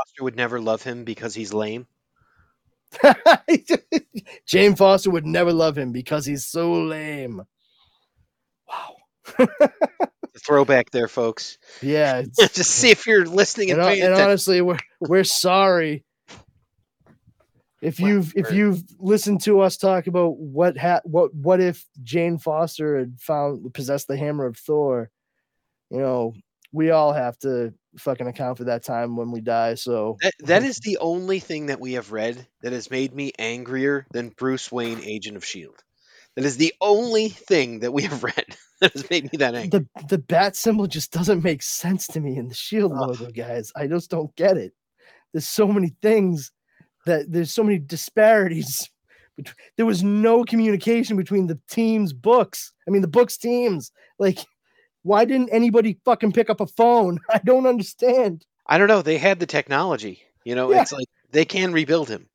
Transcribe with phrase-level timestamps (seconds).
[0.00, 1.86] Foster would never love him because he's lame.
[4.46, 7.42] Jane Foster would never love him because he's so lame.
[8.68, 9.46] Wow.
[10.46, 11.58] Throwback there, folks.
[11.82, 16.04] Yeah, Just see if you're listening and, and, uh, and honestly, we're we're sorry
[17.82, 22.38] if you've if you've listened to us talk about what ha- what what if Jane
[22.38, 25.10] Foster had found possessed the hammer of Thor.
[25.90, 26.34] You know,
[26.72, 29.74] we all have to fucking account for that time when we die.
[29.74, 33.32] So That, that is the only thing that we have read that has made me
[33.38, 35.82] angrier than Bruce Wayne, Agent of Shield.
[36.36, 39.80] That is the only thing that we have read that has made me that angry.
[39.80, 43.08] the the bat symbol just doesn't make sense to me in the shield Ugh.
[43.20, 43.72] logo, guys.
[43.76, 44.72] I just don't get it.
[45.32, 46.52] There's so many things
[47.06, 48.88] that there's so many disparities.
[49.78, 52.74] There was no communication between the teams' books.
[52.86, 53.90] I mean, the books teams.
[54.18, 54.40] Like,
[55.02, 57.18] why didn't anybody fucking pick up a phone?
[57.30, 58.44] I don't understand.
[58.66, 59.02] I don't know.
[59.02, 60.22] They had the technology.
[60.44, 60.82] You know, Yeah.
[60.82, 62.28] it's like they can rebuild him.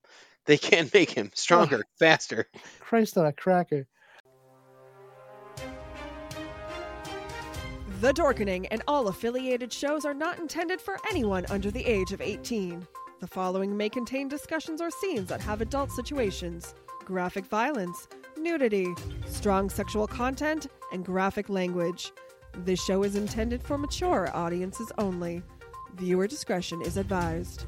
[0.46, 2.48] They can make him stronger, faster.
[2.80, 3.88] Christ on a cracker.
[8.02, 12.22] The Dorkening and all affiliated shows are not intended for anyone under the age of
[12.22, 12.86] 18.
[13.22, 16.76] The following may contain discussions or scenes that have adult situations,
[17.06, 18.94] graphic violence, nudity,
[19.26, 22.12] strong sexual content, and graphic language.
[22.64, 25.44] This show is intended for mature audiences only.
[25.96, 27.66] Viewer discretion is advised.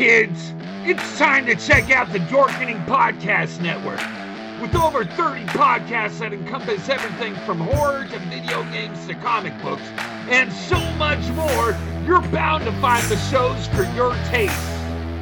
[0.00, 0.54] Kids,
[0.86, 4.00] it's time to check out the Dorkening Podcast Network.
[4.58, 9.82] With over 30 podcasts that encompass everything from horror to video games to comic books
[10.30, 14.56] and so much more, you're bound to find the shows for your taste.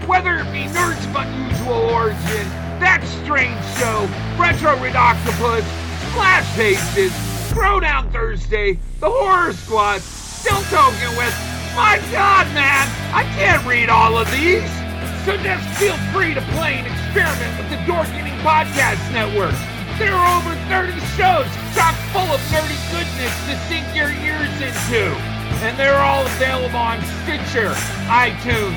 [0.06, 2.46] Whether it be Nerds of Unusual Origin,
[2.78, 4.06] That Strange Show,
[4.40, 5.66] Retro Red Octopus,
[6.12, 7.10] Splash Pages,
[7.50, 14.18] Throwdown Thursday, The Horror Squad, Still Talking with, my god man, I can't read all
[14.18, 14.66] of these!
[15.22, 19.54] So just feel free to play and experiment with the Dorkening Podcast Network.
[19.94, 21.46] There are over 30 shows
[21.78, 25.14] chock full of nerdy goodness to sink your ears into.
[25.62, 27.70] And they're all available on Stitcher,
[28.10, 28.74] iTunes,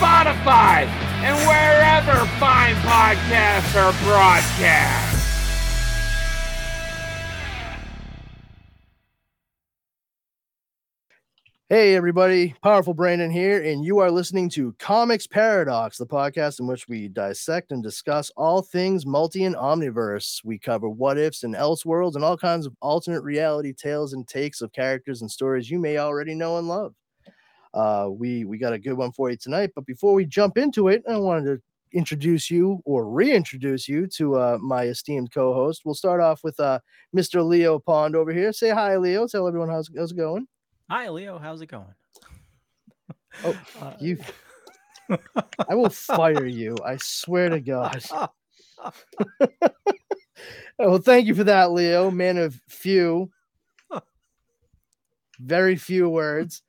[0.00, 0.88] Spotify,
[1.20, 5.29] and wherever fine podcasts are broadcast.
[11.72, 16.66] Hey, everybody, Powerful Brandon here, and you are listening to Comix Paradox, the podcast in
[16.66, 20.44] which we dissect and discuss all things multi and omniverse.
[20.44, 24.26] We cover what ifs and else worlds and all kinds of alternate reality tales and
[24.26, 26.92] takes of characters and stories you may already know and love.
[27.72, 30.88] Uh, we we got a good one for you tonight, but before we jump into
[30.88, 31.62] it, I wanted to
[31.96, 35.82] introduce you or reintroduce you to uh, my esteemed co-host.
[35.84, 36.80] We'll start off with uh,
[37.16, 37.46] Mr.
[37.46, 38.52] Leo Pond over here.
[38.52, 39.28] Say hi, Leo.
[39.28, 40.48] Tell everyone how's, how's it going.
[40.90, 41.38] Hi, Leo.
[41.38, 41.94] How's it going?
[43.44, 44.18] Oh, Uh, you
[45.68, 46.76] I will fire you.
[46.84, 48.02] I swear to God.
[50.78, 52.10] Well, thank you for that, Leo.
[52.10, 53.30] Man of few,
[55.38, 56.62] very few words.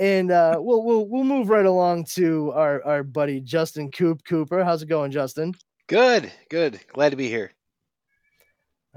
[0.00, 4.64] And uh, we'll we'll we'll move right along to our our buddy Justin Coop Cooper.
[4.64, 5.54] How's it going, Justin?
[5.86, 6.80] Good, good.
[6.88, 7.52] Glad to be here.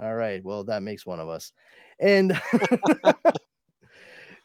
[0.01, 0.43] All right.
[0.43, 1.51] Well, that makes one of us.
[1.99, 2.41] And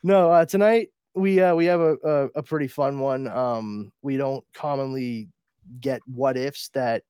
[0.02, 3.28] no, uh, tonight we uh, we have a, a a pretty fun one.
[3.28, 5.28] Um, we don't commonly
[5.80, 7.02] get what ifs that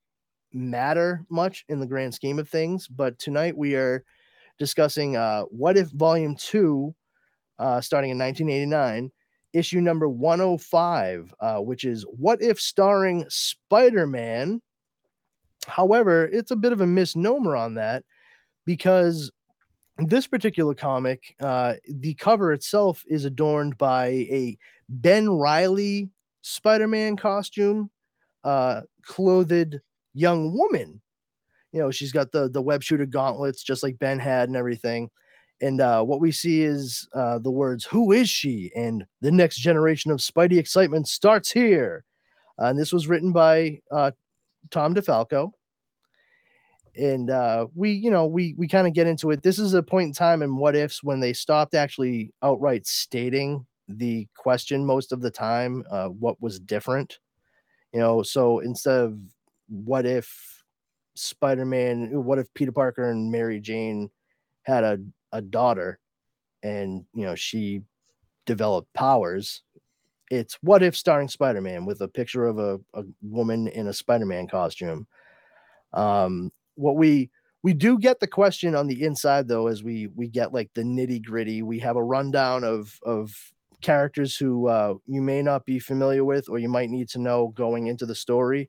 [0.52, 4.04] matter much in the grand scheme of things, but tonight we are
[4.58, 6.94] discussing uh, what if Volume Two,
[7.58, 9.10] uh, starting in 1989.
[9.52, 14.62] Issue number 105, uh, which is What If Starring Spider Man.
[15.66, 18.04] However, it's a bit of a misnomer on that
[18.64, 19.32] because
[20.08, 24.56] this particular comic, uh, the cover itself is adorned by a
[24.88, 26.10] Ben Riley
[26.42, 27.90] Spider-Man costume,
[28.44, 29.80] uh, clothed
[30.14, 31.00] young woman.
[31.72, 35.10] You know, she's got the the web shooter gauntlets just like Ben had and everything.
[35.60, 39.58] And uh, what we see is uh, the words "Who is she?" and the next
[39.58, 42.04] generation of Spidey excitement starts here.
[42.60, 44.10] Uh, and this was written by uh,
[44.70, 45.52] Tom DeFalco.
[46.96, 49.42] And uh, we, you know, we we kind of get into it.
[49.42, 53.66] This is a point in time in what ifs when they stopped actually outright stating
[53.88, 55.84] the question most of the time.
[55.90, 57.18] Uh, what was different,
[57.92, 58.22] you know?
[58.22, 59.18] So instead of
[59.68, 60.62] what if
[61.14, 64.10] Spider-Man, what if Peter Parker and Mary Jane
[64.62, 64.98] had a
[65.32, 65.98] a daughter,
[66.62, 67.82] and you know she
[68.46, 69.62] developed powers.
[70.30, 74.46] It's what if starring Spider-Man with a picture of a, a woman in a Spider-Man
[74.48, 75.06] costume.
[75.92, 77.30] Um, what we
[77.62, 80.82] we do get the question on the inside though, as we we get like the
[80.82, 81.62] nitty gritty.
[81.62, 83.34] We have a rundown of of
[83.82, 87.48] characters who uh, you may not be familiar with or you might need to know
[87.48, 88.68] going into the story.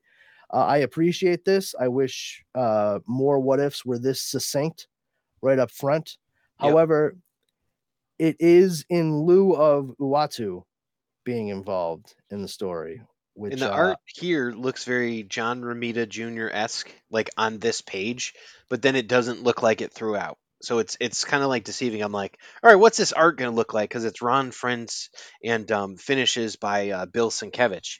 [0.52, 1.74] Uh, I appreciate this.
[1.78, 4.88] I wish uh, more what ifs were this succinct
[5.40, 6.18] right up front.
[6.60, 6.70] Yep.
[6.70, 7.16] However,
[8.18, 10.62] it is in lieu of Uatu
[11.24, 13.02] being involved in the story.
[13.34, 16.48] Which and the uh, art here looks very John Romita Jr.
[16.52, 18.34] esque, like on this page,
[18.68, 20.38] but then it doesn't look like it throughout.
[20.62, 22.02] So it's it's kind of like deceiving.
[22.02, 23.88] I'm like, all right, what's this art going to look like?
[23.88, 25.08] Because it's Ron Frenz
[25.42, 27.98] and um, finishes by uh, Bill Sienkiewicz.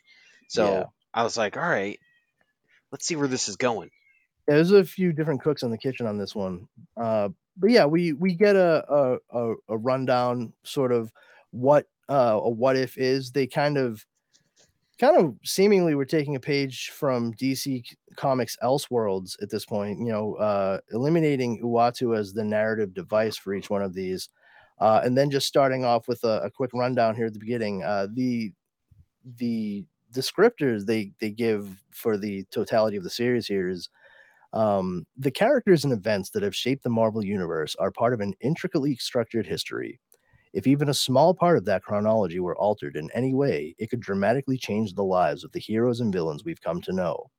[0.49, 0.85] So Yeah.
[1.15, 1.99] I was like, all right,
[2.93, 3.91] let's see where this is going.
[4.49, 6.69] Yeah, there's a few different cooks in the kitchen on this one.
[6.97, 11.11] Uh, but yeah, we we get a a, a, a rundown, sort of
[11.51, 13.33] what uh, a what if is.
[13.33, 14.05] They kind of
[14.99, 17.85] kind of seemingly we're taking a page from DC
[18.17, 19.99] Comics Elseworlds at this point.
[19.99, 24.29] You know, uh, eliminating Uatu as the narrative device for each one of these,
[24.79, 27.83] uh, and then just starting off with a, a quick rundown here at the beginning.
[27.83, 28.53] Uh, the
[29.39, 33.89] the descriptors they they give for the totality of the series here is
[34.53, 38.35] um, the characters and events that have shaped the Marvel Universe are part of an
[38.41, 39.99] intricately structured history.
[40.53, 44.01] If even a small part of that chronology were altered in any way, it could
[44.01, 47.31] dramatically change the lives of the heroes and villains we've come to know.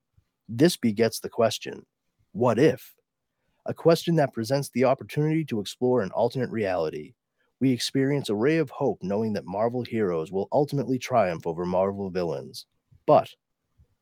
[0.49, 1.85] This begets the question
[2.33, 2.95] what if?
[3.65, 7.15] A question that presents the opportunity to explore an alternate reality.
[7.59, 12.09] We experience a ray of hope knowing that Marvel heroes will ultimately triumph over Marvel
[12.09, 12.65] villains.
[13.05, 13.35] But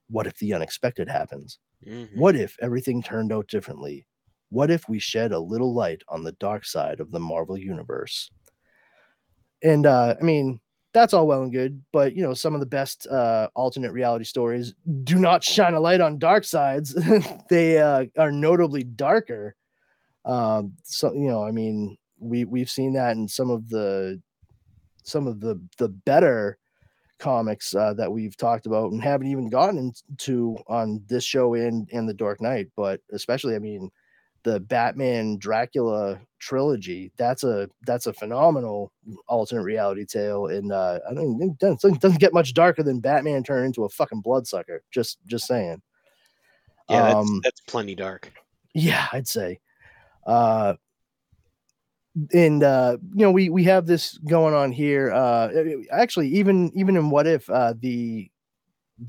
[0.09, 1.59] what if the unexpected happens?
[1.85, 2.21] Mhm.
[2.21, 4.07] What if everything turned out differently?
[4.49, 8.31] What if we shed a little light on the dark side of the Marvel universe?
[9.63, 10.59] And uh, I mean,
[10.93, 14.25] that's all well and good, but you know, some of the best uh, alternate reality
[14.25, 14.73] stories
[15.03, 16.93] do not shine a light on dark sides.
[17.49, 19.55] they uh, are notably darker.
[20.25, 24.21] Um, so you know, I mean, we we've seen that in some of the
[25.03, 26.57] some of the the better
[27.19, 31.87] comics uh, that we've talked about and haven't even gotten into on this show and
[31.93, 33.89] and the Dark Knight, but especially, I mean,
[34.43, 37.11] the Batman Dracula trilogy.
[37.17, 38.91] That's a that's a phenomenal
[39.27, 43.43] alternate reality tale, and uh, I don't it doesn't, doesn't get much darker than Batman
[43.43, 44.83] turning into a fucking bloodsucker.
[44.91, 45.81] Just just saying.
[46.89, 48.31] Yeah, that's, Um, that's plenty dark.
[48.73, 49.59] Yeah, I'd say.
[50.25, 50.75] Uh
[52.33, 55.49] and uh you know we we have this going on here uh
[55.91, 58.29] actually even even in what if uh the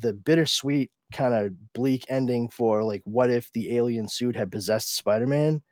[0.00, 4.96] the bittersweet kind of bleak ending for like what if the alien suit had possessed
[4.96, 5.62] spider-man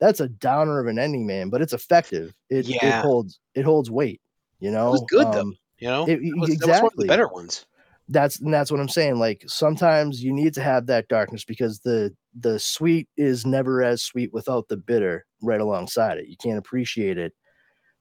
[0.00, 3.90] that's a downer of an ending man but it's effective it, it holds it holds
[3.90, 4.20] weight
[4.60, 5.40] you know It was good, though.
[5.40, 7.66] Um, You know, it- That was, that was one of exactly the better ones.
[8.08, 9.18] that's and that's what I'm saying.
[9.18, 14.02] Like sometimes you need to have that darkness because the the sweet is never as
[14.02, 16.28] sweet without the bitter right alongside it.
[16.28, 17.32] You can't appreciate it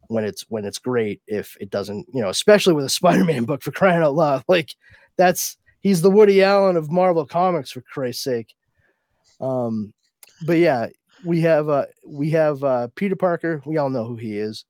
[0.08, 3.64] when it's when it's great if it doesn't, you know, especially with a Spider-Man book
[3.64, 4.44] for crying out loud.
[4.48, 4.76] Like
[5.18, 8.56] that's he's the Woody Allen of Marvel Comics for Christ's sake.
[9.40, 9.94] Um,
[10.46, 10.88] but yeah,
[11.26, 13.62] we have uh we have uh Peter Parker.
[13.66, 14.66] We all know who he is.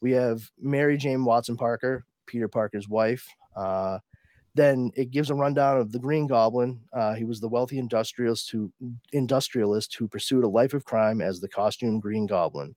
[0.00, 3.26] We have Mary Jane Watson Parker, Peter Parker's wife.
[3.56, 3.98] Uh,
[4.54, 6.80] then it gives a rundown of the Green Goblin.
[6.92, 8.72] Uh, he was the wealthy industrialist who
[9.12, 12.74] industrialist who pursued a life of crime as the costume Green Goblin.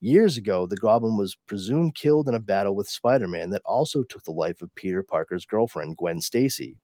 [0.00, 4.22] Years ago, the Goblin was presumed killed in a battle with Spider-Man that also took
[4.24, 6.76] the life of Peter Parker's girlfriend, Gwen Stacy.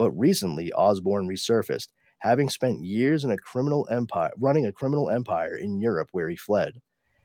[0.00, 1.88] But recently, Osborn resurfaced,
[2.20, 6.36] having spent years in a criminal empire, running a criminal empire in Europe where he
[6.36, 6.80] fled.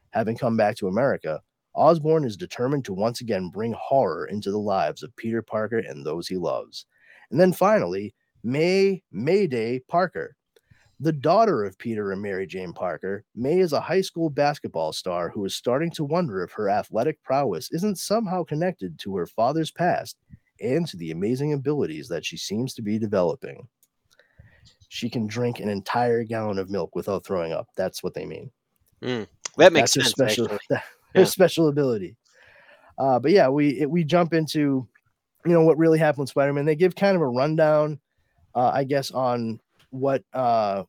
[0.10, 1.40] Having come back to America,
[1.74, 6.06] Osborn is determined to once again bring horror into the lives of Peter Parker and
[6.06, 6.86] those he loves.
[7.32, 8.14] And then finally,
[8.44, 10.36] May Mayday Parker.
[11.00, 15.30] The daughter of Peter and Mary Jane Parker, May is a high school basketball star
[15.30, 19.72] who is starting to wonder if her athletic prowess isn't somehow connected to her father's
[19.72, 20.18] past
[20.62, 23.68] and to the amazing abilities that she seems to be developing.
[24.90, 27.68] She can drink an entire gallon of milk without throwing up.
[27.76, 28.52] That's what they mean
[29.58, 30.12] That makes that's her sense.
[30.12, 30.78] special actually.
[31.16, 32.16] her special ability.
[32.98, 34.88] Uh, but yeah, we it, we jump into
[35.46, 36.66] you know what really happened with Spider-Man.
[36.66, 38.00] They give kind of a rundown,
[38.56, 39.60] uh, I guess, on
[39.92, 40.84] what uh,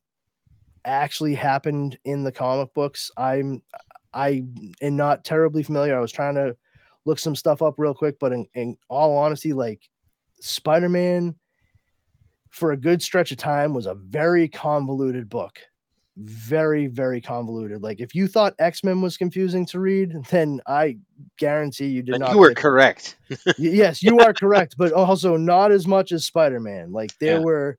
[0.85, 3.11] actually happened in the comic books.
[3.16, 3.62] I'm
[4.14, 4.44] I
[4.80, 5.96] am not terribly familiar.
[5.96, 6.56] I was trying to
[7.06, 9.80] look some stuff up real quick, but in, in all honesty, like
[10.40, 11.34] Spider-Man
[12.50, 15.58] for a good stretch of time was a very convoluted book.
[16.18, 17.82] Very, very convoluted.
[17.82, 20.96] Like if you thought X-Men was confusing to read, then I
[21.38, 22.32] guarantee you did And not.
[22.32, 23.16] you were get- correct.
[23.58, 26.92] Yes, you are correct, but also not as much as Spider-Man.
[26.92, 27.44] Like there Yeah.
[27.44, 27.78] were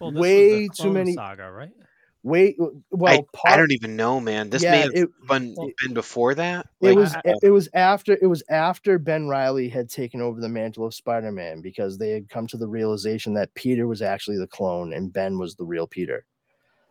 [0.00, 1.72] Well, this the way too many- saga, right?
[2.22, 2.56] Way
[2.90, 3.26] well.
[3.46, 4.50] I, I don't even know, man.
[4.50, 6.66] This yeah, may have it, been, Well- been before that.
[6.80, 10.48] it was I- it was after it was after Ben Riley had taken over the
[10.48, 14.46] mantle of Spider-Man because they had come to the realization that Peter was actually the
[14.46, 16.24] clone and Ben was the real Peter.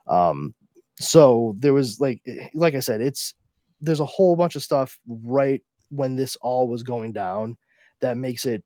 [0.07, 0.53] Um
[0.99, 3.33] so there was like eh, like I said it's
[3.81, 7.55] there's a whole bunch of stuff right when this all was going down
[7.99, 8.63] that makes it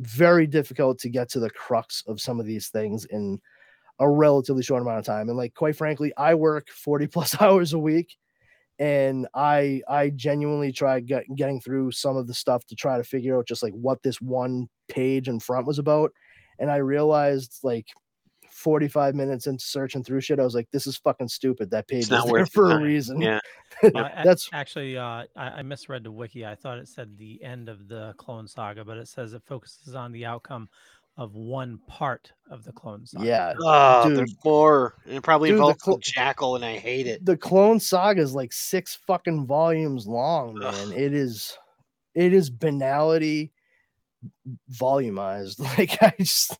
[0.00, 3.40] very difficult to get to the crux of some of these things in
[3.98, 7.72] a relatively short amount of time and like quite frankly I work 40 plus hours
[7.72, 8.16] a week
[8.78, 13.04] and I I genuinely tried get, getting through some of the stuff to try to
[13.04, 16.10] figure out just like what this one page in front was about,
[16.58, 17.86] and I realized like
[18.50, 21.70] 45 minutes into searching through shit, I was like, this is fucking stupid.
[21.70, 23.20] That page is not there worth the for a reason.
[23.20, 23.40] Yeah.
[23.82, 26.44] That's actually uh, I, I misread the wiki.
[26.44, 29.94] I thought it said the end of the Clone Saga, but it says it focuses
[29.94, 30.68] on the outcome
[31.18, 33.24] of one part of the Clone Saga.
[33.26, 33.52] yeah.
[33.60, 34.18] Oh, Dude.
[34.18, 34.94] there's more.
[35.06, 37.24] And it probably Dude, the involves clo- some Jackal, and I hate it.
[37.24, 40.72] The Clone Saga is like six fucking volumes long, man.
[40.74, 40.92] Ugh.
[40.96, 41.56] It is
[42.14, 43.52] it is banality
[44.70, 45.60] volumized.
[45.78, 46.58] Like I just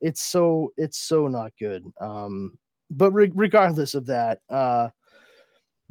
[0.00, 1.84] it's so it's so not good.
[2.00, 2.58] Um
[2.90, 4.88] but re- regardless of that, uh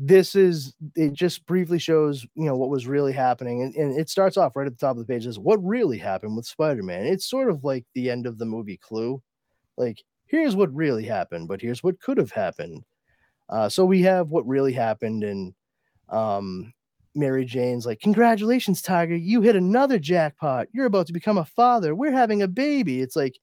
[0.01, 4.09] this is it just briefly shows you know what was really happening and, and it
[4.09, 7.05] starts off right at the top of the page as what really happened with spider-man?
[7.05, 9.21] It's sort of like the end of the movie clue
[9.77, 12.81] like here's what really happened but here's what could have happened.
[13.49, 15.53] Uh, so we have what really happened and
[16.07, 16.73] um
[17.13, 20.67] mary jane's like congratulations tiger you hit another jackpot.
[20.71, 21.93] You're about to become a father.
[21.93, 23.01] We're having a baby.
[23.01, 23.37] It's like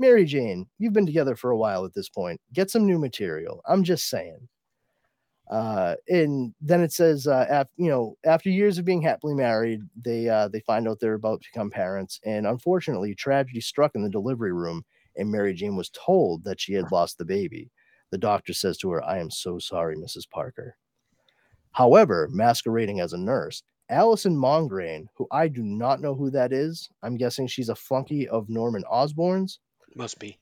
[0.00, 2.40] mary jane you've been together for a while at this point.
[2.52, 3.62] Get some new material.
[3.68, 4.48] I'm just saying
[5.50, 9.82] uh and then it says uh after you know after years of being happily married
[10.00, 14.02] they uh they find out they're about to become parents and unfortunately tragedy struck in
[14.02, 14.84] the delivery room
[15.16, 17.70] and mary jane was told that she had lost the baby
[18.12, 20.76] the doctor says to her i am so sorry mrs parker
[21.72, 26.88] however masquerading as a nurse alison mongrain who i do not know who that is
[27.02, 29.58] i'm guessing she's a flunky of norman osborn's
[29.96, 30.38] Must be.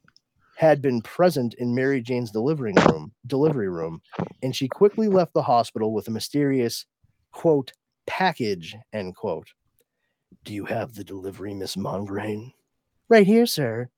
[0.58, 4.02] Had been present in Mary Jane's delivery room, delivery room,
[4.42, 6.84] and she quickly left the hospital with a mysterious
[7.30, 7.72] quote
[8.08, 9.46] package end quote.
[10.42, 12.50] Do you have the delivery, Miss Mongrain?
[13.08, 13.88] Right here, sir.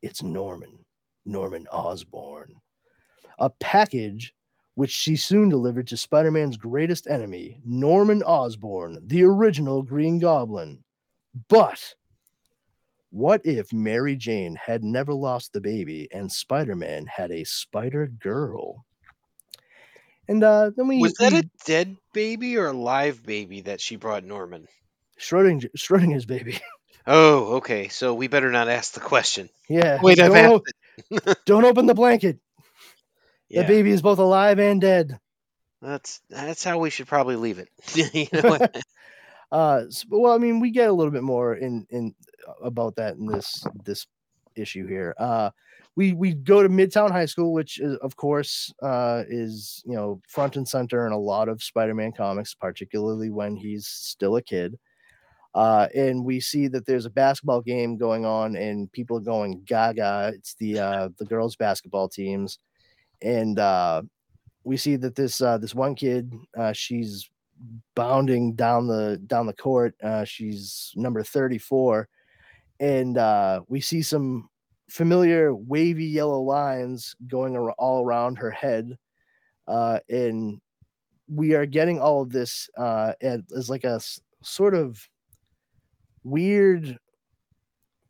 [0.00, 0.86] It's Norman,
[1.26, 2.54] Norman Osborn.
[3.38, 4.32] A package
[4.74, 10.82] which she soon delivered to Spider-Man's greatest enemy, Norman Osborn, the original Green Goblin.
[11.50, 11.94] But
[13.10, 18.06] what if Mary Jane had never lost the baby and Spider Man had a Spider
[18.06, 18.84] Girl?
[20.28, 23.96] And uh, then we Was that a dead baby or a live baby that she
[23.96, 24.66] brought Norman?
[25.18, 26.58] Schrodinger, Schrodinger's baby?
[27.08, 27.86] Oh, okay.
[27.86, 29.48] So we better not ask the question.
[29.68, 30.00] yeah.
[30.02, 30.74] Wait, I've don't, asked
[31.12, 32.40] o- don't open the blanket.
[33.48, 35.20] Yeah, The baby is both alive and dead.
[35.80, 37.68] that's that's how we should probably leave it.
[38.14, 38.82] you know what?
[39.52, 42.14] Uh, well, I mean, we get a little bit more in in
[42.62, 44.06] about that in this this
[44.56, 45.14] issue here.
[45.18, 45.50] Uh,
[45.94, 50.20] we we go to Midtown High School, which is, of course uh, is you know
[50.28, 54.78] front and center in a lot of Spider-Man comics, particularly when he's still a kid.
[55.54, 59.62] Uh, and we see that there's a basketball game going on, and people are going
[59.64, 60.32] gaga.
[60.34, 62.58] It's the uh, the girls' basketball teams,
[63.22, 64.02] and uh,
[64.64, 67.30] we see that this uh, this one kid, uh, she's
[67.94, 69.94] bounding down the down the court.
[70.02, 72.08] Uh, she's number 34,
[72.80, 74.48] and uh, we see some
[74.88, 78.96] familiar wavy yellow lines going ar- all around her head,
[79.66, 80.60] uh, and
[81.28, 85.08] we are getting all of this uh, as like a s- sort of
[86.24, 86.98] weird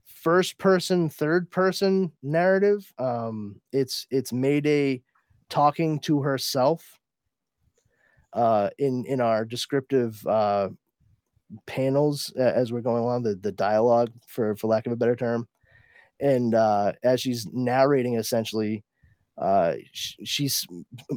[0.04, 2.92] first person third person narrative.
[2.98, 5.02] Um it's it's mayday
[5.48, 6.98] talking to herself
[8.36, 10.70] uh in in our descriptive uh
[11.66, 15.46] panels as we're going along the the dialogue for for lack of a better term
[16.20, 18.84] and uh as she's narrating essentially
[19.38, 20.66] uh sh- she's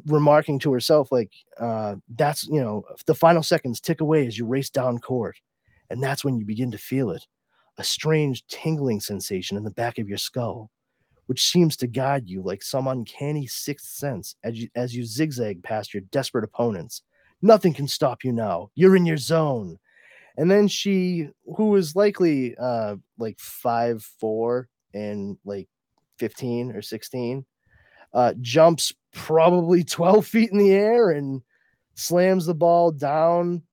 [0.07, 4.45] remarking to herself like uh that's you know the final seconds tick away as you
[4.45, 5.37] race down court
[5.89, 7.25] and that's when you begin to feel it
[7.77, 10.69] a strange tingling sensation in the back of your skull
[11.27, 15.61] which seems to guide you like some uncanny sixth sense as you, as you zigzag
[15.63, 17.03] past your desperate opponents.
[17.41, 18.69] Nothing can stop you now.
[18.75, 19.77] You're in your zone.
[20.37, 25.67] And then she, who is likely uh, like five four and like
[26.17, 27.45] 15 or 16,
[28.13, 31.41] uh, jumps probably 12 feet in the air and
[31.95, 33.63] slams the ball down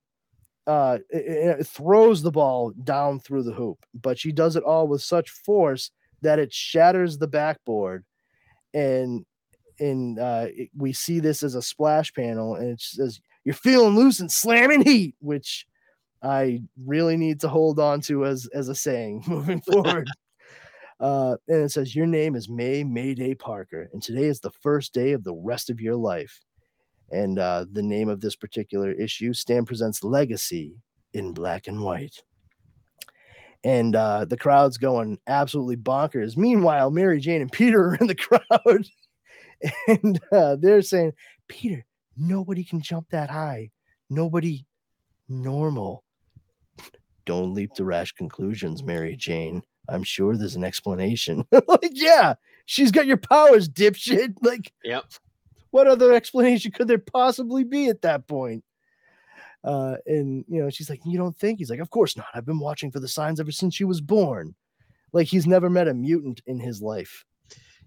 [0.67, 4.87] uh, it, it throws the ball down through the hoop, but she does it all
[4.87, 8.03] with such force that it shatters the backboard.
[8.73, 9.25] And
[9.79, 14.19] and uh, we see this as a splash panel, and it says, "You're feeling loose
[14.19, 15.65] and slamming heat," which
[16.21, 20.09] I really need to hold on to as as a saying moving forward.
[20.99, 24.93] uh, and it says, "Your name is May Mayday Parker, and today is the first
[24.93, 26.41] day of the rest of your life."
[27.09, 30.75] And uh, the name of this particular issue, Stan Presents Legacy
[31.13, 32.21] in black and white.
[33.63, 36.35] And uh, the crowd's going absolutely bonkers.
[36.35, 38.87] Meanwhile, Mary Jane and Peter are in the crowd.
[39.87, 41.13] and uh, they're saying,
[41.47, 41.85] Peter,
[42.17, 43.71] nobody can jump that high.
[44.09, 44.65] Nobody
[45.29, 46.03] normal.
[47.25, 49.61] Don't leap to rash conclusions, Mary Jane.
[49.89, 51.45] I'm sure there's an explanation.
[51.67, 54.35] like, yeah, she's got your powers, dipshit.
[54.41, 55.05] Like, Yep.
[55.71, 58.63] what other explanation could there possibly be at that point?
[59.63, 61.59] Uh, and you know, she's like, You don't think?
[61.59, 62.27] He's like, Of course not.
[62.33, 64.55] I've been watching for the signs ever since she was born.
[65.13, 67.25] Like he's never met a mutant in his life.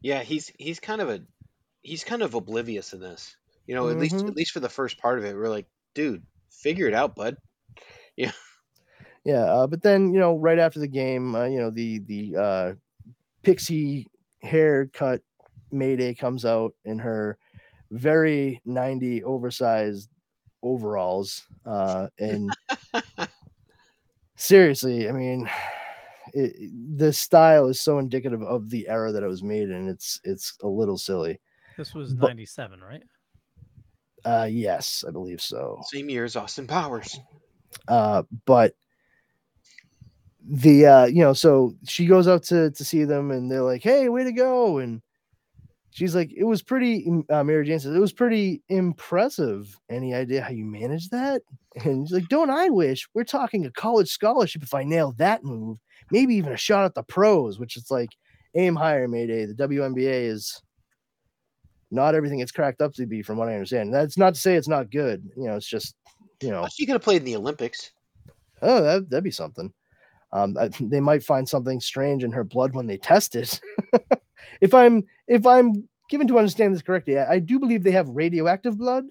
[0.02, 1.20] Yeah, he's he's kind of a
[1.82, 3.37] he's kind of oblivious in this.
[3.71, 4.27] You know, at least Mhm.
[4.27, 7.37] at least for the first part of it, we're like, dude, figure it out, bud.
[9.25, 12.37] Yeah, uh, but then you know, right after the game, uh, you know, the the
[12.37, 12.75] uh,
[13.45, 14.09] pixie
[14.43, 15.23] haircut
[15.71, 17.39] Mayday comes out in her
[17.93, 20.11] very 90 oversized
[20.65, 21.47] overalls.
[21.65, 22.50] Uh, and
[24.37, 25.49] seriously, I mean,
[26.35, 26.57] it,
[26.99, 29.89] the style is so indicative of the era that it was made in.
[29.89, 31.39] It's it's a little silly.
[31.77, 33.05] This was 97, right?
[34.25, 35.81] Uh, yes, I believe so.
[35.85, 37.19] Same year as Austin Powers.
[37.89, 38.75] uh but
[40.43, 43.83] the uh you know so she goes out to to see them and they're like
[43.83, 44.78] hey way to go.
[44.78, 45.02] And
[45.91, 49.78] she's like it was pretty uh, mary jane says it was pretty impressive.
[49.89, 51.43] Any idea how you managed that?
[51.85, 55.45] And she's like don't i wish we're talking a college scholarship if i nail that
[55.45, 55.78] move.
[56.11, 58.11] Maybe even a shot at the pros which is like
[58.56, 59.47] aim higher mayday.
[59.47, 60.61] The WNBA is
[61.91, 64.55] not everything it's cracked up to be from what i understand that's not to say
[64.55, 65.95] it's not good you know it's just
[66.43, 67.91] you know She could have played in the Olympics.
[68.63, 69.73] Oh, that, that'd be something.
[70.33, 73.61] Um, I- they might find something strange in her blood when they test it.
[74.63, 78.09] if I'm if I'm given to understand this correctly, I, I do believe they have
[78.09, 79.05] radioactive blood.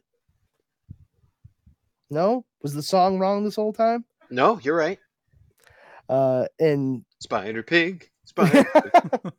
[2.10, 4.06] No, was the song wrong this whole time?
[4.30, 5.00] No, you're right.
[6.08, 8.10] Uh, and Spider Pig.
[8.26, 9.34] Spider Pig.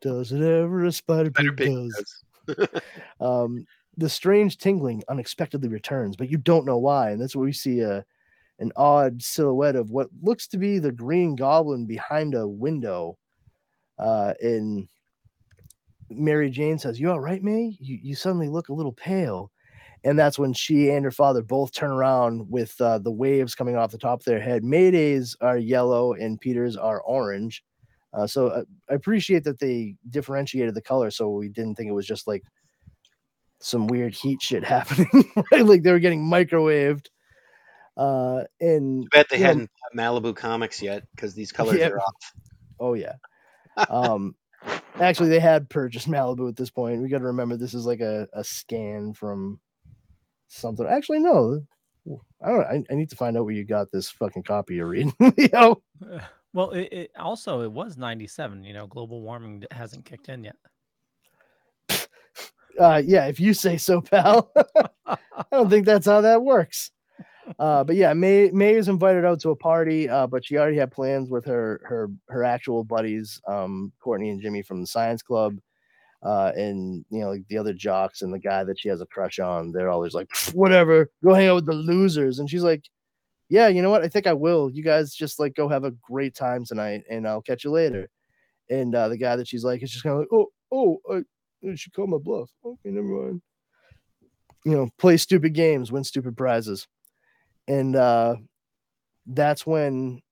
[0.00, 1.94] does it ever a spider Spider pig Pig does?
[1.96, 2.24] does.
[3.20, 7.10] um, the strange tingling unexpectedly returns, but you don't know why.
[7.10, 8.04] And that's where we see a
[8.58, 13.18] an odd silhouette of what looks to be the Green Goblin behind a window.
[13.98, 14.88] Uh, and
[16.10, 17.76] Mary Jane says, "You all right, May?
[17.80, 19.50] You you suddenly look a little pale."
[20.04, 23.76] And that's when she and her father both turn around with uh, the waves coming
[23.76, 24.64] off the top of their head.
[24.64, 27.62] Maydays are yellow and Peter's are orange.
[28.12, 31.94] Uh, so uh, I appreciate that they differentiated the color so we didn't think it
[31.94, 32.42] was just like
[33.60, 35.08] some weird heat shit happening,
[35.50, 35.64] right?
[35.64, 37.06] Like they were getting microwaved.
[37.96, 41.88] Uh, and Too bad they you hadn't bought Malibu comics yet because these colors Yeah.
[41.88, 42.32] are off.
[42.80, 43.14] Oh yeah.
[43.88, 44.34] Um,
[45.00, 47.00] actually, they had purchased Malibu at this point.
[47.00, 49.60] We got to remember this is like a, a scan from
[50.48, 50.86] something.
[50.86, 51.62] Actually, no.
[52.44, 52.64] I don't.
[52.66, 55.14] I, I need to find out where you got this fucking copy you're reading.
[55.38, 55.80] you know?
[56.52, 58.64] Well, it, it also it was 97.
[58.64, 60.56] You know, global warming hasn't kicked in yet.
[62.78, 64.50] Uh, yeah, if you say so, pal.
[65.06, 65.16] I
[65.50, 66.90] don't think that's how that works.
[67.58, 70.76] Uh, but yeah, May May is invited out to a party, uh, but she already
[70.76, 75.22] had plans with her her her actual buddies, um, Courtney and Jimmy from the science
[75.22, 75.58] club,
[76.22, 79.06] uh, and you know like the other jocks and the guy that she has a
[79.06, 79.72] crush on.
[79.72, 82.84] They're always like, whatever, go hang out with the losers, and she's like,
[83.48, 84.02] yeah, you know what?
[84.02, 84.70] I think I will.
[84.70, 88.08] You guys just like go have a great time tonight, and I'll catch you later.
[88.70, 91.68] And uh, the guy that she's like is just kind of like, oh, oh, I,
[91.68, 92.50] I should call my bluff.
[92.64, 93.42] Okay, never mind.
[94.64, 96.86] You know, play stupid games, win stupid prizes.
[97.68, 98.36] And uh,
[99.26, 100.22] that's when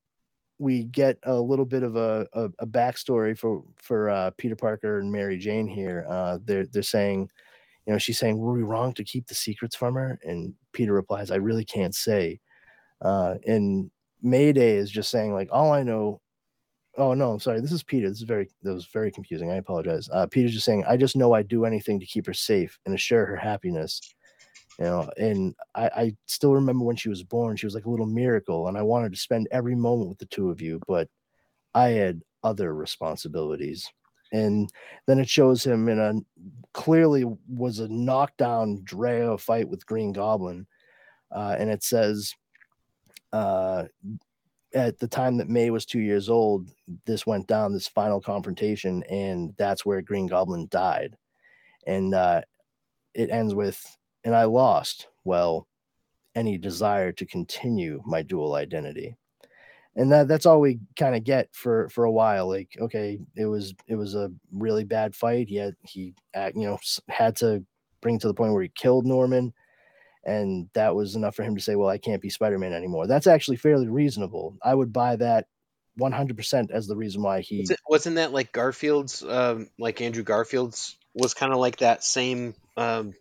[0.58, 4.98] we get a little bit of a, a, a backstory for for uh, Peter Parker
[4.98, 6.06] and Mary Jane here.
[6.08, 7.30] Uh, they're they're saying,
[7.86, 10.18] you know, she's saying, were we wrong to keep the secrets from her?
[10.22, 12.40] And Peter replies, I really can't say.
[13.00, 13.90] Uh, and
[14.22, 16.20] Mayday is just saying, like, all I know
[16.96, 17.60] Oh no, I'm sorry.
[17.60, 18.08] This is Peter.
[18.08, 19.50] This is very that was very confusing.
[19.50, 20.08] I apologize.
[20.12, 22.94] Uh, Peter's just saying, I just know I'd do anything to keep her safe and
[22.94, 24.00] assure her happiness.
[24.78, 27.90] You know, and I, I still remember when she was born, she was like a
[27.90, 31.08] little miracle, and I wanted to spend every moment with the two of you, but
[31.74, 33.88] I had other responsibilities.
[34.32, 34.70] And
[35.06, 36.14] then it shows him in a
[36.72, 40.66] clearly was a knockdown Drago fight with Green Goblin.
[41.30, 42.34] Uh, and it says
[43.32, 43.84] uh,
[44.74, 46.68] at the time that May was two years old,
[47.06, 51.16] this went down, this final confrontation, and that's where Green Goblin died.
[51.86, 52.42] And uh,
[53.14, 53.84] it ends with,
[54.24, 55.66] and I lost, well,
[56.34, 59.16] any desire to continue my dual identity.
[59.96, 62.48] And that that's all we kind of get for for a while.
[62.48, 65.48] Like, okay, it was it was a really bad fight.
[65.48, 67.64] Yet he, uh, you know, had to
[68.00, 69.52] bring to the point where he killed Norman
[70.24, 73.26] and that was enough for him to say, "Well, I can't be Spider-Man anymore." That's
[73.26, 74.56] actually fairly reasonable.
[74.62, 75.46] I would buy that
[75.98, 81.34] 100% as the reason why he wasn't that like Garfield's, um, like Andrew Garfield's was
[81.34, 83.14] kind of like that same um,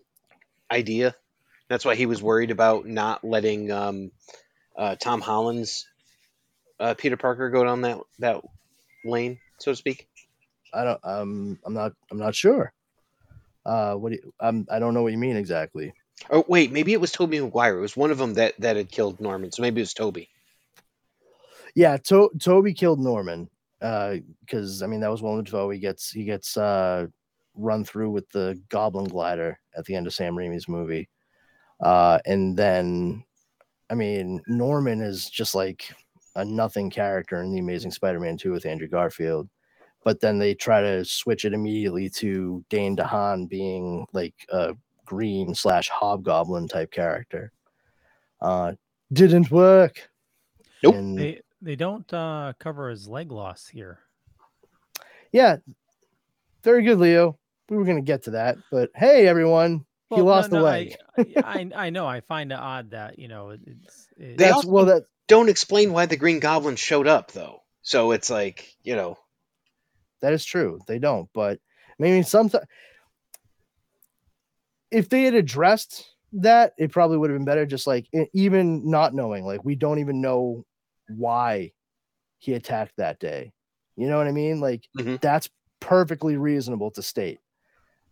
[0.71, 1.15] idea.
[1.67, 4.11] That's why he was worried about not letting um,
[4.77, 5.87] uh, Tom Holland's
[6.79, 8.41] uh, Peter Parker go down that that
[9.05, 10.07] lane, so to speak.
[10.73, 12.71] I don't um I'm not I'm not sure.
[13.65, 15.93] Uh what do you, I'm I don't know what you mean exactly.
[16.29, 17.77] Oh wait, maybe it was Tobey Maguire.
[17.77, 19.51] It was one of them that that had killed Norman.
[19.51, 20.29] So maybe it was Tobey.
[21.75, 23.49] Yeah, to- Tobey killed Norman.
[23.81, 25.69] Uh, because I mean that was Willem Dafoe.
[25.69, 27.07] He gets he gets uh
[27.55, 31.09] run through with the Goblin glider at the end of Sam Raimi's movie.
[31.79, 33.23] Uh, and then
[33.89, 35.93] I mean Norman is just like
[36.35, 39.49] a nothing character in the Amazing Spider-Man 2 with Andrew Garfield.
[40.03, 44.73] But then they try to switch it immediately to Dane DeHaan being like a
[45.09, 47.51] green slash hobgoblin type character.
[48.39, 48.73] Uh,
[49.11, 50.07] didn't work.
[50.83, 50.95] Nope.
[50.95, 53.99] And They they don't uh, cover his leg loss here.
[55.31, 55.57] yeah,
[56.63, 57.37] very good, Leo.
[57.69, 60.65] We were gonna get to that, but hey, everyone, he Well, no, lost no, the
[60.67, 60.95] I- leg.
[61.17, 62.05] I, I I know.
[62.07, 64.07] I find it odd that you know it- it's.
[64.17, 67.61] It, They That's also- well, that Don't explain why the Green Goblin showed up though.
[67.81, 69.17] So it's like you know,
[70.21, 70.79] that is true.
[70.87, 71.59] They don't, but
[71.99, 72.65] I mean, sometimes
[74.91, 77.65] if they had addressed that, it probably would have been better.
[77.65, 80.65] Just like even not knowing, like we don't even know
[81.07, 81.71] why
[82.39, 83.53] he attacked that day.
[83.97, 84.61] You know what I mean?
[84.61, 85.19] Like Mhm.
[85.21, 85.49] that's
[85.79, 87.39] perfectly reasonable to state.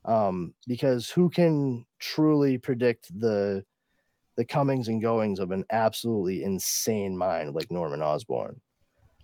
[0.05, 3.65] Um, because who can truly predict the
[4.37, 8.61] the comings and goings of an absolutely insane mind like Norman Osborn?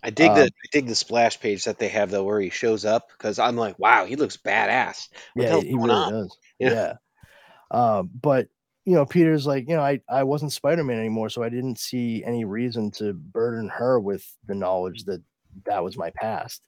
[0.04, 2.50] I dig Um, the I dig the splash page that they have though where he
[2.50, 5.08] shows up because I'm like, wow, he looks badass.
[5.36, 6.10] What yeah, he really on?
[6.10, 6.36] does.
[6.58, 6.70] Yeah.
[6.70, 6.94] Yeah.
[7.70, 8.48] Um, but
[8.84, 12.22] you know, Peter's like, you know, I, I wasn't Spider-Man anymore, so I didn't see
[12.24, 15.22] any reason to burden her with the knowledge that
[15.64, 16.62] that was my past.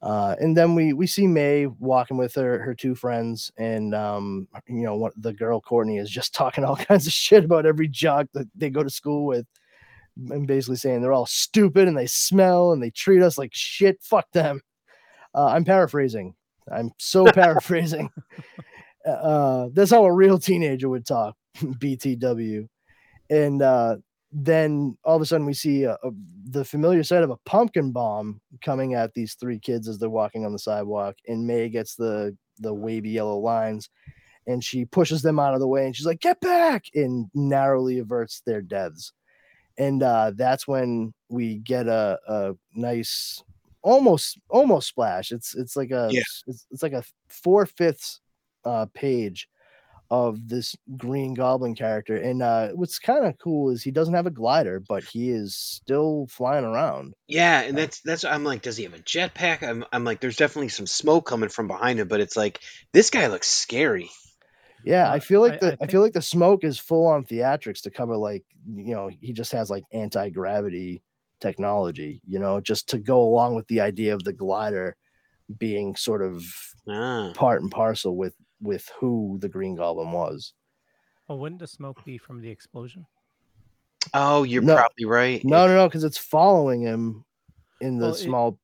[0.00, 4.46] Uh, and then we we see May walking with her her two friends, and um,
[4.68, 7.88] you know, what the girl Courtney is just talking all kinds of shit about every
[7.88, 9.46] jock that they go to school with,
[10.30, 14.02] and basically saying they're all stupid and they smell and they treat us like shit.
[14.02, 14.60] Fuck them.
[15.34, 16.34] Uh, I'm paraphrasing.
[16.70, 18.10] I'm so paraphrasing.
[19.04, 21.36] Uh, that's how a real teenager would talk.
[21.56, 22.68] BTW,
[23.30, 23.96] and uh,
[24.32, 26.10] then all of a sudden we see a, a,
[26.50, 30.44] the familiar sight of a pumpkin bomb coming at these three kids as they're walking
[30.44, 33.88] on the sidewalk, and May gets the the wavy yellow lines,
[34.46, 37.98] and she pushes them out of the way, and she's like, "Get back!" and narrowly
[37.98, 39.12] averts their deaths.
[39.78, 43.42] And uh, that's when we get a, a nice,
[43.82, 45.30] almost almost splash.
[45.32, 46.22] It's it's like a Yeah.
[46.46, 48.20] it's, it's like a four fifths
[48.64, 49.48] uh, page
[50.10, 52.16] of this Green Goblin character.
[52.16, 55.56] And uh, what's kind of cool is he doesn't have a glider, but he is
[55.56, 57.14] still flying around.
[57.26, 59.62] Yeah, and that's that's I'm like, does he have a jetpack?
[59.66, 62.60] I'm I'm like, there's definitely some smoke coming from behind him, but it's like
[62.92, 64.10] this guy looks scary.
[64.84, 66.78] Yeah, I Uh, feel like I- the I I, think- feel like the smoke is
[66.78, 71.02] full on theatrics to cover like you know he just has like anti gravity
[71.40, 74.96] technology, you know, just to go along with the idea of the glider
[75.58, 76.44] being sort of
[76.86, 80.52] Ah, part and parcel with with who the Green Goblin was.
[81.28, 83.06] well, wouldn't the smoke be from the explosion?
[84.12, 84.76] oh, you're No.
[84.76, 85.42] probably right.
[85.44, 87.24] No, no, no, because it's following him
[87.80, 88.58] in the Well, small.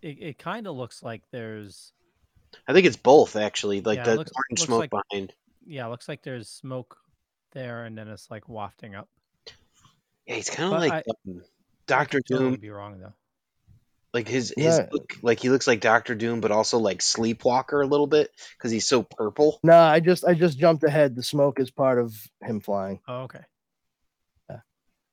[0.00, 1.92] It, it kind of looks like there's
[2.66, 5.34] I think it's both actually, like Yeah, it the looks- orange looks smoke like- behind.
[5.64, 6.96] yeah, it looks like there's smoke
[7.52, 9.08] there, and then it's like wafting up.
[10.26, 11.42] Yeah, he's kind of like I- um,
[11.86, 12.60] Doctor could totally Doom.
[12.60, 13.12] be wrong though.
[14.14, 14.86] Like his his Yeah.
[14.92, 18.70] look, like he looks like Doctor Doom, but also like Sleepwalker a little bit because
[18.70, 19.58] he's so purple.
[19.62, 21.16] No, I just I just jumped ahead.
[21.16, 23.00] The smoke is part of him flying.
[23.08, 23.40] Oh, okay.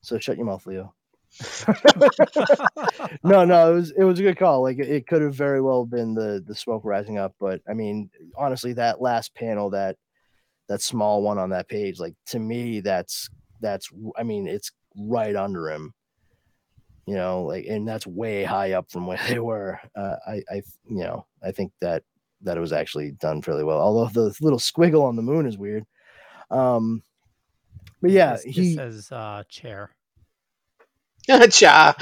[0.02, 0.94] So shut your mouth, Leo.
[3.24, 4.64] no, no, it was it was a good call.
[4.64, 7.74] Like it, it could have very well been the the smoke rising up, but I
[7.74, 9.98] mean, honestly, that last panel, that
[10.68, 13.30] that small one on that page, like to me, that's
[13.62, 15.94] that's I mean, it's right under him.
[17.10, 19.80] You know, like, and that's way high up from where they were.
[19.95, 20.56] Uh, I, I,
[20.88, 22.04] you know, I think that
[22.43, 23.80] that it was actually done fairly well.
[23.80, 25.86] Although the little squiggle on the moon is weird.
[26.52, 27.02] Um,
[28.02, 29.89] but yeah, This- this he says uh, chair.
[31.52, 31.93] Cha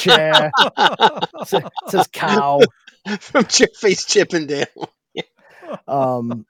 [0.00, 0.50] chair
[1.46, 2.60] sa- says cow.
[3.20, 4.90] from Chipface Chippendale.
[5.88, 6.46] Um,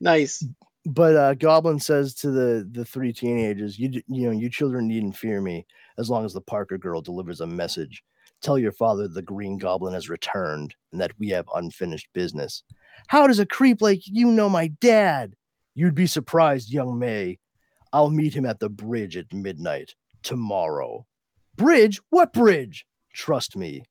[0.00, 0.44] Nice.
[0.86, 5.16] but uh, Goblin says to the the three teenagers, "You you know, you children needn't
[5.16, 5.66] fear me
[6.00, 8.02] as long as the Parker girl delivers a message.
[8.40, 12.62] Tell your father the Green Goblin has returned and that we have unfinished business.
[13.08, 15.34] How does a creep like you know my dad?
[15.74, 17.38] You'd be surprised, young May.
[17.92, 21.06] I'll meet him at the bridge at midnight tomorrow.
[21.56, 22.00] Bridge?
[22.08, 22.86] What bridge?
[23.12, 23.84] Trust me,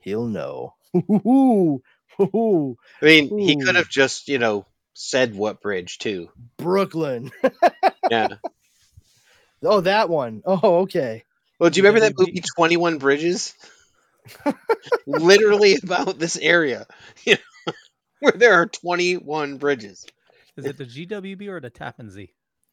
[0.00, 0.74] he'll know.
[0.92, 2.76] Hoo-hoo-hoo.
[3.00, 6.28] I mean, he could have just, you know, said what bridge too.
[6.58, 7.32] Brooklyn.
[8.08, 8.36] Yeah.
[9.64, 10.42] Oh, that one.
[10.44, 11.24] Oh, okay.
[11.58, 13.54] Well, do you remember that movie Twenty One Bridges?
[15.06, 16.86] Literally about this area,
[17.24, 17.72] you know,
[18.20, 20.04] where there are twenty one bridges.
[20.56, 22.32] Is it the GWB or the Tappan Zee?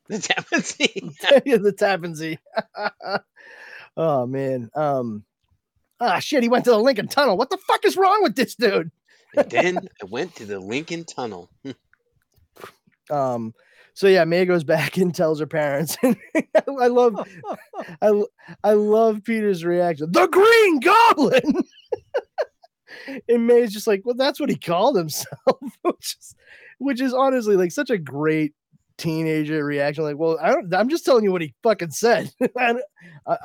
[0.10, 1.14] That's happening.
[1.20, 2.40] the Tappan Zee.
[3.98, 4.70] oh man.
[4.76, 5.24] Um.
[6.00, 6.44] Ah, shit.
[6.44, 7.38] He went to the Lincoln Tunnel.
[7.38, 8.92] What the fuck is wrong with this dude?
[9.36, 11.50] and then I went to the Lincoln Tunnel.
[13.10, 13.54] Um.
[13.94, 15.98] So yeah, May goes back and tells her parents.
[16.04, 17.16] I love,
[18.02, 18.24] I,
[18.64, 20.12] I love Peter's reaction.
[20.12, 21.64] The Green Goblin.
[23.30, 25.38] and May's just like, well, that's what he called himself,
[25.82, 26.36] which is,
[26.80, 28.54] which is honestly like such a great
[28.98, 30.04] teenager reaction.
[30.04, 32.32] Like, well, I don't, I'm just telling you what he fucking said.
[32.58, 32.76] I,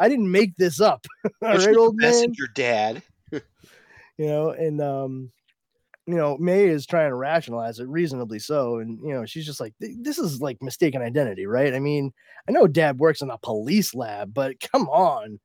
[0.00, 1.06] I- didn't make this up.
[1.42, 2.32] All right, old man.
[2.54, 3.02] dad.
[3.32, 3.40] you
[4.18, 5.30] know, and um,
[6.08, 9.60] you know, May is trying to rationalize it reasonably so, and you know, she's just
[9.60, 11.74] like, this is like mistaken identity, right?
[11.74, 12.14] I mean,
[12.48, 15.38] I know Dad works in a police lab, but come on.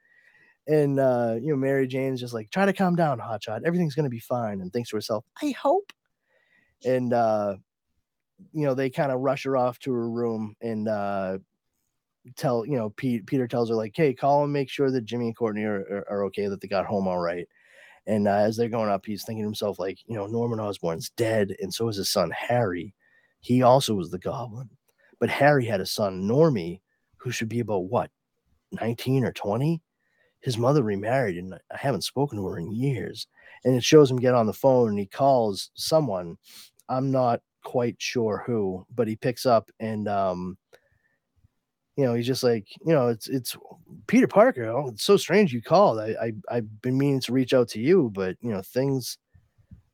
[0.66, 3.66] And uh, you know, Mary Jane's just like, try to calm down, Hotshot.
[3.66, 5.92] Everything's gonna be fine, and thinks to herself, I hope.
[6.86, 7.58] And uh,
[8.54, 11.40] you know, they kind of rush her off to her room and uh
[12.38, 15.26] tell you know Pete, Peter tells her like, hey, call and make sure that Jimmy
[15.26, 17.48] and Courtney are, are, are okay, that they got home all right.
[18.06, 21.10] And uh, as they're going up, he's thinking to himself, like, you know, Norman Osborn's
[21.12, 22.94] dead, and so is his son Harry.
[23.40, 24.70] He also was the goblin.
[25.20, 26.82] But Harry had a son, Normie,
[27.18, 28.10] who should be about what,
[28.72, 29.82] 19 or 20?
[30.42, 33.28] His mother remarried, and I haven't spoken to her in years.
[33.64, 36.38] And it shows him get on the phone and he calls someone.
[36.90, 40.58] I'm not quite sure who, but he picks up and um,
[41.96, 43.56] you know, he's just like, you know, it's it's
[44.08, 44.66] Peter Parker.
[44.66, 46.00] Oh, it's so strange you called.
[46.00, 49.18] I, I I've been meaning to reach out to you, but you know, things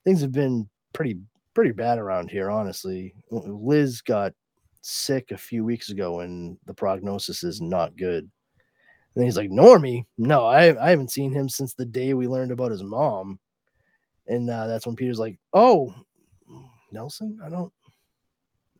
[0.05, 1.17] things have been pretty
[1.53, 3.13] pretty bad around here, honestly.
[3.31, 4.33] Liz got
[4.81, 8.29] sick a few weeks ago, and the prognosis is not good.
[9.15, 10.05] And he's like, Normie?
[10.17, 13.39] No, I I haven't seen him since the day we learned about his mom.
[14.27, 15.93] And uh, that's when Peter's like, Oh,
[16.91, 17.39] Nelson?
[17.43, 17.73] I don't.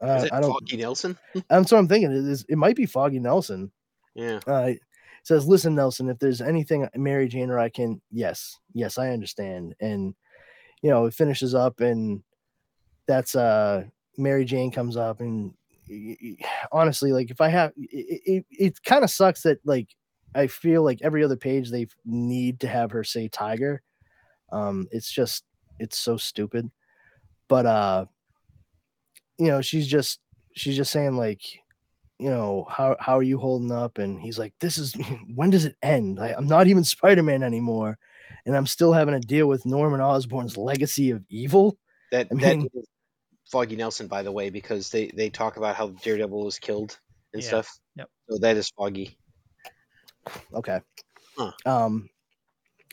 [0.02, 0.52] Uh, Is it I don't.
[0.52, 1.18] Foggy Nelson?
[1.50, 2.12] That's what I'm thinking.
[2.12, 2.46] It is.
[2.48, 3.72] It might be Foggy Nelson.
[4.16, 4.40] Yeah.
[4.48, 4.80] Uh, it
[5.24, 6.10] says, "Listen, Nelson.
[6.10, 10.16] If there's anything Mary Jane or I can, yes, yes, I understand." And
[10.82, 12.24] you know, it finishes up, and
[13.08, 13.84] that's uh,
[14.18, 15.54] Mary Jane comes up, and
[16.72, 19.90] honestly, like if I have, it, it, it kind of sucks that like
[20.36, 23.82] I feel like every other page they need to have her say tiger.
[24.52, 25.44] Um, it's just
[25.80, 26.70] it's so stupid,
[27.48, 28.06] but uh,
[29.40, 30.20] you know, she's just
[30.56, 31.42] she's just saying like
[32.20, 34.94] you know how how are you holding up and he's like this is
[35.36, 37.98] when does it end I, i'm not even spider-man anymore
[38.46, 41.78] and i'm still having to deal with norman osborn's legacy of evil
[42.12, 42.86] That I mean- is
[43.50, 47.00] Foggy Nelson, by the way, because they they talk about how Daredevil was killed
[47.34, 47.48] and Yeah.
[47.48, 47.80] stuff.
[47.96, 48.10] Yep.
[48.30, 49.18] So that is Foggy.
[50.54, 50.82] okay
[51.38, 51.52] Huh.
[51.66, 52.10] um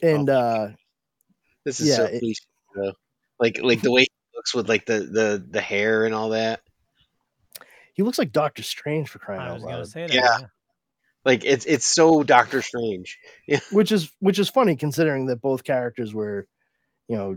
[0.02, 0.68] and uh
[1.64, 2.94] This is Yeah, so it-
[3.40, 6.61] Like like the way he looks with like the the the hair and all that.
[7.94, 10.14] he looks like doctor strange for crying I out was gonna loud say that.
[10.14, 10.38] Yeah.
[10.40, 10.46] Yeah.
[11.25, 13.18] Like it's it's so Doctor Strange.
[13.72, 16.46] which is which is funny considering that both characters were
[17.09, 17.37] you know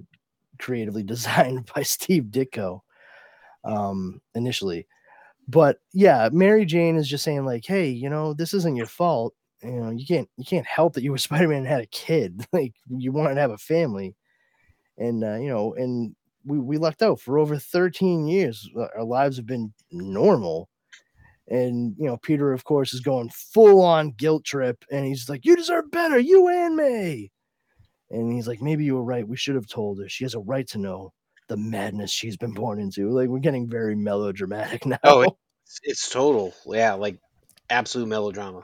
[0.60, 2.82] creatively designed by steve ditko
[3.64, 4.88] um initially
[5.48, 9.34] but yeah mary jane is just saying like hey you know this isn't your fault
[9.64, 12.46] you know you can't you can't help that you were spider-man and had a kid
[12.54, 14.16] like you wanted to have a family
[14.98, 19.04] and uh, you know and we, we lucked out for over 13 years uh, our
[19.04, 20.70] lives have been normal
[21.48, 25.46] And you know, Peter, of course, is going full on guilt trip, and he's like,
[25.46, 27.32] "You deserve better, you and May."
[28.12, 29.28] And he's like, "Maybe you were right.
[29.28, 30.10] We should have told her.
[30.10, 31.14] She has a right to know
[31.50, 35.00] the madness she's been born into." Like we're getting very melodramatic now.
[35.04, 35.22] Oh,
[35.66, 37.20] It's, it's total, yeah, like
[37.70, 38.64] absolute melodrama.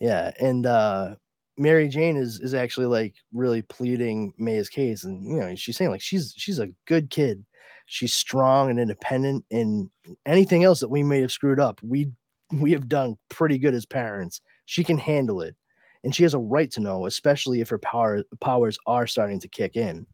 [0.00, 1.16] Yeah, and uh
[1.58, 5.90] Mary Jane is is actually like really pleading May's case, and you know she's saying
[5.90, 7.44] like she's she's a good kid,
[7.86, 9.90] she's strong and independent, and
[10.24, 12.10] anything else that we may have screwed up, we
[12.52, 14.40] we have done pretty good as parents.
[14.66, 15.56] She can handle it,
[16.04, 19.48] and she has a right to know, especially if her power powers are starting to
[19.48, 20.06] kick in,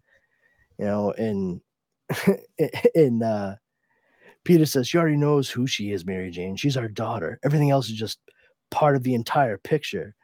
[0.79, 1.13] you know.
[1.13, 1.61] And
[2.95, 3.57] and uh
[4.45, 6.57] Peter says she already knows who she is, Mary Jane.
[6.57, 7.39] She's our daughter.
[7.45, 8.19] Everything else is just
[8.71, 10.15] part of the entire picture.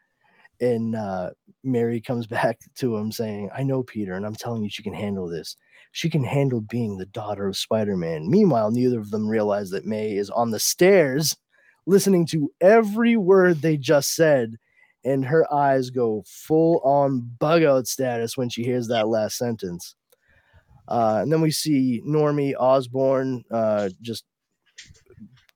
[0.60, 1.30] And uh,
[1.64, 4.94] Mary comes back to him saying, I know, Peter, and I'm telling you, she can
[4.94, 5.56] handle this.
[5.92, 8.30] She can handle being the daughter of Spider Man.
[8.30, 11.36] Meanwhile, neither of them realize that May is on the stairs
[11.86, 14.56] listening to every word they just said.
[15.02, 19.96] And her eyes go full on bug out status when she hears that last sentence.
[20.86, 24.24] Uh, and then we see Normie Osborn uh, just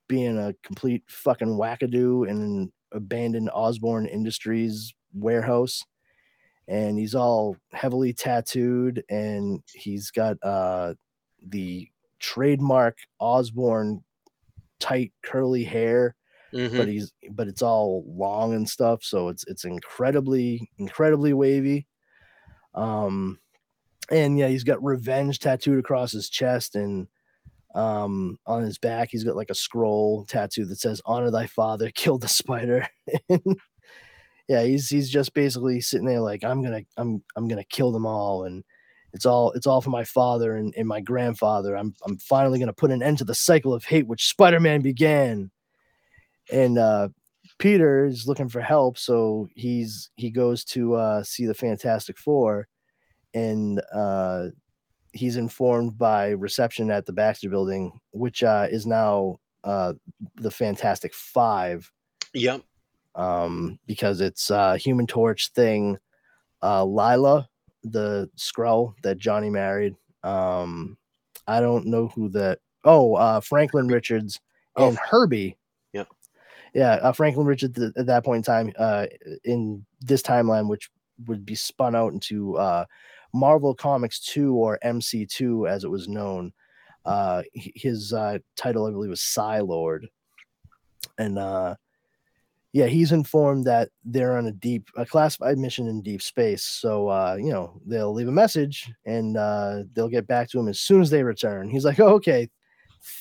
[0.08, 5.84] being a complete fucking wackadoo in an abandoned Osborn Industries warehouse.
[6.68, 10.94] And he's all heavily tattooed and he's got uh,
[11.46, 14.04] the trademark Osborn
[14.80, 16.16] tight curly hair,
[16.52, 16.76] Mhm.
[16.76, 21.86] but he's but it's all long and stuff, so it's it's incredibly incredibly wavy.
[22.74, 23.40] Um
[24.10, 27.08] and yeah, he's got revenge tattooed across his chest and
[27.74, 31.90] um on his back he's got like a scroll tattoo that says honor thy father
[31.94, 32.86] kill the spider.
[34.48, 38.04] Yeah he's he's just basically sitting there like i'm gonna i'm i'm gonna kill them
[38.04, 38.62] all and
[39.14, 41.76] it's all it's all for my father and, and my grandfather.
[41.76, 45.50] I'm i'm finally gonna put an end to the cycle of hate which spider-man began.
[46.52, 47.08] And uh
[47.58, 52.66] peter is looking for help so he's he goes to uh see the fantastic four
[53.32, 54.46] and uh
[55.14, 59.94] he's informed by reception at the Baxter building, which uh, is now uh,
[60.36, 61.90] the Fantastic Five,
[62.34, 62.62] Yep.
[63.14, 65.96] um, because it's uh, Human Torch thing,
[66.62, 67.48] uh, Lila,
[67.84, 69.94] the Skrull that Johnny married.
[70.22, 70.98] Um,
[71.46, 72.58] I don't know who that.
[72.84, 74.40] Oh, uh, Franklin Richards
[74.76, 74.88] Oh.
[74.88, 75.56] and Herbie.
[75.92, 76.08] Yep.
[76.74, 79.06] Yeah, uh, Franklin Richards th- at that point in time, uh,
[79.44, 80.90] in this timeline, which
[81.26, 82.84] would be spun out into uh,
[83.34, 86.52] Marvel Comics 2 or MC2 as it was known.
[87.04, 90.08] Uh, his uh, title, I believe, was Psi-Lord.
[91.18, 91.74] And uh,
[92.72, 96.62] yeah, he's informed that they're on a deep, a classified mission in deep space.
[96.62, 100.68] So, uh, you know, they'll leave a message and uh, they'll get back to him
[100.68, 101.68] as soon as they return.
[101.68, 102.48] He's like, oh, okay,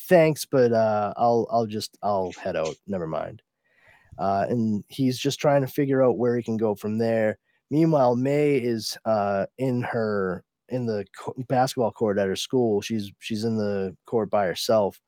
[0.08, 2.76] thanks, but uh, I'll, I'll just, I'll head out.
[2.88, 3.42] Never mind.
[4.18, 7.40] Uh, and he's just trying to figure out where he can go from there.
[7.74, 11.06] Meanwhile, May is uh, in her in the
[11.50, 12.82] basketball court at her school.
[12.82, 15.02] She's she's in the court by herself,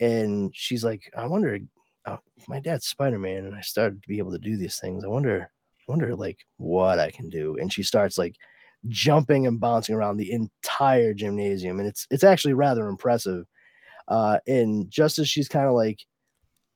[0.00, 1.58] and she's like, "I wonder,
[2.06, 2.16] uh,
[2.48, 5.04] my dad's Spider Man, and I started to be able to do these things.
[5.04, 5.52] I wonder,
[5.86, 8.36] wonder like what I can do." And she starts like
[8.88, 13.44] jumping and bouncing around the entire gymnasium, and it's it's actually rather impressive.
[14.08, 16.00] Uh, and just as she's kind of like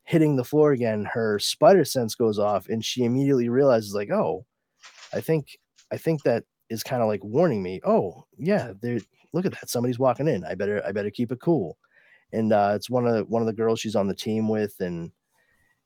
[0.05, 4.45] hitting the floor again, her spider sense goes off, and she immediately realizes like, "Oh."
[5.13, 5.59] I think
[5.93, 7.81] I think that is kind of like warning me.
[7.85, 8.99] Oh, yeah, there.
[9.33, 9.71] Look at that.
[9.71, 10.45] Somebody's walking in.
[10.45, 11.77] I better I better keep it cool.
[12.33, 14.75] And uh, it's one of the, one of the girls she's on the team with,
[14.81, 15.13] and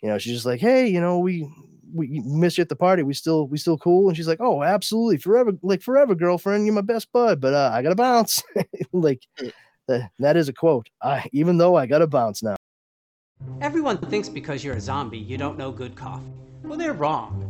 [0.02, 1.48] you know she's just like, hey, you know we
[1.92, 3.02] we miss you at the party.
[3.02, 4.08] We still we still cool.
[4.08, 6.66] And she's like, oh, absolutely, forever, like forever, girlfriend.
[6.66, 8.42] You're my best bud, but uh, I gotta bounce.
[8.92, 9.20] like
[9.88, 10.88] that, that is a quote.
[11.02, 12.56] I even though I gotta bounce now.
[13.60, 16.26] Everyone thinks because you're a zombie, you don't know good coffee.
[16.62, 17.49] Well, they're wrong.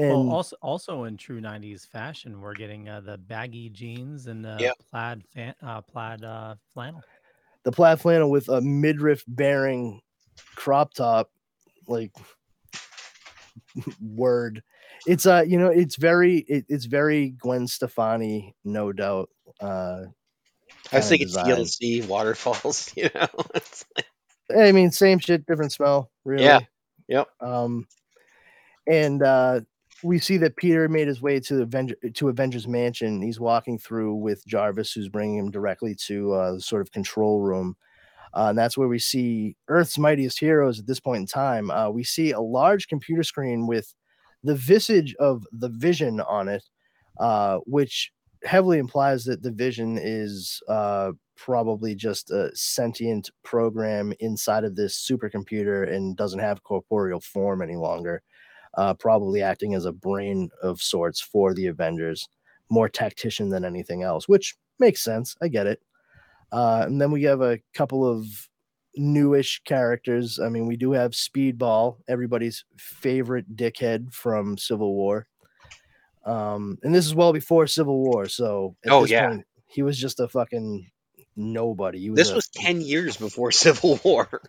[0.00, 4.42] And well, also also in true '90s fashion, we're getting uh, the baggy jeans and
[4.44, 4.72] the Yeah.
[4.90, 7.02] plaid fan, uh, plaid uh, flannel.
[7.64, 10.00] the plaid flannel with a midriff bearing
[10.56, 11.30] crop top
[11.86, 12.12] like
[14.00, 14.62] word
[15.06, 19.28] it's uh you know it's very it, it's very gwen stefani no doubt
[19.60, 20.04] uh
[20.92, 21.44] I was kinda thinking design.
[21.46, 22.92] TLC waterfalls.
[22.96, 24.06] You know, it's like,
[24.56, 26.60] i mean same shit different smell really Yeah.
[27.08, 27.28] Yep.
[27.40, 27.86] um
[28.86, 29.60] and uh,
[30.02, 33.20] we see that Peter made his way to Avenger to Avengers Mansion.
[33.22, 37.40] He's walking through with Jarvis, who's bringing him directly to uh, the sort of control
[37.40, 37.76] room.
[38.32, 41.70] Uh, and that's where we see Earth's mightiest heroes at this point in time.
[41.70, 43.92] Uh, we see a large computer screen with
[44.44, 46.62] the visage of the Vision on it,
[47.18, 48.12] uh, which
[48.44, 54.96] heavily implies that the Vision is uh, probably just a sentient program inside of this
[54.96, 58.22] supercomputer and doesn't have corporeal form any longer.
[58.76, 62.28] Uh, probably acting as a brain of sorts for the Avengers,
[62.70, 65.36] more tactician than anything else, which makes sense.
[65.42, 65.82] I get it.
[66.52, 68.26] Uh, and then we have a couple of
[68.96, 70.38] newish characters.
[70.38, 75.26] I mean, we do have Speedball, everybody's favorite dickhead from Civil War.
[76.24, 79.28] Um, and this is well before Civil War, so at Oh, this yeah.
[79.28, 80.90] point, he was just a fucking
[81.34, 82.10] nobody.
[82.10, 84.42] Was This a- was ten years before Civil War.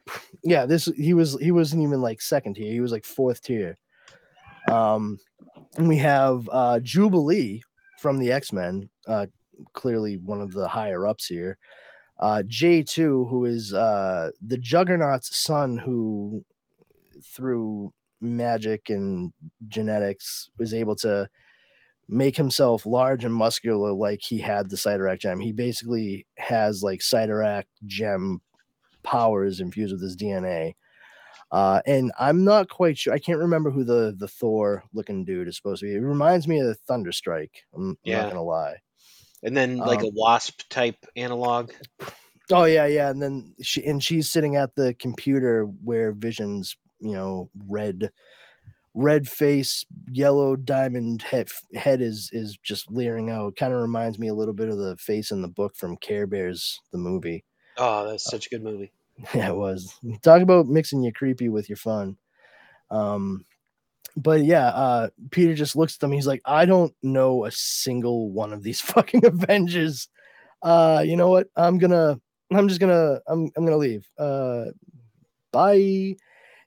[0.44, 3.78] yeah this he was he wasn't even like second tier he was like fourth tier
[4.72, 5.20] um
[5.78, 7.62] and we have uh jubilee
[8.00, 9.26] from the x-men uh
[9.74, 11.58] clearly one of the higher ups here
[12.20, 16.44] uh j2 who is uh the juggernaut's son who
[17.24, 19.34] through magic and
[19.68, 21.28] genetics was able to
[22.08, 25.40] make himself large and muscular like he had the Cyttorak gem.
[25.40, 28.42] He basically has like Cyttorak gem
[29.04, 30.76] powers infused with his DNA.
[31.52, 33.14] Uh, and I'm not quite sure.
[33.14, 35.96] I can't remember who the the Thor looking dude is supposed to be.
[35.96, 37.52] It reminds me of the Thunderstrike.
[37.76, 38.22] I'm, Yeah.
[38.24, 38.78] not gonna lie.
[39.44, 41.72] And then like Um, a wasp type analog.
[42.52, 43.10] Oh yeah, yeah.
[43.10, 48.12] And then she and she's sitting at the computer where Vision's, you know, red,
[48.94, 53.56] red face, yellow diamond head head is is just leering out.
[53.56, 56.28] Kind of reminds me a little bit of the face in the book from Care
[56.28, 57.44] Bears, the movie.
[57.78, 58.92] Oh, that's such a good movie.
[59.36, 59.94] Yeah, it was.
[60.22, 62.18] Talk about mixing your creepy with your fun.
[62.90, 63.46] Um,
[64.18, 66.12] but yeah, uh, Peter just looks at them.
[66.12, 70.10] He's like, I don't know a single one of these fucking Avengers.
[70.62, 71.48] Uh, you know what?
[71.56, 72.20] I'm gonna,
[72.52, 74.06] I'm just gonna, I'm, I'm gonna leave.
[74.18, 74.66] Uh,
[75.52, 76.16] bye.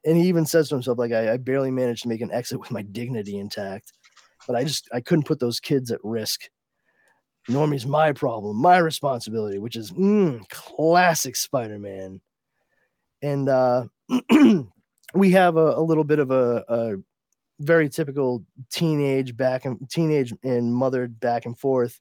[0.07, 2.61] And he even says to himself, like, I, I barely managed to make an exit
[2.61, 3.93] with my dignity intact,
[4.47, 6.51] but I just, I couldn't put those kids at risk.
[7.49, 12.21] Normie's my problem, my responsibility, which is mm, classic Spider-Man
[13.25, 13.87] and uh,
[15.15, 16.97] we have a, a little bit of a, a
[17.61, 22.01] very typical teenage back and teenage and mother back and forth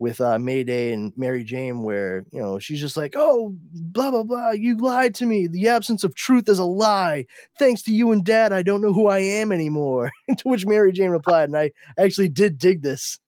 [0.00, 4.24] with uh, Mayday and Mary Jane, where you know she's just like, "Oh, blah blah
[4.24, 5.46] blah, you lied to me.
[5.46, 7.26] The absence of truth is a lie.
[7.58, 10.92] Thanks to you and Dad, I don't know who I am anymore." to which Mary
[10.92, 13.18] Jane replied, and I actually did dig this.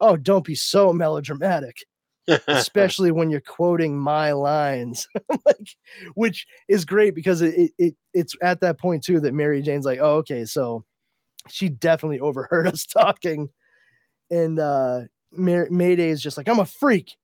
[0.00, 1.84] Oh, don't be so melodramatic
[2.46, 5.08] especially when you're quoting my lines
[5.44, 5.76] like
[6.14, 9.84] which is great because it, it, it it's at that point too that mary jane's
[9.84, 10.84] like oh okay so
[11.48, 13.48] she definitely overheard us talking.
[14.30, 15.02] And uh
[15.32, 17.16] mayday is just like i'm a freak.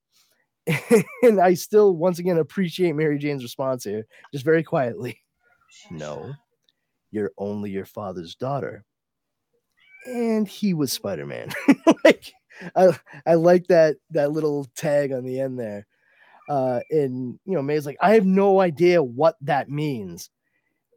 [1.23, 5.21] And i still once again appreciate mary jane's response here just very quietly.
[5.89, 6.33] No
[7.11, 8.85] you're only your father's daughter.
[10.05, 11.49] And he was spider-man.
[12.03, 12.31] Like
[12.75, 15.85] I, I like that that little tag on the end there.
[16.49, 20.29] Uh, and you know, May's like, I have no idea what that means.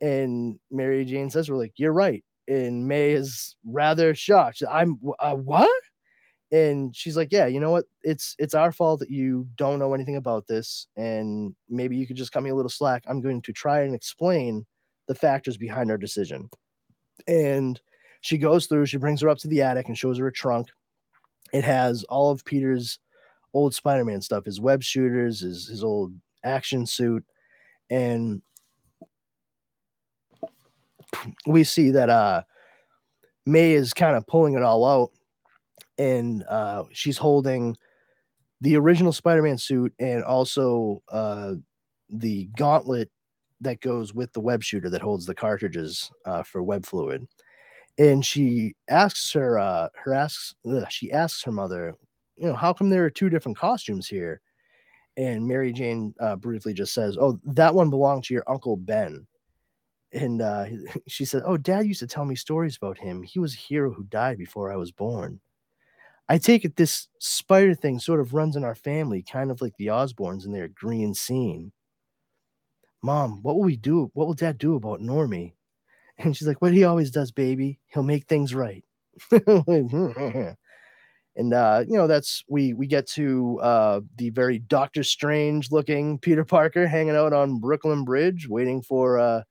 [0.00, 4.62] And Mary Jane says, "We're like, you're right." And May is rather shocked.
[4.68, 5.70] I'm uh, what?
[6.50, 7.84] And she's like, "Yeah, you know what?
[8.02, 12.16] It's it's our fault that you don't know anything about this, and maybe you could
[12.16, 13.04] just cut me a little slack.
[13.06, 14.66] I'm going to try and explain
[15.06, 16.50] the factors behind our decision."
[17.28, 17.80] And
[18.22, 18.86] she goes through.
[18.86, 20.68] She brings her up to the attic and shows her a trunk
[21.52, 22.98] it has all of Peter's
[23.54, 27.24] old Spider-Man stuff, his web shooters, his his old action suit,
[27.90, 28.42] and
[31.46, 32.42] we see that uh
[33.44, 35.10] May is kind of pulling it all out,
[35.98, 37.76] and uh she's holding
[38.60, 41.54] the original Spider-Man suit and also uh
[42.08, 43.10] the gauntlet
[43.60, 47.26] that goes with the web shooter that holds the cartridges uh, for web fluid
[47.98, 51.94] and she asks her uh her asks ugh, she asks her mother
[52.36, 54.40] you know how come there are two different costumes here?
[55.16, 59.26] And mary jane uh, briefly just says oh that one belonged to your uncle ben.
[60.12, 60.66] And uh
[61.06, 63.22] she said oh dad used to tell me stories about him.
[63.22, 65.40] He was a hero who died before i was born.
[66.28, 69.76] I take it this spider thing sort of runs in our family kind of like
[69.76, 71.72] the osborns in their green scene.
[73.02, 75.52] Mom what will we do what will dad do about normie
[76.22, 77.78] and she's like, What he always does, baby.
[77.88, 78.84] He'll make things right.
[79.30, 80.56] and
[81.54, 86.44] uh, you know, that's we we get to uh the very Doctor Strange looking Peter
[86.44, 89.42] Parker hanging out on Brooklyn Bridge, waiting for uh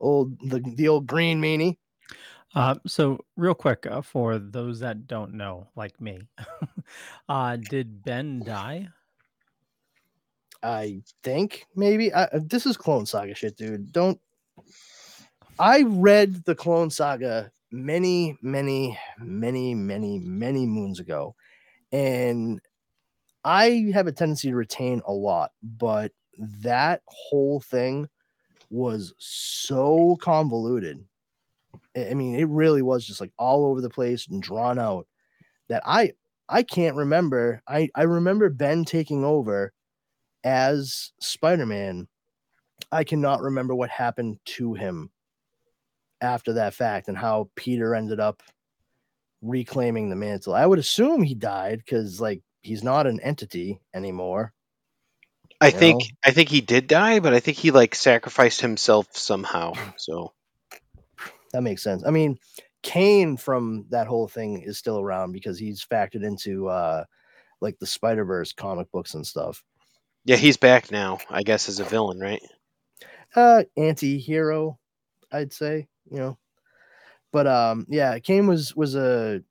[0.00, 1.76] old the, the old green meanie.
[2.54, 6.20] Uh, so real quick uh, for those that don't know, like me,
[7.28, 8.88] uh, did Ben die?
[10.62, 13.92] I think maybe I, uh, this is Clone Saga shit, dude.
[13.92, 14.18] Don't.
[15.58, 21.36] I read the Clone Saga many, many, many, many, many moons ago,
[21.92, 22.60] and
[23.44, 28.08] I have a tendency to retain a lot, but that whole thing
[28.70, 31.04] was so convoluted.
[31.96, 35.06] I mean, it really was just like all over the place and drawn out
[35.68, 36.12] that I
[36.48, 37.62] I can't remember.
[37.68, 39.72] I I remember Ben taking over
[40.42, 42.08] as Spider-Man.
[42.90, 45.10] I cannot remember what happened to him
[46.24, 48.42] after that fact and how Peter ended up
[49.42, 50.54] reclaiming the mantle.
[50.54, 54.52] I would assume he died because like he's not an entity anymore.
[55.60, 56.06] I think know?
[56.24, 59.74] I think he did die, but I think he like sacrificed himself somehow.
[59.96, 60.32] So
[61.52, 62.04] That makes sense.
[62.04, 62.38] I mean,
[62.82, 67.04] Kaine from that whole thing is still around because he's factored into uh
[67.60, 69.62] like the Spider-Verse comic books and stuff.
[70.24, 71.18] yeah, he's back now.
[71.30, 72.42] I guess as a villain, right?
[73.34, 74.78] Uh anti-hero,
[75.30, 76.38] I'd say, you know.
[77.32, 79.42] But um yeah, Kaine was was a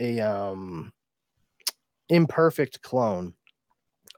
[0.00, 0.92] a um
[2.08, 3.34] imperfect clone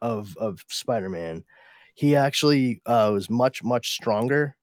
[0.03, 1.45] of of Spider-Man.
[1.95, 4.57] He actually uh was much much stronger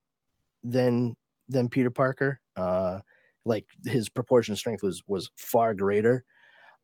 [0.64, 1.16] than
[1.50, 2.42] than Peter Parker.
[2.56, 3.02] Uh
[3.46, 6.26] like his proportion strength was was far greater.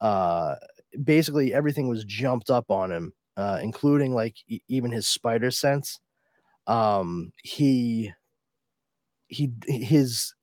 [0.02, 0.56] Uh
[1.04, 6.00] basically everything was jumped up on him, uh including like e- even his spider sense.
[6.68, 8.14] Um he
[9.32, 10.36] he his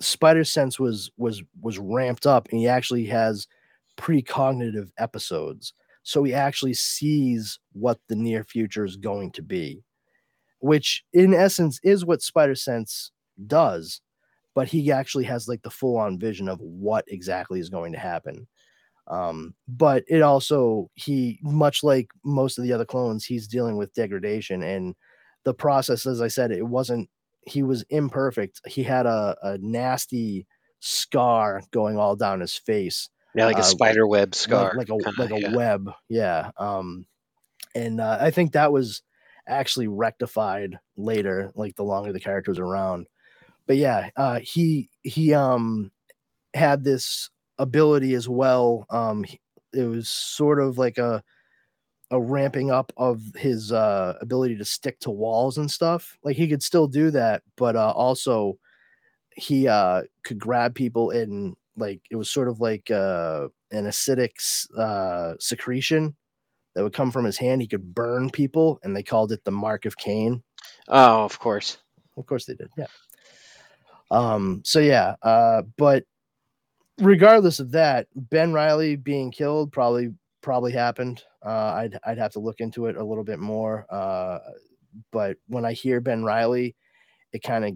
[0.00, 3.46] spider sense was was was ramped up and he actually has
[3.96, 5.72] precognitive episodes.
[6.02, 9.82] So he actually sees what the near future is going to be
[10.60, 13.12] which in essence is what spider sense
[13.46, 14.00] does
[14.54, 17.98] but he actually has like the full on vision of what exactly is going to
[17.98, 18.46] happen.
[19.06, 23.94] Um but it also he much like most of the other clones he's dealing with
[23.94, 24.96] degradation and
[25.44, 27.08] the process as i said it wasn't
[27.46, 30.46] he was imperfect he had a, a nasty
[30.80, 34.72] scar going all down his face Yeah, like a Uh, spider web like- scar.
[34.76, 35.56] like, a kinda, like a yeah.
[35.56, 37.06] web yeah um
[37.74, 39.02] and uh, i think that was
[39.48, 43.06] actually rectified later like the longer the character was around
[43.66, 45.90] but yeah uh he he um
[46.54, 49.24] had this ability as well um
[49.72, 51.22] it was sort of like a
[52.12, 56.16] a ramping up of his uh ability to stick to walls and stuff.
[56.22, 58.58] Like he could still do that but uh also
[59.34, 64.30] he uh could grab people and like it was sort of like uh an acidic
[64.78, 66.14] uh secretion
[66.74, 67.60] that would come from his hand.
[67.60, 70.42] He could burn people and they called it the mark of Kaine.
[70.88, 71.78] Oh, of course.
[72.16, 72.86] of course they did yeah.
[74.10, 76.04] Um so yeah uh but
[76.98, 82.40] regardless of that ben riley being killed probably probably happened uh i'd i'd have to
[82.40, 84.38] look into it a little bit more uh
[85.12, 86.74] but when i hear ben riley
[87.32, 87.72] it kind of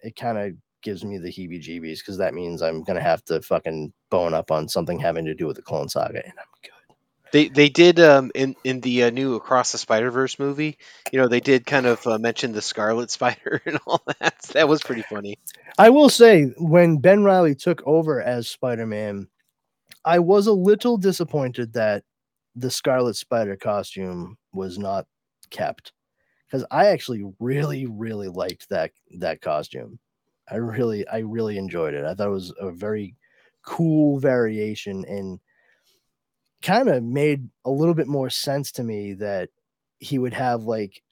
[0.00, 0.52] it kind of
[0.82, 4.50] gives me the heebie jeebies because that means i'm gonna have to fucking bone up
[4.50, 6.70] on something having to do with the clone saga and i'm good
[7.32, 10.76] They they did um in in the uh, new Across the Spider Verse movie.
[11.12, 14.38] You know, they did kind of uh, mention the Scarlet Spider and all that.
[14.52, 15.38] That was pretty funny.
[15.78, 19.28] I will say when Ben Riley took over as Spider-Man,
[20.04, 22.04] I was a little disappointed that
[22.54, 25.06] the Scarlet Spider costume was not
[25.50, 25.92] kept
[26.46, 29.98] because I actually really really liked that that costume.
[30.50, 32.04] I really I really enjoyed it.
[32.04, 33.16] I thought it was a very
[33.64, 35.40] cool variation and
[36.62, 39.50] kind of made a little bit more sense to me that
[39.98, 41.02] he would have like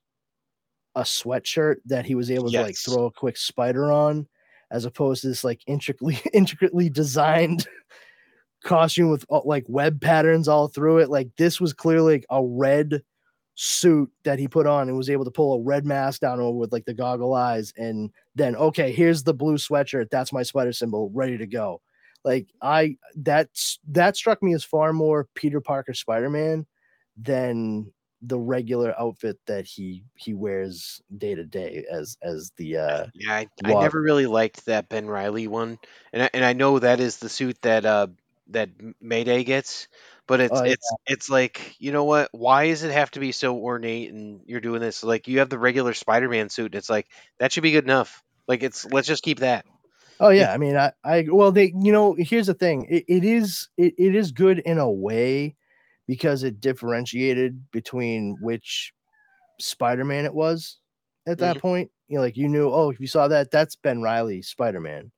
[0.95, 4.27] a sweatshirt that he was able to like throw a quick spider on
[4.71, 7.67] as opposed to this like intricately intricately designed
[8.65, 13.03] costume with uh, like web patterns all through it like this was clearly a red
[13.55, 16.57] suit that he put on and was able to pull a red mask down over
[16.57, 20.09] with like the goggle eyes and then okay here's the blue sweatshirt.
[20.11, 21.11] That's my sweater symbol.
[21.13, 21.81] Ready to go.
[22.25, 26.67] Like i that's that struck me as far more peter parker spider-man
[27.17, 27.91] than
[28.23, 33.33] the regular outfit that he he wears day to day as as the uh Yeah,
[33.33, 35.79] I, I never really liked that Ben Riley one,
[36.13, 38.09] and I, and I know that is the suit that uh
[38.51, 38.71] that
[39.01, 39.89] Mayday gets,
[40.27, 40.73] but it's Oh, yeah.
[40.73, 42.29] it's it's like you know what?
[42.33, 44.13] Why does it have to be so ornate?
[44.13, 46.67] And you're doing this like you have the regular Spider-Man suit.
[46.67, 47.07] And it's like
[47.39, 48.23] that should be good enough.
[48.47, 49.65] Like it's let's just keep that.
[50.21, 52.87] Oh yeah, I mean, I, I well, they, you know, here's the thing.
[52.91, 55.57] It, it is, it, it is good in a way
[56.07, 58.93] because it differentiated between which
[59.61, 60.77] Spider-Man it was
[61.27, 61.61] at that mm-hmm.
[61.61, 61.91] point.
[62.09, 65.11] You know, like you knew, oh, if you saw that, that's Ben Riley Spider-Man.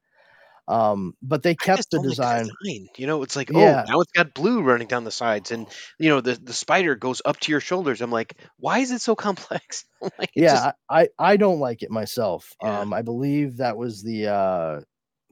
[0.68, 2.48] Um, but they kept the design.
[2.64, 2.88] design.
[2.96, 3.84] You know, it's like, Yeah.
[3.86, 5.66] oh, now it's got blue running down the sides, and
[5.98, 8.00] you know the the spider goes up to your shoulders.
[8.00, 9.84] I'm like, why is it so complex?
[10.18, 12.48] like, yeah, just- I, I don't like it myself.
[12.62, 12.80] Yeah.
[12.80, 14.80] Um, I believe that was the uh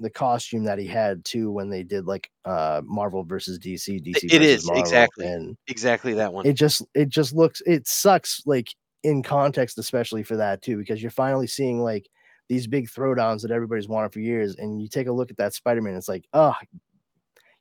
[0.03, 4.17] the costume that he had too when they did like uh Marvel versus DC, DC
[4.25, 5.27] it versus is, Marvel, exactly.
[5.27, 6.47] and exactly that one.
[6.47, 8.69] it just it just looks it sucks like
[9.03, 12.07] in context especially for that too because you're finally seeing like
[12.51, 15.55] these big throwdowns that everybody's wanted for years and you take a look at that
[15.55, 16.55] spider-man it's like oh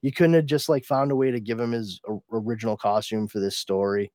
[0.01, 3.39] you couldn't have just like found a way to give him his original costume for
[3.39, 4.11] this story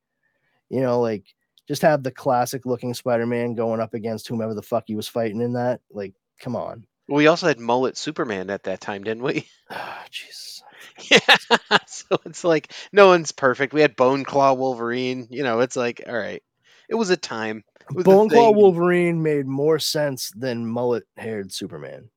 [0.68, 1.24] you know like
[1.68, 5.40] just have the classic looking spider-man going up against whomever the fuck he was fighting
[5.40, 9.46] in that like come on we also had mullet Superman at that time, didn't we?
[10.10, 10.62] Jesus
[11.10, 11.18] yeah.
[11.86, 13.72] so it's like no one's perfect.
[13.72, 15.26] We had Bone Claw Wolverine.
[15.30, 16.42] You know, it's like all right.
[16.88, 17.64] It was a time.
[17.90, 22.10] It was bone claw wolverine made more sense than mullet haired superman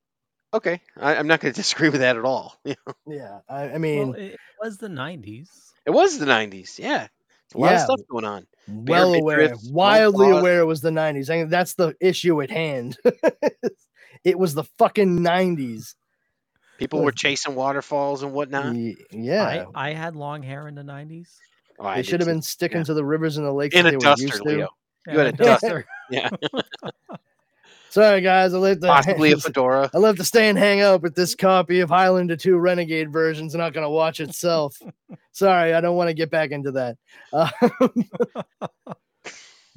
[0.54, 2.58] Okay, I, I'm not going to disagree with that at all.
[2.64, 2.74] Yeah.
[3.06, 5.48] yeah i, I mean well, it was the 90s.
[5.86, 6.78] It was the '90s.
[6.78, 7.08] Yeah,
[7.54, 8.46] a lot of stuff going on.
[8.66, 10.40] well Bare aware, midriffs, wildly claws.
[10.40, 11.30] aware it was the 90s.
[11.30, 12.98] I mean, that's the issue at hand.
[14.24, 15.94] it was the fucking 90s.
[16.78, 18.76] People were chasing waterfalls and whatnot.
[19.10, 19.66] Yeah.
[19.74, 21.28] I, I had long hair in the 90s.
[21.78, 22.84] Oh, I they did should have been sticking yeah.
[22.84, 24.48] to the rivers and the lakes in that a they were duster, used to.
[24.48, 24.68] Leo.
[25.06, 25.86] You had a And duster.
[26.10, 26.30] Yeah,
[27.90, 28.54] Sorry, guys.
[28.54, 29.90] I left, the, possibly a to, fedora.
[29.94, 33.54] I left to stay and hang out with this copy of Highlander 2 Renegade version's
[33.54, 34.80] not going to watch itself.
[35.32, 36.96] Sorry, I don't want to get back into that.
[37.32, 37.50] Um,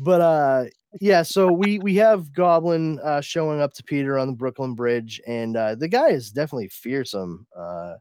[0.01, 0.63] but uh
[0.99, 5.21] yeah so we we have goblin uh showing up to peter on the brooklyn bridge
[5.27, 7.93] and uh the guy is definitely fearsome uh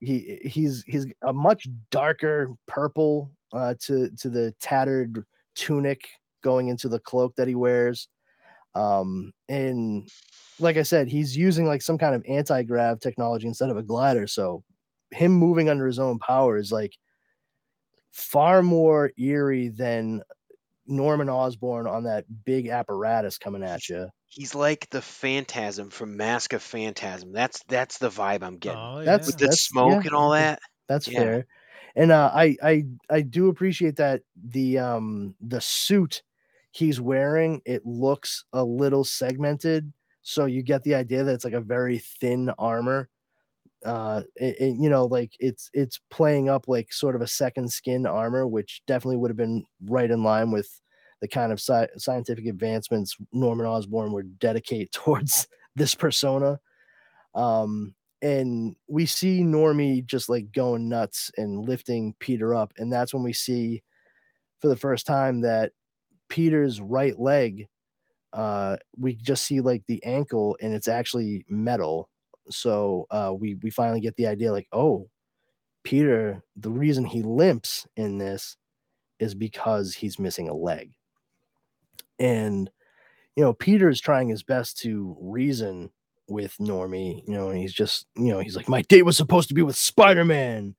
[0.00, 5.24] he he's he's a much darker purple uh to to the tattered
[5.54, 6.08] tunic
[6.42, 8.08] going into the cloak that he wears
[8.74, 10.08] um and
[10.58, 14.26] like i said he's using like some kind of anti-grav technology instead of a glider
[14.26, 14.62] so
[15.10, 16.96] him moving under his own power is like
[18.12, 20.22] far more eerie than
[20.86, 24.08] Norman Osborn on that big apparatus coming at you.
[24.30, 27.32] He's like the Phantasm from Mask of Phantasm.
[27.32, 28.78] That's that's the vibe I'm getting.
[28.80, 30.60] Oh, That's- With the that's- smoke yeah, and all that.
[30.88, 31.18] That's Yeah.
[31.20, 31.46] fair.
[31.96, 36.22] And uh, I I I do appreciate that the um the suit
[36.70, 41.52] he's wearing it looks a little segmented, so you get the idea that it's like
[41.54, 43.08] a very thin armor.
[43.84, 47.72] Uh, it, it- you know, like it's it's playing up like sort of a second
[47.72, 50.70] skin armor, which definitely would have been right in line with
[51.20, 56.60] the kind of sci- scientific advancements Norman Osborn would dedicate towards this persona.
[57.34, 63.14] Um, and we see Normie just like going nuts and lifting Peter up, and that's
[63.14, 63.82] when we see
[64.60, 65.72] for the first time that
[66.28, 67.66] Peter's right leg,
[68.32, 72.10] uh, we just see like the ankle, and it's actually metal.
[72.50, 75.08] So uh, we we finally get the idea, like, oh,
[75.82, 78.56] Peter, the reason he limps in this
[79.18, 80.92] is because he's missing a leg,
[82.20, 82.70] and
[83.34, 85.90] you know Peter is trying his best to reason
[86.30, 89.48] with Normie, you know, and he's just, you know, he's like, my date was supposed
[89.48, 90.76] to be with Spider Man.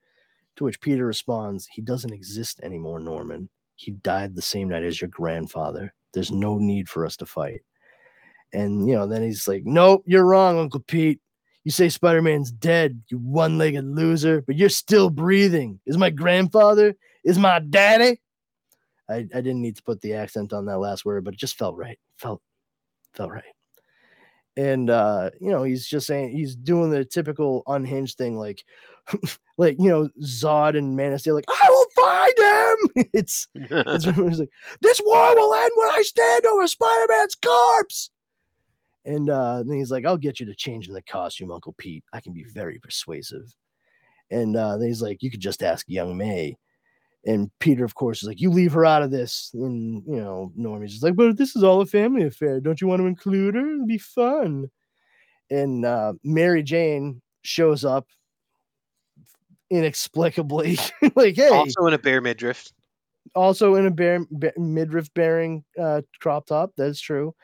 [0.57, 3.49] To which Peter responds, he doesn't exist anymore, Norman.
[3.75, 5.93] He died the same night as your grandfather.
[6.13, 7.61] There's no need for us to fight.
[8.53, 11.21] And, you know, then he's like, nope, you're wrong, Uncle Pete.
[11.63, 15.79] You say Spider Man's dead, you one legged loser, but you're still breathing.
[15.85, 16.95] Is my grandfather?
[17.23, 18.19] Is my daddy?
[19.11, 21.57] I, I didn't need to put the accent on that last word, but it just
[21.57, 21.99] felt right.
[22.17, 22.41] Felt
[23.13, 23.43] felt right.
[24.57, 28.65] And uh you know he's just saying he's doing the typical unhinged thing like
[29.57, 33.05] like you know zod and man of steel like i will find him!
[33.13, 34.49] It's it's it's like
[34.81, 38.11] this war will end when i stand over spider-man's corpse!
[39.05, 42.03] And uh then he's like i'll get you to change in the costume uncle pete.
[42.11, 43.55] I can be very persuasive.
[44.31, 46.57] And uh then he's like you could just ask young may
[47.25, 50.51] and Peter, of course, is like, "You leave her out of this." And you know,
[50.57, 52.59] Normie's just like, "But this is all a family affair.
[52.59, 53.73] Don't you want to include her?
[53.73, 54.69] It'll be fun."
[55.49, 58.07] And uh, Mary Jane shows up
[59.69, 60.79] inexplicably,
[61.15, 62.71] like, "Hey!" Also, in a bear midriff.
[63.35, 64.25] Also in a bear,
[64.57, 66.71] midriff bearing uh, crop top.
[66.75, 67.35] That's true.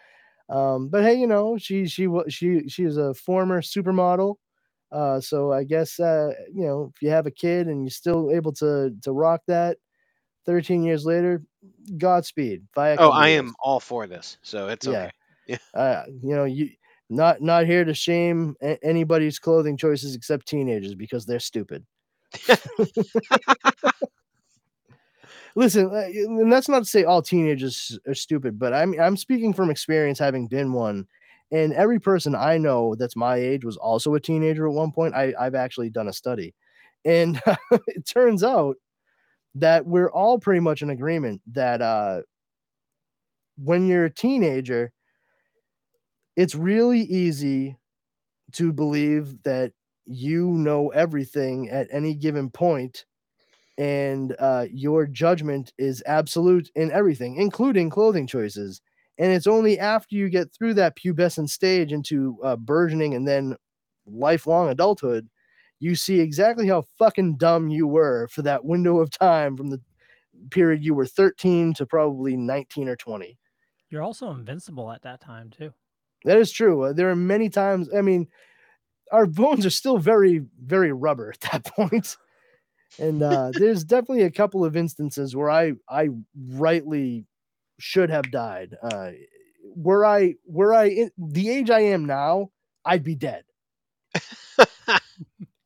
[0.50, 4.36] Um, but hey, you know, she she she she is a former supermodel.
[4.92, 8.32] Uh, so I guess uh, you know if you have a kid and you're still
[8.32, 9.78] able to to rock that,
[10.46, 11.44] 13 years later,
[11.98, 12.64] Godspeed.
[12.76, 15.12] Via Oh, I am all for this, so it's Yeah.
[15.48, 15.60] okay.
[15.74, 16.70] Uh, you know you
[17.10, 21.86] not not here to shame a- anybody's clothing choices except teenagers because they're stupid.
[25.56, 29.54] Listen, uh, and that's not to say all teenagers are stupid, but I'm I'm speaking
[29.54, 31.08] from experience, having been one,
[31.52, 35.16] And every person I know that's my age was also a teenager at one point.
[35.16, 36.54] I, I've actually done a study.
[37.06, 37.42] And
[37.72, 38.78] it turns out
[39.56, 42.22] that we're all pretty much in agreement that uh,
[43.58, 44.92] when you're a teenager,
[46.36, 47.78] it's really easy
[48.54, 49.74] to believe that
[50.06, 53.06] you know everything at any given point
[53.78, 58.82] and uh, your judgment is absolute in everything, including clothing choices.
[59.18, 63.56] And it's only after you get through that pubescent stage into uh, burgeoning and then
[64.06, 65.28] lifelong adulthood,
[65.80, 69.82] you see exactly how fucking dumb you were for that window of time from the
[70.52, 73.38] period you were 13 to probably 19 or 20.
[73.90, 75.74] You're also invincible at that time too.
[76.26, 76.84] That is true.
[76.84, 77.90] Uh, there are many times.
[77.96, 78.28] I mean,
[79.12, 82.18] our bones are still very, very rubber at that point.
[83.00, 87.26] And uh, there's definitely a couple of instances where I, I rightly
[87.80, 88.76] should have died.
[88.82, 89.12] Uh,
[89.76, 92.52] were I, were I in the age I am now,
[92.86, 93.44] I'd be dead.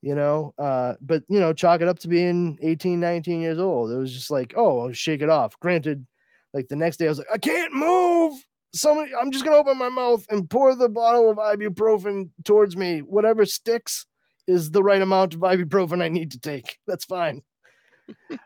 [0.01, 3.91] you know, uh, but you know, chalk it up to being 18, 19 years old.
[3.91, 5.59] It was just like, oh, I'll shake it off.
[5.59, 6.05] Granted,
[6.53, 8.33] like the next day, I was like, I can't move.
[8.73, 12.99] Somebody, I'm just gonna open my mouth and pour the bottle of ibuprofen towards me.
[12.99, 14.05] Whatever sticks
[14.47, 16.77] is the right amount of ibuprofen I need to take.
[16.87, 17.41] That's fine.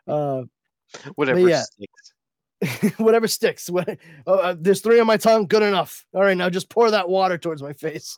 [0.07, 0.43] Uh,
[1.15, 1.63] Whatever yeah.
[2.97, 3.69] whatever sticks.
[3.69, 3.97] What,
[4.27, 5.47] oh, uh, there's three on my tongue.
[5.47, 6.05] Good enough.
[6.13, 8.17] All right, now just pour that water towards my face.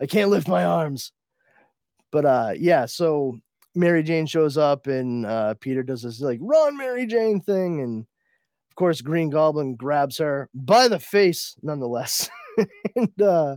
[0.00, 1.12] I can't lift my arms.
[2.10, 2.86] But uh, yeah.
[2.86, 3.38] So
[3.74, 8.00] Mary Jane shows up, and uh, Peter does this like run, Mary Jane thing, and
[8.00, 12.28] of course, Green Goblin grabs her by the face, nonetheless,
[12.96, 13.56] and uh,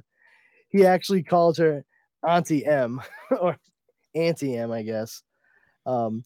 [0.70, 1.84] he actually calls her
[2.28, 3.02] Auntie M
[3.40, 3.58] or
[4.14, 5.24] Auntie M, I guess.
[5.86, 6.24] Um,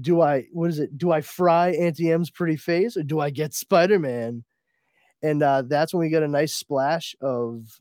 [0.00, 0.96] do I what is it?
[0.98, 4.44] Do I fry Auntie M's pretty face or do I get Spider Man?
[5.22, 7.80] And uh, that's when we get a nice splash of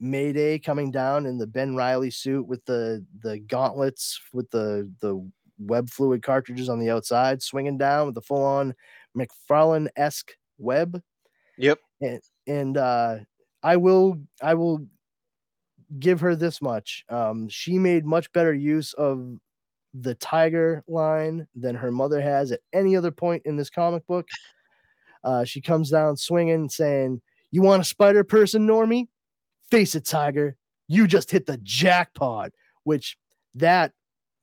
[0.00, 5.24] Mayday coming down in the Ben Riley suit with the the gauntlets with the the
[5.58, 8.74] web fluid cartridges on the outside, swinging down with the full on
[9.16, 11.00] McFarlane esque web.
[11.58, 11.78] Yep.
[12.00, 13.16] And and uh,
[13.62, 14.86] I will I will
[15.98, 17.04] give her this much.
[17.08, 19.38] Um, she made much better use of
[20.00, 24.26] the tiger line than her mother has at any other point in this comic book.
[25.24, 27.20] Uh, she comes down swinging, saying,
[27.50, 29.08] "You want a spider person, Normie?
[29.70, 30.56] Face it, Tiger.
[30.88, 32.52] You just hit the jackpot."
[32.84, 33.18] Which
[33.54, 33.92] that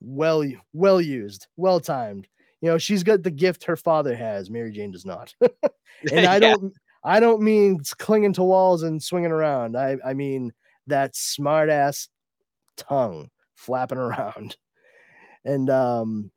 [0.00, 2.28] well well used, well timed.
[2.60, 4.50] You know, she's got the gift her father has.
[4.50, 5.34] Mary Jane does not.
[6.12, 9.76] and I don't I don't mean clinging to walls and swinging around.
[9.76, 10.52] I I mean
[10.86, 12.08] that smart ass
[12.76, 14.56] tongue flapping around.
[15.44, 16.30] And um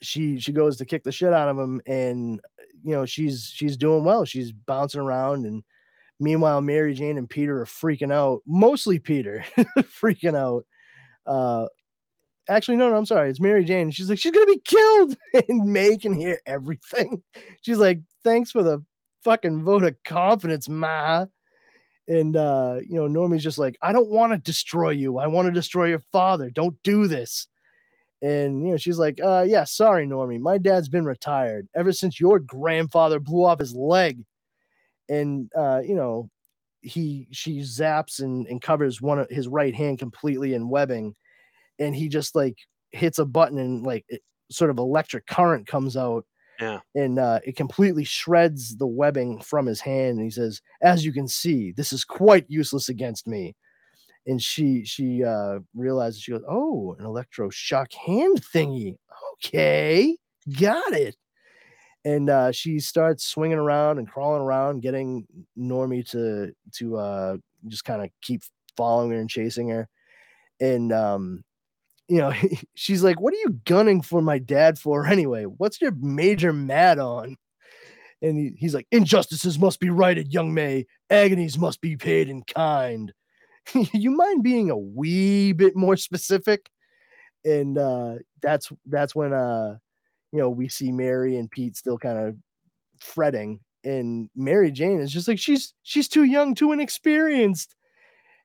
[0.00, 2.40] she she goes to kick the shit out of him and
[2.84, 4.24] you know she's she's doing well.
[4.24, 5.62] She's bouncing around and
[6.20, 8.42] meanwhile Mary Jane and Peter are freaking out.
[8.46, 9.44] Mostly Peter
[9.78, 10.64] freaking out.
[11.26, 11.66] Uh
[12.48, 13.30] actually no no I'm sorry.
[13.30, 13.90] It's Mary Jane.
[13.90, 15.16] She's like she's to be killed
[15.48, 17.22] and May can hear everything.
[17.62, 18.84] She's like thanks for the
[19.24, 21.26] fucking vote of confidence, ma.
[22.06, 25.18] And uh, you know, Normie's just like, I don't want to destroy you.
[25.18, 26.50] I want to destroy your father.
[26.50, 27.46] Don't do this.
[28.22, 30.40] And you know, she's like, uh, yeah, sorry, Normie.
[30.40, 34.24] My dad's been retired ever since your grandfather blew off his leg.
[35.08, 36.30] And uh, you know,
[36.82, 41.14] he she zaps and, and covers one of his right hand completely in webbing,
[41.78, 42.56] and he just like
[42.92, 46.24] hits a button and like it, sort of electric current comes out
[46.60, 46.80] Yeah.
[46.94, 50.16] and uh, it completely shreds the webbing from his hand.
[50.18, 53.54] And he says, "As you can see, this is quite useless against me."
[54.28, 58.96] And she she uh, realizes she goes, "Oh, an electroshock hand thingy.
[59.34, 60.16] Okay,
[60.60, 61.16] got it."
[62.04, 65.26] And uh, she starts swinging around and crawling around, getting
[65.58, 67.36] Normie to to uh,
[67.68, 68.42] just kind of keep
[68.76, 69.88] following her and chasing her.
[70.60, 71.44] And um,
[72.08, 72.32] you know,
[72.74, 75.44] she's like, What are you gunning for my dad for anyway?
[75.44, 77.36] What's your major mad on?
[78.22, 80.86] And he, he's like, Injustices must be righted, young May.
[81.10, 83.12] Agonies must be paid in kind.
[83.92, 86.70] you mind being a wee bit more specific?
[87.44, 89.78] And uh, that's that's when uh,
[90.32, 92.36] you know, we see Mary and Pete still kind of
[93.00, 93.60] fretting.
[93.84, 97.74] And Mary Jane is just like, she's she's too young, too inexperienced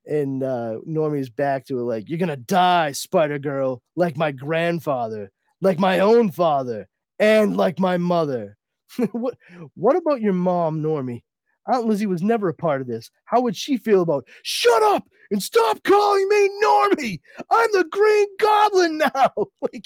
[0.05, 5.31] and uh Normie's back to it like you're gonna die, Spider Girl, like my grandfather,
[5.61, 6.87] like my own father,
[7.19, 8.57] and like my mother.
[9.11, 9.35] what
[9.75, 11.23] what about your mom, Normie?
[11.67, 13.09] Aunt Lizzie was never a part of this.
[13.25, 17.19] How would she feel about shut up and stop calling me Normie?
[17.49, 19.31] I'm the Green Goblin now.
[19.61, 19.85] like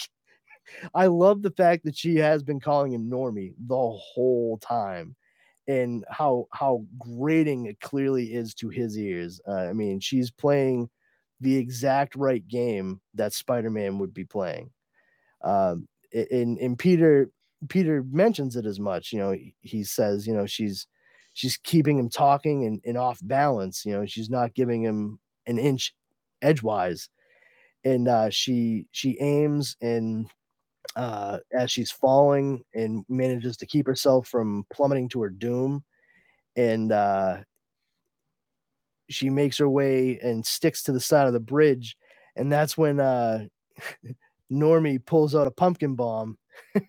[0.94, 5.16] I love the fact that she has been calling him Normie the whole time.
[5.68, 9.42] and how how grating it clearly is to his ears.
[9.48, 10.90] Uh, I mean, she's playing
[11.42, 14.72] the exact right game that Spider-Man would be playing.
[15.44, 17.30] Um, and and Peter
[17.70, 19.12] Peter mentions it as much.
[19.12, 20.88] You know, he, he says, you know, she's
[21.38, 23.86] she's keeping him talking and, and off balance.
[23.86, 25.94] You know, she's not giving him an inch
[26.42, 27.10] edgewise,
[27.86, 30.28] and uh, she she aims and
[30.96, 35.84] uh, as she's falling and manages to keep herself from plummeting to her doom,
[36.56, 37.38] and uh,
[39.08, 41.96] she makes her way and sticks to the side of the bridge,
[42.36, 43.46] and that's when uh,
[44.52, 46.40] Normie pulls out a pumpkin bomb,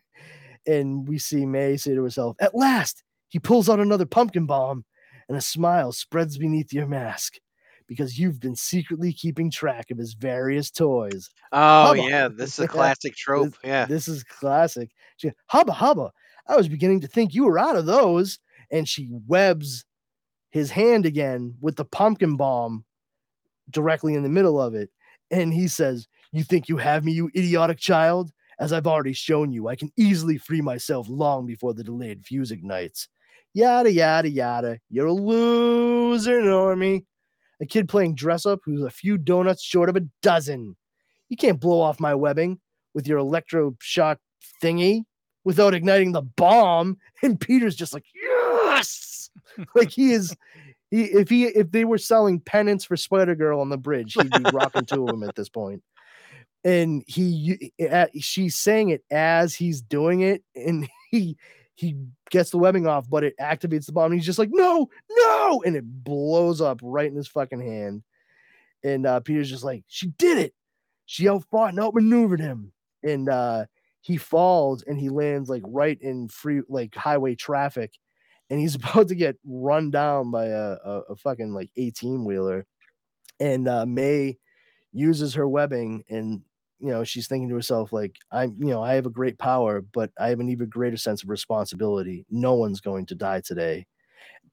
[0.66, 4.84] and we see May say to herself, "At last!" He pulls out another pumpkin bomb,
[5.28, 7.34] and a smile spreads beneath your mask
[7.86, 11.30] because you've been secretly keeping track of his various toys.
[11.52, 12.02] Oh Hubba.
[12.02, 13.54] yeah, this is a classic trope.
[13.64, 13.86] Yeah.
[13.86, 14.90] This is classic.
[15.16, 16.12] She, hubba hubba.
[16.46, 18.38] I was beginning to think you were out of those.
[18.70, 19.84] And she webs
[20.50, 22.84] his hand again with the pumpkin bomb
[23.70, 24.90] directly in the middle of it.
[25.30, 28.30] And he says, You think you have me, you idiotic child?
[28.60, 32.50] As I've already shown you, I can easily free myself long before the delayed fuse
[32.50, 33.08] ignites.
[33.54, 34.78] Yada, yada, yada.
[34.90, 37.04] You're a loser, Normie.
[37.60, 40.76] A kid playing dress up who's a few donuts short of a dozen.
[41.28, 42.60] You can't blow off my webbing
[42.94, 44.18] with your electroshock
[44.62, 45.02] thingy
[45.44, 46.98] without igniting the bomb.
[47.22, 49.30] And Peter's just like, yes,
[49.74, 50.36] like he is.
[50.90, 54.30] He, if he if they were selling pennants for Spider Girl on the bridge, he'd
[54.30, 55.82] be rocking two of them at this point.
[56.64, 61.36] And he, uh, she's saying it as he's doing it, and he
[61.78, 61.94] he
[62.30, 64.10] gets the webbing off, but it activates the bomb.
[64.10, 68.02] He's just like, no, no, and it blows up right in his fucking hand.
[68.82, 70.54] And uh, Peter's just like, she did it.
[71.06, 72.72] She outfought and outmaneuvered him.
[73.04, 73.66] And uh,
[74.00, 77.92] he falls and he lands like right in free like highway traffic.
[78.50, 82.66] And he's about to get run down by a, a, a fucking like 18 wheeler.
[83.38, 84.38] And uh, May
[84.92, 86.42] uses her webbing and
[86.80, 89.80] you know she's thinking to herself like i'm you know i have a great power
[89.80, 92.24] but i have an even greater sense of responsibility.
[92.30, 93.86] No one's going to die today.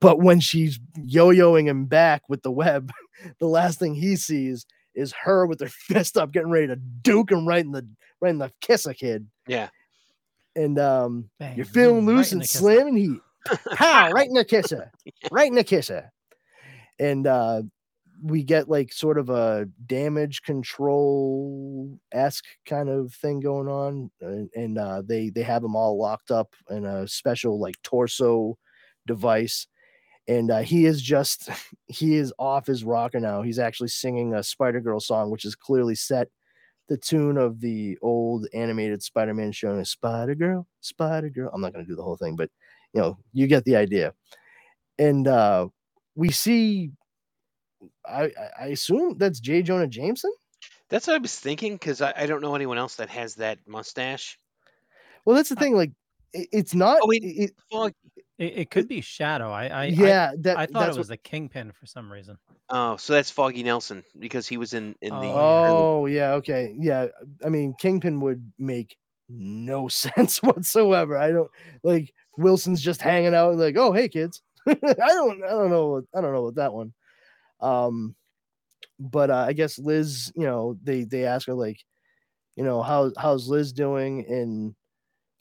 [0.00, 2.90] But when she's yo-yoing him back with the web
[3.40, 7.30] the last thing he sees is her with her fist up getting ready to duke
[7.30, 7.86] him right in the
[8.20, 9.26] right in the kiss a kid.
[9.46, 9.68] Yeah.
[10.56, 12.58] and um Bang, you're feeling boom, right loose in and the kisser.
[12.58, 13.20] slamming heat.
[13.74, 14.90] Pow right in the kisser.
[15.30, 16.10] Right in the kisser.
[16.98, 17.62] And uh
[18.22, 24.50] we get like sort of a damage control esque kind of thing going on, and,
[24.54, 28.56] and uh, they they have them all locked up in a special like torso
[29.06, 29.66] device,
[30.28, 31.48] and uh, he is just
[31.86, 33.42] he is off his rocker now.
[33.42, 36.28] He's actually singing a Spider Girl song, which is clearly set
[36.88, 41.50] the tune of the old animated Spider-Man show, Spider Girl, Spider Girl.
[41.52, 42.50] I'm not to do the whole thing, but
[42.92, 44.14] you know, you get the idea.
[44.98, 45.68] And uh,
[46.14, 46.92] we see
[48.08, 48.30] I, I-
[48.60, 49.62] I assume that's J.
[49.62, 50.32] Jonah Jameson.
[50.88, 53.58] That's what I was thinking because I, I don't know anyone else that has that
[53.66, 54.38] mustache.
[55.24, 55.74] Well, that's the uh, thing.
[55.76, 55.90] Like,
[56.32, 56.98] it, it's not.
[57.02, 57.22] Oh, wait.
[57.24, 57.92] it- it- Fog.
[58.38, 59.50] It, it could be Shadow.
[59.50, 62.36] I I, yeah, that I, I thought it was what- the Kingpin for some reason.
[62.68, 65.26] Oh, so that's Foggy Nelson because he was in in the.
[65.26, 67.06] Oh, Oh yeah, okay, yeah.
[67.44, 68.96] I mean, Kingpin would make
[69.30, 71.16] no sense whatsoever.
[71.16, 71.50] I don't
[71.82, 74.42] like Wilson's just hanging out like, oh hey kids.
[74.68, 76.92] I don't I don't know I don't know about that one.
[77.60, 78.14] Um,
[78.98, 81.84] but uh, I guess Liz, you know, they they ask her like,
[82.56, 84.24] you know, how how's Liz doing?
[84.28, 84.74] And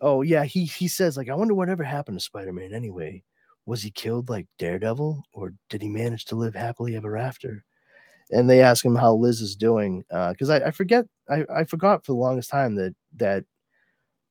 [0.01, 3.23] oh yeah, he he says like, I wonder whatever happened to Spider Man anyway.
[3.65, 7.63] Was he killed like Daredevil, or did he manage to live happily ever after?
[8.31, 11.63] and they ask him how Liz is doing Uh, because I, I forget I, I
[11.65, 13.43] forgot for the longest time that that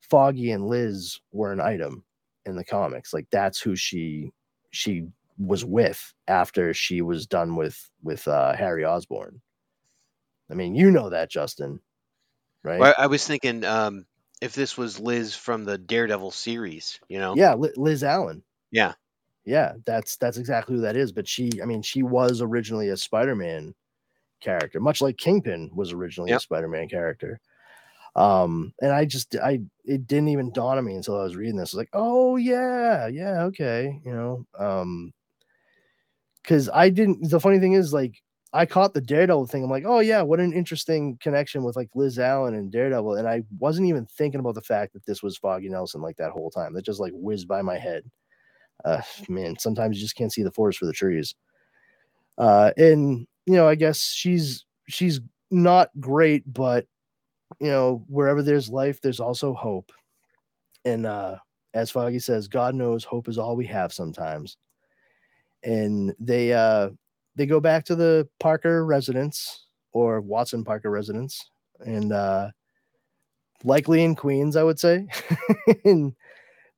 [0.01, 2.03] Foggy and Liz were an item
[2.45, 4.31] in the comics like that's who she
[4.71, 5.07] she
[5.37, 9.41] was with after she was done with with uh, Harry Osborn.
[10.49, 11.79] I mean, you know that Justin,
[12.63, 12.79] right?
[12.79, 14.05] Well, I was thinking um,
[14.41, 17.35] if this was Liz from the Daredevil series, you know.
[17.35, 18.43] Yeah, Liz Allen.
[18.71, 18.93] Yeah.
[19.45, 21.11] Yeah, that's that's exactly who that is.
[21.11, 23.75] But she, I mean, she was originally a Spider-Man
[24.41, 27.39] character, much like Kingpin was originally a Spider-Man character.
[28.15, 31.57] Um, and I just I it didn't even dawn on me until I was reading
[31.57, 31.73] this.
[31.73, 34.45] was Like, oh yeah, yeah, okay, you know.
[34.57, 35.13] Um
[36.45, 38.21] because I didn't the funny thing is like
[38.53, 39.63] I caught the Daredevil thing.
[39.63, 43.15] I'm like, oh yeah, what an interesting connection with like Liz Allen and Daredevil.
[43.15, 46.31] And I wasn't even thinking about the fact that this was Foggy Nelson like that
[46.31, 46.73] whole time.
[46.73, 48.03] That just like whizzed by my head.
[48.85, 51.35] Uh man, sometimes you just can't see the forest for the trees.
[52.37, 55.19] Uh and you know, I guess she's she's
[55.51, 56.85] not great, but
[57.59, 59.91] you know, wherever there's life, there's also hope.
[60.85, 61.37] And uh
[61.73, 64.57] as Foggy says, God knows hope is all we have sometimes.
[65.65, 66.91] And they uh
[67.35, 71.49] they go back to the Parker residence or Watson Parker residence
[71.85, 72.49] and uh
[73.63, 75.07] likely in Queens, I would say.
[75.85, 76.13] and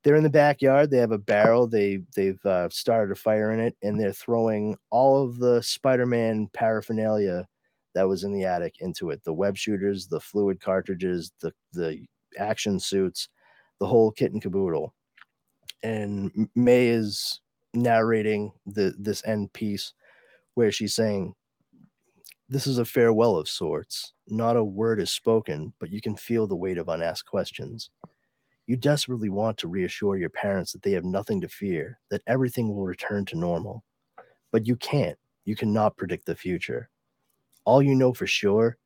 [0.03, 0.89] they're in the backyard.
[0.89, 1.67] They have a barrel.
[1.67, 6.49] They they've uh, started a fire in it, and they're throwing all of the Spider-Man
[6.53, 7.45] paraphernalia
[7.93, 12.05] that was in the attic into it: the web shooters, the fluid cartridges, the the
[12.37, 13.27] action suits,
[13.79, 14.93] the whole kit and caboodle.
[15.83, 17.41] And May is
[17.73, 19.93] narrating the this end piece
[20.55, 21.35] where she's saying,
[22.49, 24.13] "This is a farewell of sorts.
[24.27, 27.89] Not a word is spoken, but you can feel the weight of unasked questions."
[28.65, 32.67] You desperately want to reassure your parents that they have nothing to fear, that everything
[32.67, 33.85] will return to normal.
[34.51, 35.17] But you can't.
[35.45, 36.89] You cannot predict the future.
[37.63, 38.77] All you know for sure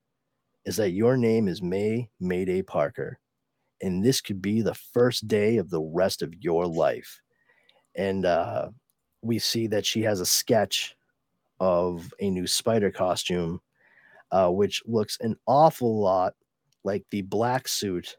[0.65, 3.19] is that your name is May Mayday Parker,
[3.81, 7.19] and this could be the first day of the rest of your life.
[7.95, 8.69] And uh,
[9.21, 10.95] we see that she has a sketch
[11.59, 13.61] of a new spider costume,
[14.31, 16.33] uh, which looks an awful lot
[16.83, 18.17] like the black suit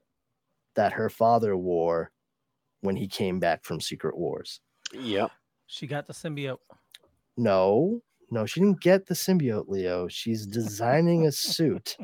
[0.75, 2.13] that her father wore
[2.81, 4.61] when he came back from Secret Wars.
[4.93, 5.31] Yep.
[5.67, 6.59] She got the symbiote.
[7.37, 10.09] No, no, she didn't get the symbiote, Leo.
[10.09, 11.97] She's designing a suit.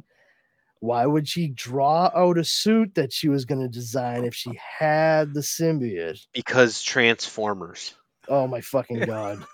[0.80, 4.50] Why would she draw out a suit that she was going to design if she
[4.78, 6.24] had the symbiote?
[6.32, 7.94] Because Transformers.
[8.28, 9.44] Oh my fucking god.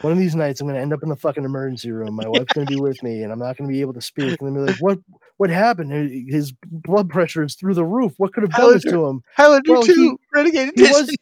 [0.00, 2.14] One of these nights I'm gonna end up in the fucking emergency room.
[2.14, 4.40] My wife's gonna be with me and I'm not gonna be able to speak.
[4.40, 4.98] And I'm gonna be like, what
[5.36, 5.92] what happened?
[6.28, 8.12] His blood pressure is through the roof.
[8.16, 9.22] What could have done this to him?
[9.36, 11.14] Highlander Well, 2, he- Renegade he was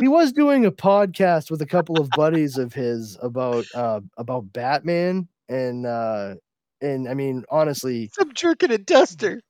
[0.00, 4.52] he was doing a podcast with a couple of buddies of his about uh about
[4.52, 6.34] Batman and uh
[6.80, 9.40] and I mean honestly Some jerk in a duster.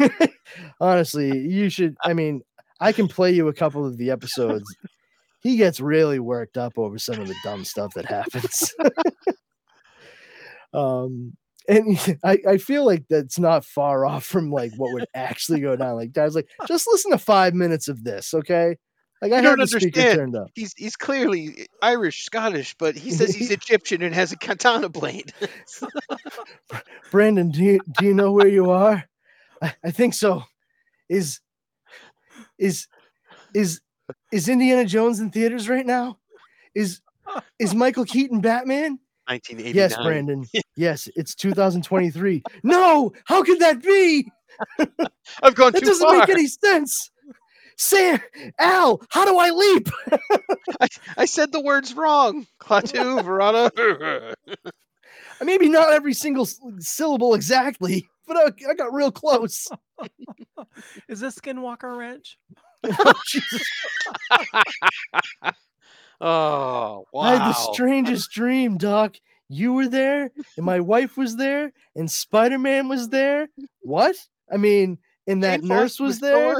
[0.80, 2.42] honestly you should I mean
[2.80, 4.64] I can play you a couple of the episodes.
[5.40, 8.74] He gets really worked up over some of the dumb stuff that happens.
[10.72, 11.36] um
[11.68, 15.76] and I, I feel like that's not far off from like what would actually go
[15.76, 15.96] down.
[15.96, 18.76] Like guys, like just listen to five minutes of this, okay?
[19.20, 19.94] Like I You don't understand.
[19.94, 20.50] turned up.
[20.54, 25.32] He's he's clearly Irish, Scottish, but he says he's Egyptian and has a katana blade.
[27.10, 29.04] Brandon, do you do you know where you are?
[29.62, 30.44] I, I think so.
[31.08, 31.40] Is
[32.58, 32.86] is
[33.54, 33.80] is
[34.32, 36.18] is Indiana Jones in theaters right now?
[36.74, 37.00] Is
[37.58, 38.98] is Michael Keaton Batman?
[39.26, 39.74] 1989.
[39.74, 40.46] Yes, Brandon.
[40.76, 42.40] Yes, it's 2023.
[42.62, 44.30] No, how could that be?
[45.42, 46.18] I've gone That too doesn't far.
[46.20, 47.10] make any sense.
[47.78, 48.20] Sam,
[48.58, 49.88] Al, how do I leap?
[50.80, 52.46] I, I said the words wrong.
[52.60, 54.34] Klaatu, Verana.
[55.42, 56.46] Maybe not every single
[56.80, 59.68] syllable exactly, but I, I got real close.
[61.08, 62.36] Is this Skinwalker Ranch?
[62.84, 63.62] Oh, Jesus.
[66.20, 67.20] oh, wow.
[67.20, 69.16] I had the strangest dream, Doc.
[69.48, 73.48] You were there, and my wife was there, and Spider Man was there.
[73.82, 74.16] What?
[74.52, 74.98] I mean,
[75.28, 76.56] and that Jane nurse Foster was there.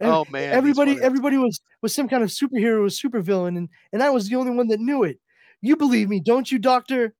[0.00, 0.52] Oh man.
[0.52, 4.36] everybody, everybody was was some kind of superhero, or supervillain, and and I was the
[4.36, 5.18] only one that knew it.
[5.60, 7.14] You believe me, don't you, Doctor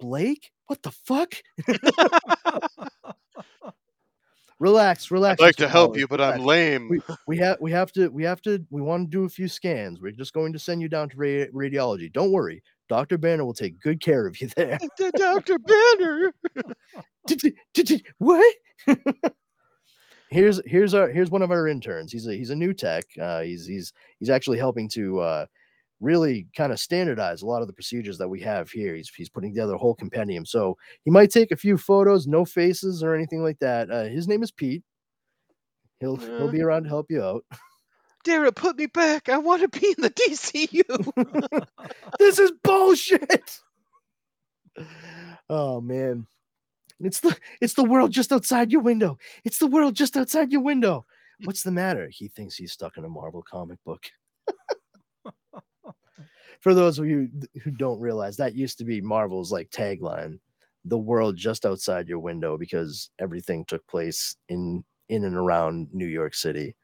[0.00, 0.50] Blake?
[0.66, 1.34] What the fuck?
[4.58, 5.40] relax, relax.
[5.40, 5.58] I'd like Mr.
[5.58, 6.38] to help you, but relax.
[6.38, 6.88] I'm lame.
[6.88, 9.48] we, we have we have to we have to we want to do a few
[9.48, 10.00] scans.
[10.00, 12.10] We're just going to send you down to ra- radiology.
[12.12, 14.78] Don't worry, Doctor Banner will take good care of you there.
[15.16, 15.58] Dr.
[15.58, 16.32] Banner.
[18.18, 18.54] What?
[20.30, 22.12] here's here's our here's one of our interns.
[22.12, 23.04] He's a he's a new tech.
[23.20, 25.46] Uh, he's he's he's actually helping to uh,
[26.00, 28.94] really kind of standardize a lot of the procedures that we have here.
[28.94, 30.44] He's he's putting together a whole compendium.
[30.44, 33.90] So he might take a few photos, no faces or anything like that.
[33.90, 34.82] Uh, his name is Pete.
[36.00, 37.44] He'll he'll be around to help you out.
[38.24, 39.28] Dara, put me back.
[39.28, 41.66] I want to be in the DCU.
[42.18, 43.60] this is bullshit.
[45.48, 46.26] Oh man.
[47.00, 49.18] It's the it's the world just outside your window.
[49.44, 51.04] It's the world just outside your window.
[51.44, 52.08] What's the matter?
[52.10, 54.04] He thinks he's stuck in a Marvel comic book.
[56.60, 57.28] For those of you
[57.62, 60.38] who don't realize, that used to be Marvel's like tagline,
[60.84, 66.06] the world just outside your window because everything took place in in and around New
[66.06, 66.74] York City.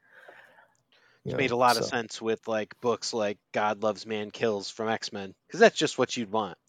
[1.25, 4.69] It You made a lot of sense with like books like God Loves Man Kills
[4.69, 6.57] from X Men because that's just what you'd want.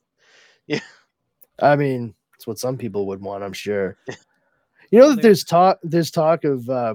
[0.68, 0.78] Yeah,
[1.61, 3.96] I mean, it's what some people would want, I'm sure.
[4.92, 6.94] You know that there's talk there's talk of uh,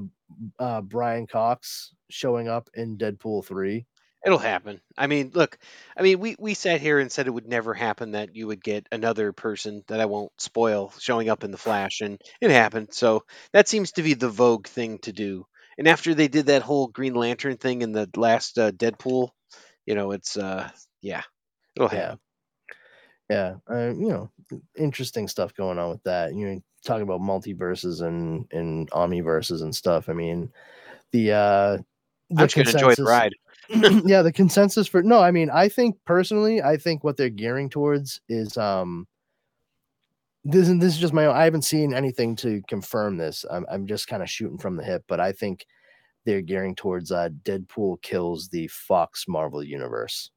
[0.60, 3.86] uh, Brian Cox showing up in Deadpool 3.
[4.26, 4.82] It'll happen.
[4.98, 5.58] I mean, look,
[5.96, 8.64] I mean, we we sat here and said it would never happen that you would
[8.64, 12.90] get another person that I won't spoil showing up in the Flash, and it happened.
[12.92, 15.48] So that seems to be the vogue thing to do.
[15.78, 19.30] And after they did that whole Green Lantern thing in the last uh, Deadpool,
[19.86, 20.70] you know, it's uh,
[21.02, 21.24] yeah,
[21.76, 22.00] it'll Yeah.
[22.00, 22.20] happen.
[23.30, 24.32] Yeah, uh, you know,
[24.78, 26.34] interesting stuff going on with that.
[26.34, 30.08] You know, talking about multiverses and and omniverses and stuff.
[30.08, 30.50] I mean,
[31.12, 31.78] the uh,
[32.30, 33.34] the I'm just enjoy the ride.
[34.06, 37.70] yeah, the consensus for no, I mean, I think personally, I think what they're gearing
[37.70, 39.08] towards is um
[40.48, 43.46] this and this is just my own I haven't seen anything to confirm this.
[43.50, 45.66] I'm I'm just kind of shooting from the hip, but I think
[46.26, 50.32] they're gearing towards uh Deadpool kills the Fox Marvel universe.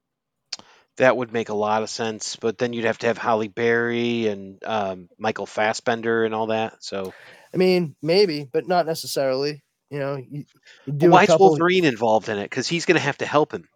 [0.96, 4.26] That would make a lot of sense, but then you'd have to have Halle Berry
[4.26, 6.82] and um, Michael Fassbender and all that.
[6.84, 7.14] So
[7.54, 9.62] I mean, maybe, but not necessarily.
[9.90, 10.44] You know, you,
[10.86, 11.36] you do why is.
[11.38, 12.44] Wolverine involved in it?
[12.44, 13.68] Because he's going to have to help him.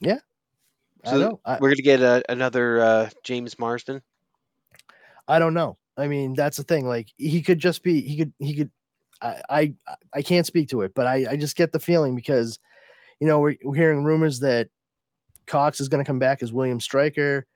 [0.00, 0.18] Yeah,
[1.04, 1.40] So know.
[1.44, 4.02] I, We're going to get a, another uh, James Marsden.
[5.28, 5.76] I don't know.
[5.96, 6.86] I mean, that's the thing.
[6.86, 8.70] Like he could just be he could he could
[9.20, 9.74] I I,
[10.14, 12.58] I can't speak to it, but I, I just get the feeling because
[13.20, 14.68] you know, we're, we're hearing rumors that
[15.46, 17.46] Cox is going to come back as William Stryker.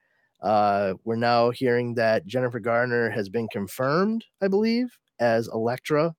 [0.41, 6.15] Uh, we're now hearing that Jennifer Garner has been confirmed, I believe, as Elektra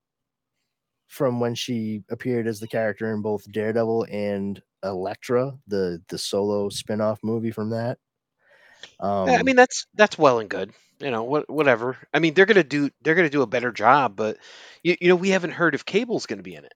[1.06, 6.68] from when she appeared as the character in both Daredevil and Elektra, the the solo
[6.68, 7.98] spin-off movie from that.
[8.98, 10.72] Um, I mean, that's that's well and good.
[11.00, 11.98] You know, what whatever.
[12.14, 14.38] I mean, they're going to do they're going to do a better job, but
[14.82, 16.74] you, you know, we haven't heard if Cable's going to be in it.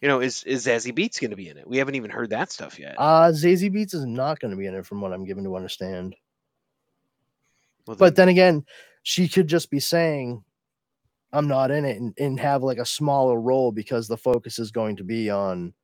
[0.00, 1.68] You know, is is Zazie Beetz going to be in it?
[1.68, 2.98] We haven't even heard that stuff yet.
[2.98, 5.56] Uh Zazie Beetz is not going to be in it, from what I'm given to
[5.56, 6.16] understand.
[7.86, 8.64] Well, But then again,
[9.02, 10.44] she could just be saying,
[11.32, 14.72] "I'm not in it," and, and have like a smaller role because the focus is
[14.72, 15.74] going to be on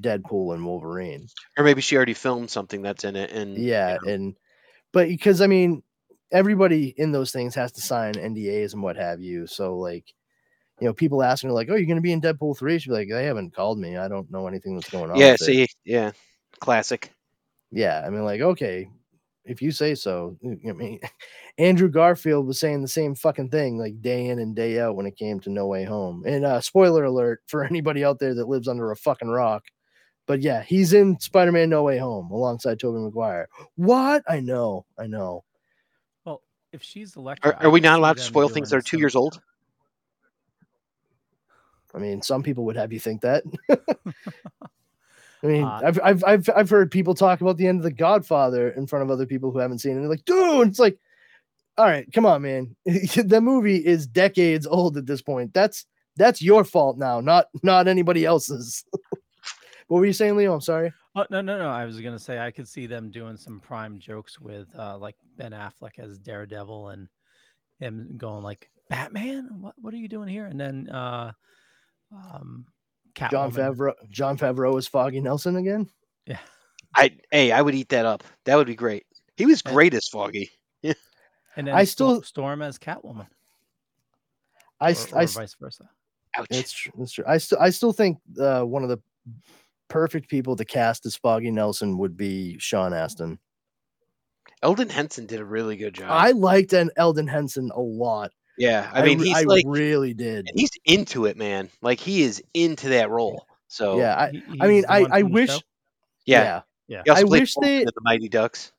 [0.00, 1.30] Deadpool and Wolverine.
[1.58, 4.36] or maybe she already filmed something that's in it, and you Yeah, know, and
[4.92, 5.82] but because I mean,
[6.32, 9.46] everybody in those things has to sign NDAs and what have you.
[9.46, 10.12] So like,
[10.80, 12.78] you know, people asking her like, "Oh, you're going to be in Deadpool 3?
[12.78, 13.96] She'd be like, "They haven't called me.
[13.96, 15.32] I don't know anything that's going on." yeah.
[15.32, 16.10] with it." See, yeah,
[16.58, 17.12] classic.
[17.70, 18.88] Yeah, I mean, like, okay,
[19.44, 20.36] if you say so.
[20.44, 21.00] I mean,
[21.58, 25.06] Andrew Garfield was saying the same fucking thing, like day in and day out when
[25.06, 26.24] it came to No Way Home.
[26.26, 29.64] And uh, spoiler alert for anybody out there that lives under a fucking rock.
[30.26, 33.48] But yeah, he's in Spider-Man No Way Home alongside Tobey Maguire.
[33.74, 34.22] What?
[34.28, 35.44] I know, I know.
[36.72, 38.98] Well, if she's Elektra, Are, are we not allowed to spoil things that are two
[38.98, 39.40] years old?
[41.94, 43.44] I mean, some people would have you think that.
[45.42, 47.92] I mean, Uh, I've, I've I've I've heard people talk about the end of The
[47.92, 49.94] Godfather in front of other people who haven't seen it.
[49.96, 50.98] And they're like, dude, it's like,
[51.76, 52.76] all right, come on, man.
[52.86, 55.52] the movie is decades old at this point.
[55.52, 55.84] That's
[56.16, 58.84] that's your fault now, not not anybody else's.
[59.92, 60.54] what were you saying, Leo?
[60.54, 60.90] I'm sorry.
[61.14, 61.68] Oh no, no, no!
[61.68, 65.16] I was gonna say I could see them doing some prime jokes with uh, like
[65.36, 67.08] Ben Affleck as Daredevil and
[67.78, 69.50] him going like Batman.
[69.60, 70.46] What what are you doing here?
[70.46, 71.32] And then uh,
[72.10, 72.64] um,
[73.14, 73.52] John Catwoman.
[73.76, 73.92] Favreau.
[74.08, 75.86] Jon Favreau is Foggy Nelson again.
[76.26, 76.38] Yeah,
[76.96, 78.24] I hey, I would eat that up.
[78.46, 79.04] That would be great.
[79.36, 79.72] He was Yeah.
[79.72, 80.50] great as Foggy.
[80.82, 80.96] and
[81.66, 83.26] then I still- Storm as Catwoman,
[84.80, 85.90] I or, s- or vice versa.
[86.38, 86.46] Ouch.
[86.48, 86.92] It's true.
[87.00, 87.24] It's true.
[87.28, 88.98] I still I still think uh, one of the
[89.92, 93.38] perfect people to cast as Foggy Nelson would be Sean Astin.
[94.62, 96.08] Elden Henson did a really good job.
[96.10, 98.30] I liked an Elden Henson a lot.
[98.56, 100.48] yeah, I mean, re- he's I like really did.
[100.54, 101.68] he's into it, man.
[101.82, 103.46] Like he is into that role.
[103.68, 105.58] So Yeah, I, He- I mean, I, I wish, show?
[106.26, 106.62] yeah.
[106.88, 107.02] Yeah.
[107.10, 108.72] I wish they- the Mighty Ducks.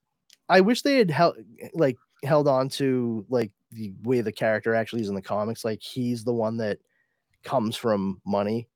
[0.50, 1.36] I wish they had held
[1.74, 5.64] like held on to like the way the character actually is in the comics.
[5.66, 6.80] Like he's the one that
[7.44, 8.68] comes from money,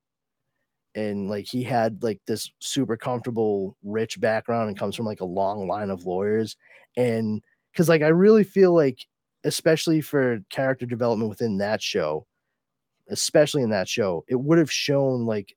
[0.94, 5.24] and like he had like this super comfortable rich background and comes from like a
[5.26, 6.56] long line of lawyers,
[6.96, 7.42] and
[7.72, 9.06] because like I really feel like,
[9.44, 12.26] especially for character development within that show,
[13.08, 15.54] especially in that show, it would have shown like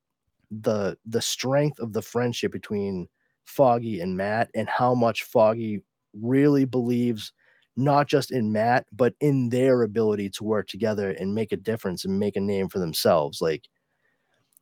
[0.52, 3.08] the the strength of the friendship between
[3.46, 5.82] Foggy and Matt and how much Foggy
[6.14, 7.34] really believes
[7.78, 12.04] not just in Matt, but in their ability to work together and make a difference
[12.06, 13.42] and make a name for themselves.
[13.42, 13.68] Like,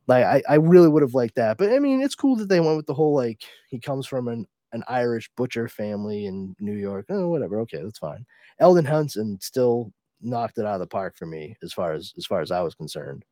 [0.10, 1.58] like I, I really would have liked that.
[1.58, 4.28] But I mean, it's cool that they went with the whole like he comes from
[4.28, 7.06] an, an Irish butcher family in New York.
[7.10, 7.60] Oh, whatever.
[7.62, 8.26] Okay, that's fine.
[8.60, 12.26] Elden Henson still knocked it out of the park for me as far as as
[12.26, 13.24] far as I was concerned.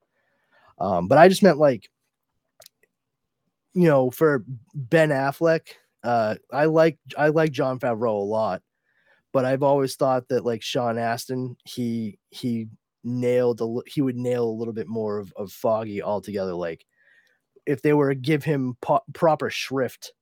[0.79, 1.89] Um, but I just meant like,
[3.73, 4.45] you know, for
[4.75, 5.69] Ben Affleck,
[6.03, 8.61] uh, I like I like Jon Favreau a lot,
[9.33, 12.67] but I've always thought that like Sean Astin, he he
[13.07, 16.53] nailed a, he would nail a little bit more of, of Foggy altogether.
[16.53, 16.85] Like
[17.65, 20.13] if they were to give him po- proper shrift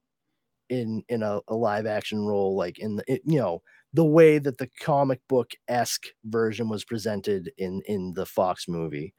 [0.69, 3.61] in in a, a live action role, like in the it, you know
[3.93, 9.13] the way that the comic book esque version was presented in in the Fox movie.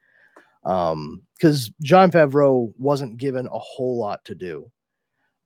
[0.63, 4.69] Um, because Jon Favreau wasn't given a whole lot to do.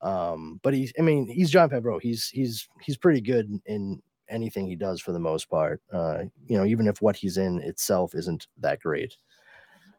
[0.02, 2.02] Um, but he's I mean he's Jon Favreau.
[2.02, 5.82] He's he's he's pretty good in anything he does for the most part.
[5.94, 9.18] Uh, you know, even if what he's in itself isn't that great.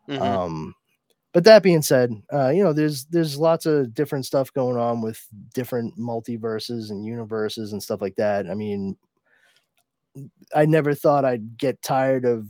[0.09, 0.21] Mhm.
[0.21, 0.75] Um,
[1.33, 5.03] but that being said, uh, you know, there's there's lots of different stuff going on
[5.03, 8.49] with different multiverses and universes and stuff like that.
[8.51, 8.97] I mean,
[10.55, 12.49] I never thought I'd get tired of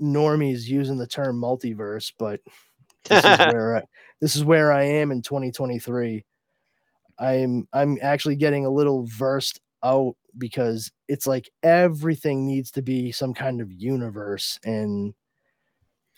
[0.00, 2.40] normies using the term multiverse, but
[3.08, 3.82] this is where I,
[4.20, 6.24] this is where I am in 2023.
[7.18, 13.12] I'm I'm actually getting a little versed out because it's like everything needs to be
[13.12, 15.14] some kind of universe and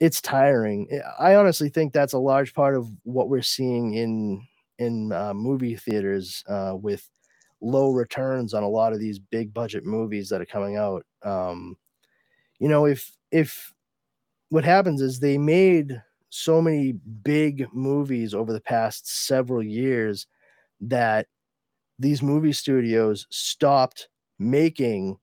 [0.01, 0.89] it's tiring.
[1.19, 4.47] I honestly think that's a large part of what we're seeing in
[4.79, 7.09] in uh, movie theaters uh, with
[7.61, 11.05] low returns on a lot of these big budget movies that are coming out.
[11.25, 11.77] Um,
[12.61, 13.73] you know, if if
[14.51, 20.27] what happens is they made so many big movies over the past several years
[20.81, 21.27] that
[21.99, 24.09] these movie studios stopped
[24.39, 25.19] making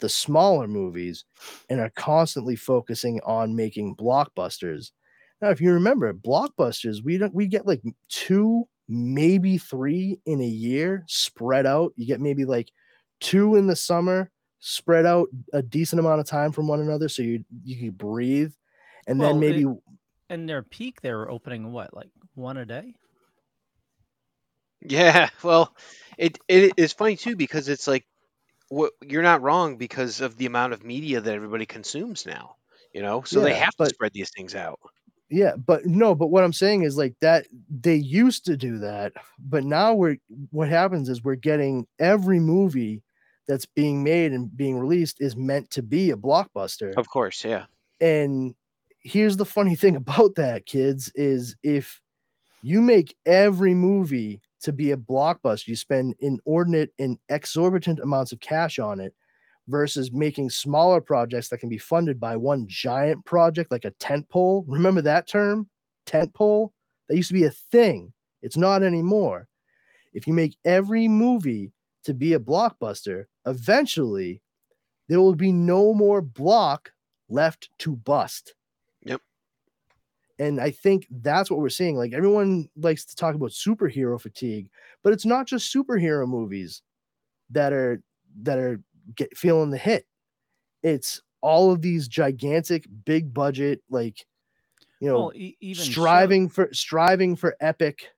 [0.00, 1.24] the smaller movies
[1.68, 4.92] and are constantly focusing on making blockbusters.
[5.40, 10.46] Now, if you remember, blockbusters, we don't we get like two, maybe three in a
[10.46, 11.92] year spread out.
[11.96, 12.72] You get maybe like
[13.20, 14.30] two in the summer,
[14.60, 18.52] spread out a decent amount of time from one another, so you you can breathe,
[19.06, 19.64] and Well, then maybe
[20.30, 22.94] In their peak, they were opening what, like one a day?
[24.82, 25.74] Yeah, well,
[26.16, 28.04] it it is funny too because it's like
[28.68, 32.56] what you're not wrong because of the amount of media that everybody consumes now.
[32.92, 34.80] You know, so they Yeah, have to but- spread these things out.
[35.30, 39.12] Yeah, but no, but what I'm saying is like that they used to do that,
[39.38, 40.16] but now we're
[40.50, 43.02] what happens is we're getting every movie
[43.46, 46.94] that's being made and being released is meant to be a blockbuster.
[46.96, 47.66] Of course, yeah.
[48.00, 48.54] And
[49.02, 52.00] here's the funny thing about that, kids, is if
[52.62, 58.40] you make every movie to be a blockbuster, you spend inordinate and exorbitant amounts of
[58.40, 59.14] cash on it
[59.68, 64.28] versus making smaller projects that can be funded by one giant project like a tent
[64.28, 64.64] pole.
[64.66, 65.68] Remember that term?
[66.06, 66.72] Tent pole?
[67.08, 68.12] That used to be a thing.
[68.42, 69.48] It's not anymore.
[70.14, 71.72] If you make every movie
[72.04, 74.40] to be a blockbuster, eventually
[75.08, 76.92] there will be no more block
[77.28, 78.54] left to bust.
[80.38, 81.96] And I think that's what we're seeing.
[81.96, 84.70] Like everyone likes to talk about superhero fatigue,
[85.02, 86.82] but it's not just superhero movies
[87.50, 88.02] that are
[88.42, 88.80] that are
[89.14, 90.06] get feeling the hit.
[90.82, 94.26] It's all of these gigantic, big budget, like
[95.00, 98.10] you know, well, e- even show- striving for striving for epic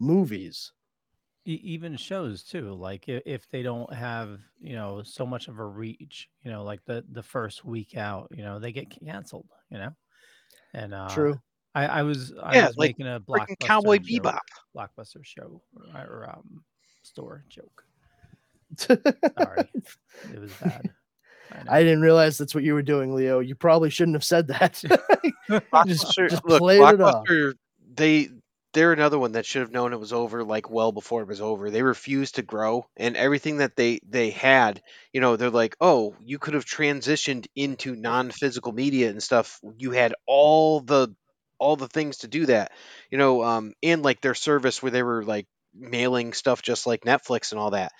[0.00, 0.72] movies.
[1.46, 5.58] e- even shows too like if, if they don't have you know so much of
[5.58, 9.48] a reach you know like the the first week out you know they get canceled
[9.70, 9.90] you know
[10.74, 11.40] and uh True.
[11.74, 14.38] I i was i Yeah, was like making a Freaking blockbuster Cowboy joke- Bebop.
[14.76, 15.60] blockbuster show
[15.94, 16.62] or, or um
[17.02, 17.84] store joke
[18.76, 18.98] Sorry.
[19.36, 19.68] sorry
[20.34, 20.90] it was bad
[21.68, 21.78] I.
[21.78, 23.40] I didn't realize that's what you were doing, Leo.
[23.40, 24.82] You probably shouldn't have said that.
[25.86, 27.26] just, just look, played it off.
[27.28, 27.52] Blockbuster,
[27.94, 28.30] they
[28.72, 31.42] they're another one that should have known it was over like well before it was
[31.42, 31.68] over.
[31.70, 34.80] They refused to grow, and everything that they they had,
[35.12, 39.60] you know, they're like, oh, you could have transitioned into non-physical media and stuff.
[39.76, 41.14] You had all the
[41.62, 42.72] all the things to do that,
[43.10, 47.02] you know, um, and like their service where they were like mailing stuff just like
[47.02, 47.92] Netflix and all that.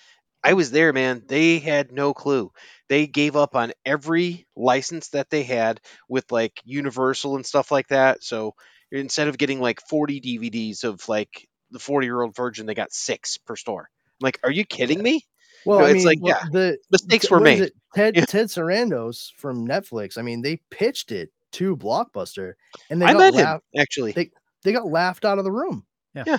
[0.43, 1.23] I was there, man.
[1.25, 2.51] They had no clue.
[2.89, 5.79] They gave up on every license that they had
[6.09, 8.23] with like Universal and stuff like that.
[8.23, 8.53] So
[8.91, 12.91] instead of getting like 40 DVDs of like the 40 year old virgin, they got
[12.91, 13.89] six per store.
[13.89, 15.25] I'm like, are you kidding me?
[15.65, 17.71] Well, No, I it's like, well, yeah, the Mistakes were made.
[17.95, 18.25] Ted Yeah.
[18.25, 20.17] Ted Sarandos from Netflix.
[20.17, 22.53] I mean, they pitched it to Blockbuster,
[22.89, 24.11] and they I got met him laughed, actually.
[24.13, 24.31] they-
[24.63, 25.85] they got laughed out of the room.
[26.15, 26.23] Yeah.
[26.27, 26.37] Yeah.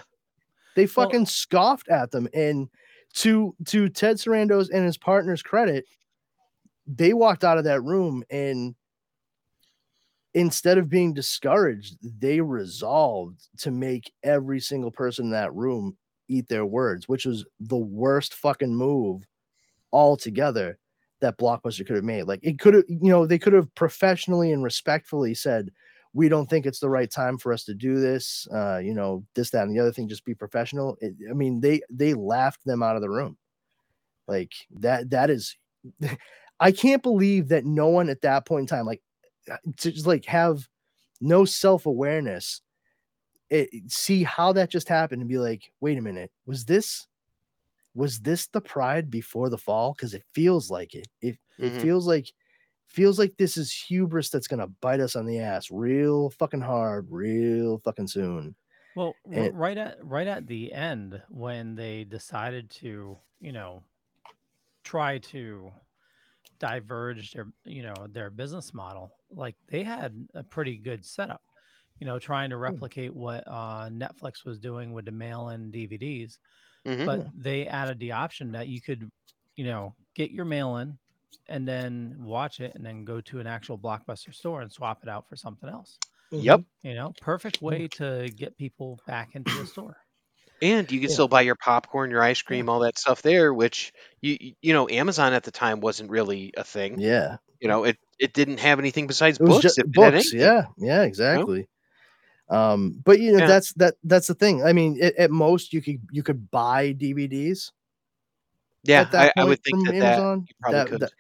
[0.76, 2.68] They Well- fucking scoffed at them, and
[3.14, 5.84] to to Ted Sarandos and his partner's credit,
[6.86, 8.74] they walked out of that room and
[10.34, 15.96] instead of being discouraged, they resolved to make every single person in that room
[16.28, 19.22] eat their words, which was the worst fucking move
[19.92, 20.78] altogether
[21.24, 22.24] that Blockbuster could have made.
[22.24, 25.70] Like it could have, you know, they could have professionally and respectfully said,
[26.12, 28.46] we don't think it's the right time for us to do this.
[28.54, 30.96] Uh, you know, this, that, and the other thing, just be professional.
[31.00, 33.36] It, I mean, they they laughed them out of the room.
[34.28, 35.56] Like that, that is
[36.60, 39.02] I can't believe that no one at that point in time, like
[39.50, 40.68] uh, to just like have
[41.20, 42.60] no self-awareness,
[43.50, 47.06] it, see how that just happened and be like, wait a minute, was this
[47.94, 49.92] was this the pride before the fall?
[49.94, 51.08] Because it feels like it.
[51.22, 51.76] It it Mhm.
[51.76, 52.32] feels like
[52.88, 57.08] feels like this is hubris that's gonna bite us on the ass real fucking hard,
[57.10, 58.56] real fucking soon.
[58.94, 63.84] Well, It- right at right at the end when they decided to, you know,
[64.84, 65.72] try to
[66.58, 71.42] diverge their, you know, their business model, like they had a pretty good setup.
[72.00, 76.38] You know, trying to replicate what uh, Netflix was doing with the mail-in DVDs,
[76.86, 77.06] Mhm.
[77.06, 79.10] but they added the option that you could,
[79.56, 80.98] you know, get your mail-in
[81.48, 85.08] and then watch it and then go to an actual blockbuster store and swap it
[85.08, 85.98] out for something else.
[86.30, 86.64] Yep.
[86.82, 89.98] You know, perfect way to get people back into the store.
[90.62, 91.14] And you can Yeah.
[91.14, 93.92] still buy your popcorn, your ice cream, all that stuff there, which
[94.22, 96.98] you you- you know Amazon at the time wasn't really a thing.
[96.98, 97.38] Yeah.
[97.60, 99.62] You know, it it didn't have anything besides It books.
[99.62, 100.32] just if it books.
[100.32, 100.66] Yeah.
[100.78, 101.68] Yeah, exactly.
[102.50, 103.46] Um, but you know, Yeah.
[103.46, 104.62] that's that that's the thing.
[104.64, 107.72] I mean, at, at most you could you could buy DVDs
[108.84, 110.44] Yeah, at that I, I would think from that, that Amazon.
[110.48, 111.00] you probably That- could.
[111.00, 111.12] that-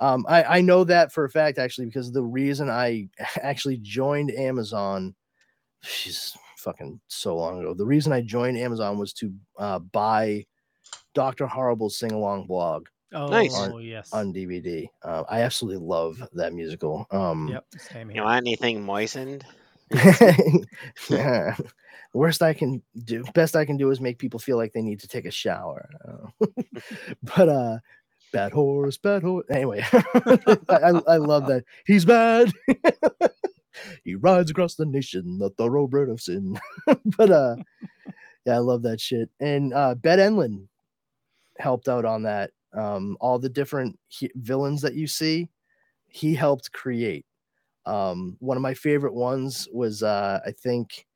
[0.00, 3.08] um, I, I know that for a fact actually because the reason I
[3.42, 5.16] actually joined Amazon,
[5.82, 7.74] she's fucking so long ago.
[7.74, 10.46] The reason I joined Amazon was to uh, buy
[11.14, 13.58] Doctor Horrible's sing along blog Oh, Nice.
[13.80, 14.12] yes.
[14.12, 14.86] on DVD.
[15.02, 17.06] Uh, I absolutely love that musical.
[17.10, 18.24] Um, Yep, same you here.
[18.24, 19.44] want anything moistened?
[21.10, 21.56] Yeah.
[22.14, 25.00] Worst I can do, best I can do is make people feel like they need
[25.00, 25.88] to take a shower.
[27.22, 27.78] But uh,
[28.32, 29.46] bad horse, bad horse.
[29.50, 31.64] Anyway, I, I, I love that.
[31.86, 32.52] He's bad.
[34.04, 36.58] he rides across the nation, the thoroughbred of sin.
[37.04, 37.56] but uh,
[38.46, 39.30] yeah, I love that shit.
[39.40, 40.68] And uh, Ben Edlund
[41.58, 42.50] helped out on that.
[42.72, 45.48] Um, all the different he- villains that you see,
[46.08, 47.24] he helped create.
[47.88, 51.06] Um, one of my favorite ones was uh, I think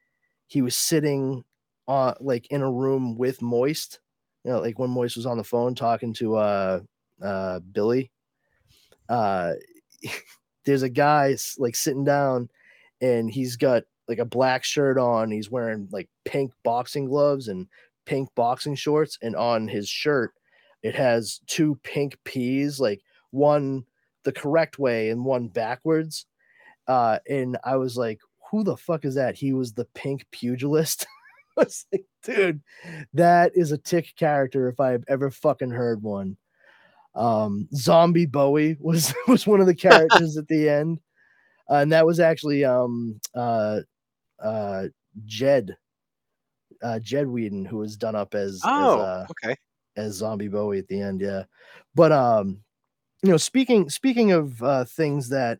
[0.47, 1.45] he was sitting
[1.87, 4.01] on like in a room with Moist.
[4.45, 6.81] You know, like when Moist was on the phone talking to uh
[7.23, 8.11] uh Billy.
[9.09, 9.53] Uh
[10.65, 12.49] there's a guy like sitting down
[13.01, 17.67] and he's got like a black shirt on, he's wearing like pink boxing gloves and
[18.07, 20.33] pink boxing shorts, and on his shirt
[20.83, 23.85] it has two pink peas, like one
[24.25, 26.27] the correct way and one backwards
[26.89, 31.07] uh, and I was like, "Who the fuck is that?" He was the pink pugilist.
[31.59, 32.63] I was like, "Dude,
[33.15, 36.37] that is a tick character if I've ever fucking heard one."
[37.15, 41.01] Um, Zombie Bowie was was one of the characters at the end,
[41.71, 43.81] uh, and that was actually um uh
[44.43, 44.89] uh
[45.25, 45.77] Jed
[46.83, 49.55] uh Jed Whedon who was done up as, as Oh, uh, okay.
[49.97, 51.45] as zombie bowie at the end yeah
[51.95, 52.63] but um
[53.23, 55.59] you know speaking speaking of uh things that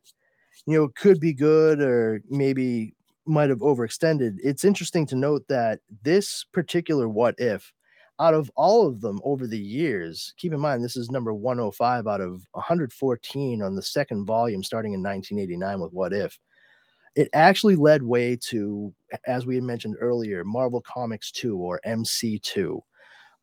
[0.67, 2.95] you know could be good or maybe
[3.27, 7.73] might have overextended it's interesting to note that this particular what if
[8.21, 12.07] out of all of them over the years keep in mind this is number 105
[12.07, 16.39] out of 114 on the second volume starting in 1989 with what if.
[17.15, 18.95] It actually led way to
[19.27, 22.81] as we had mentioned earlier marvel comics 2 or mc2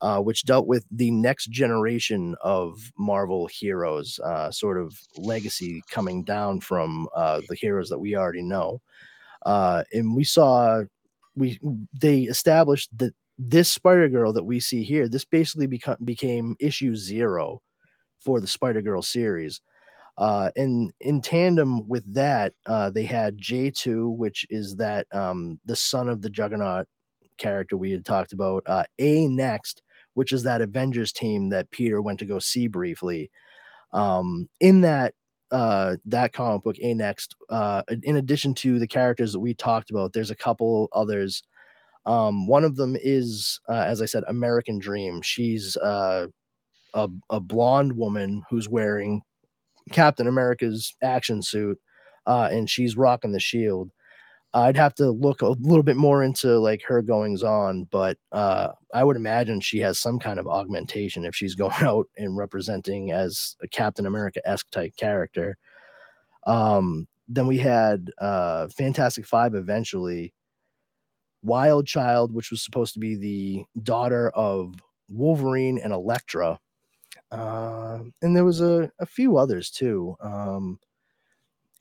[0.01, 6.23] uh, which dealt with the next generation of Marvel heroes, uh, sort of legacy coming
[6.23, 8.81] down from uh, the heroes that we already know.
[9.45, 10.81] Uh, and we saw,
[11.35, 11.59] we
[11.93, 16.95] they established that this Spider Girl that we see here, this basically beca- became issue
[16.95, 17.61] zero
[18.19, 19.61] for the Spider Girl series.
[20.17, 25.77] Uh, and in tandem with that, uh, they had J2, which is that um, the
[25.77, 26.87] son of the Juggernaut
[27.37, 28.63] character we had talked about.
[28.65, 29.81] Uh, A-Next,
[30.13, 33.31] which is that Avengers team that Peter went to go see briefly.
[33.93, 35.13] Um, in that
[35.51, 40.13] uh, that comic book, A-Next, uh, in addition to the characters that we talked about,
[40.13, 41.41] there's a couple others.
[42.05, 45.21] Um, one of them is, uh, as I said, American Dream.
[45.21, 46.27] She's uh,
[46.93, 49.21] a, a blonde woman who's wearing
[49.91, 51.79] Captain America's action suit,
[52.27, 53.89] uh, and she's rocking the shield.
[54.53, 58.69] I'd have to look a little bit more into like her goings on, but uh,
[58.93, 63.11] I would imagine she has some kind of augmentation if she's going out and representing
[63.11, 65.57] as a Captain America esque type character.
[66.47, 70.33] Um, then we had uh, Fantastic Five eventually,
[71.43, 74.73] Wild Child, which was supposed to be the daughter of
[75.09, 76.59] Wolverine and Elektra.
[77.31, 80.15] Uh, and there was a, a few others too.
[80.21, 80.79] Um,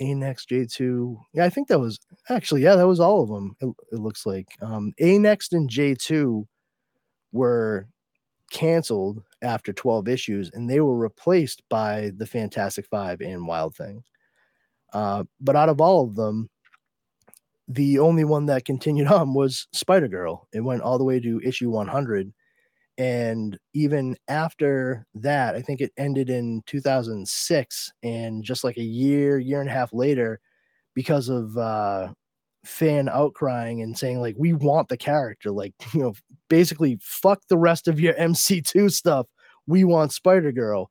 [0.00, 1.18] A-Next J2.
[1.34, 1.98] Yeah, I think that was
[2.28, 3.56] actually, yeah, that was all of them.
[3.60, 6.44] It, it looks like um, A-Next and J2
[7.32, 7.88] were
[8.50, 14.02] canceled after 12 issues and they were replaced by the Fantastic Five and Wild Thing.
[14.92, 16.48] Uh, but out of all of them,
[17.68, 20.48] the only one that continued on was Spider Girl.
[20.52, 22.32] It went all the way to issue 100.
[22.98, 29.38] And even after that, I think it ended in 2006, and just like a year,
[29.38, 30.40] year and a half later,
[30.94, 32.12] because of uh,
[32.64, 36.14] fan outcrying and saying like we want the character, like you know,
[36.50, 39.26] basically fuck the rest of your MC2 stuff.
[39.66, 40.90] We want Spider Girl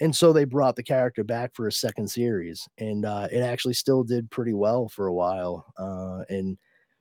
[0.00, 3.74] and so they brought the character back for a second series and uh, it actually
[3.74, 6.58] still did pretty well for a while uh, and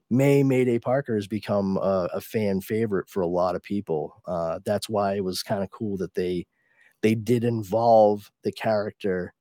[0.09, 4.59] may mayday parker has become a, a, fan favorite for a lot of people uh,
[4.65, 6.45] that's why it was kind of cool that they
[7.01, 9.33] they did involve the character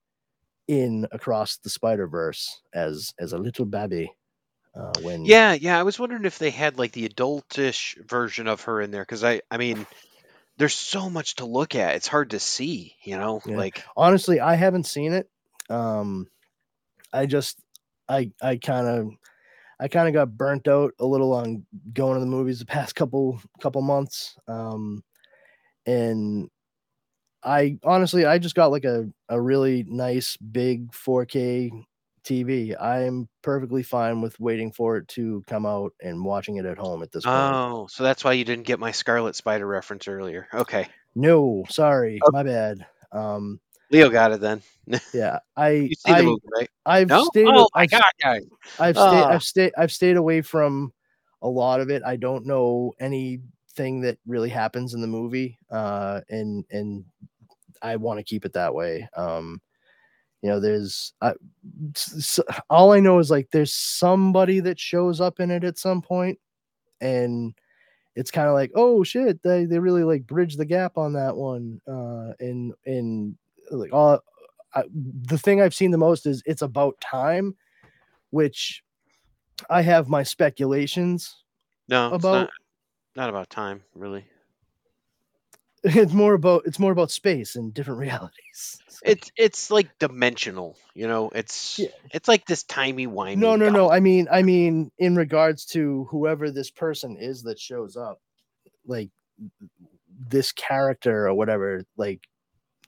[0.67, 4.11] in across the spider verse as as a little baby
[4.75, 8.63] uh, when yeah yeah i was wondering if they had like the adultish version of
[8.63, 9.87] her in there because i i mean
[10.57, 11.97] there's so much to look at.
[11.97, 13.57] It's hard to see, you know, yeah.
[13.57, 15.29] like honestly, I haven't seen it.
[15.69, 16.29] Um,
[17.13, 17.59] I just,
[18.09, 19.11] I, I kind of,
[19.81, 22.95] I kind of got burnt out a little on going to the movies the past
[22.95, 24.37] couple, couple months.
[24.49, 25.03] Um,
[25.87, 26.49] and
[27.43, 31.71] I honestly, I just got like a, a really nice big 4K
[32.25, 32.75] TV.
[32.81, 37.03] I'm perfectly fine with waiting for it to come out and watching it at home
[37.03, 37.37] at this point.
[37.37, 40.49] Oh, so that's why you didn't get my Scarlet Spider reference earlier.
[40.55, 40.89] Okay.
[41.15, 42.31] No, sorry, okay.
[42.33, 42.87] my bad.
[43.13, 43.61] Um,
[43.91, 44.63] Leo got it then.
[45.13, 45.91] yeah, I.
[46.07, 46.71] I, the movie, right?
[46.87, 47.25] I've no?
[47.25, 47.47] stayed.
[47.49, 48.43] Oh my I've, god, guys!
[48.79, 49.25] I've stayed.
[49.25, 49.73] I've stayed.
[49.77, 50.93] I've stayed away from
[51.43, 52.03] a lot of it.
[52.05, 57.05] I don't know anything that really happens in the movie, uh, and and
[57.83, 59.09] I want to keep it that way.
[59.17, 59.61] Um,
[60.45, 61.33] you know there's uh,
[62.69, 66.39] all i know is like there's somebody that shows up in it at some point
[67.01, 67.55] and
[68.15, 71.35] it's kind of like oh shit they, they really like bridge the gap on that
[71.35, 73.35] one uh and and
[73.71, 74.21] like all
[74.75, 77.57] I, the thing i've seen the most is it's about time
[78.31, 78.83] which
[79.71, 81.35] i have my speculations
[81.89, 82.51] no about not,
[83.17, 84.25] not about time really
[85.87, 88.79] it's more about it's more about space and different realities.
[89.03, 91.31] It's it's like dimensional, you know.
[91.35, 91.89] It's yeah.
[92.11, 93.37] it's like this timey wimey.
[93.37, 93.91] No, no, no.
[93.91, 98.19] I mean, I mean, in regards to whoever this person is that shows up,
[98.87, 99.11] like
[100.19, 102.23] this character or whatever, like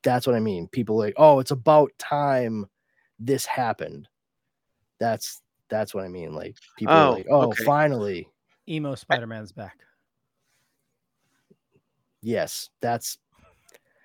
[0.07, 0.69] that's what I mean.
[0.69, 2.67] People like, oh, it's about time
[3.19, 4.09] this happened.
[4.99, 6.35] That's that's what I mean.
[6.35, 7.65] Like people oh, like, oh, okay.
[7.65, 8.29] finally,
[8.67, 9.77] emo Spider Man's back
[12.27, 13.19] yes, that's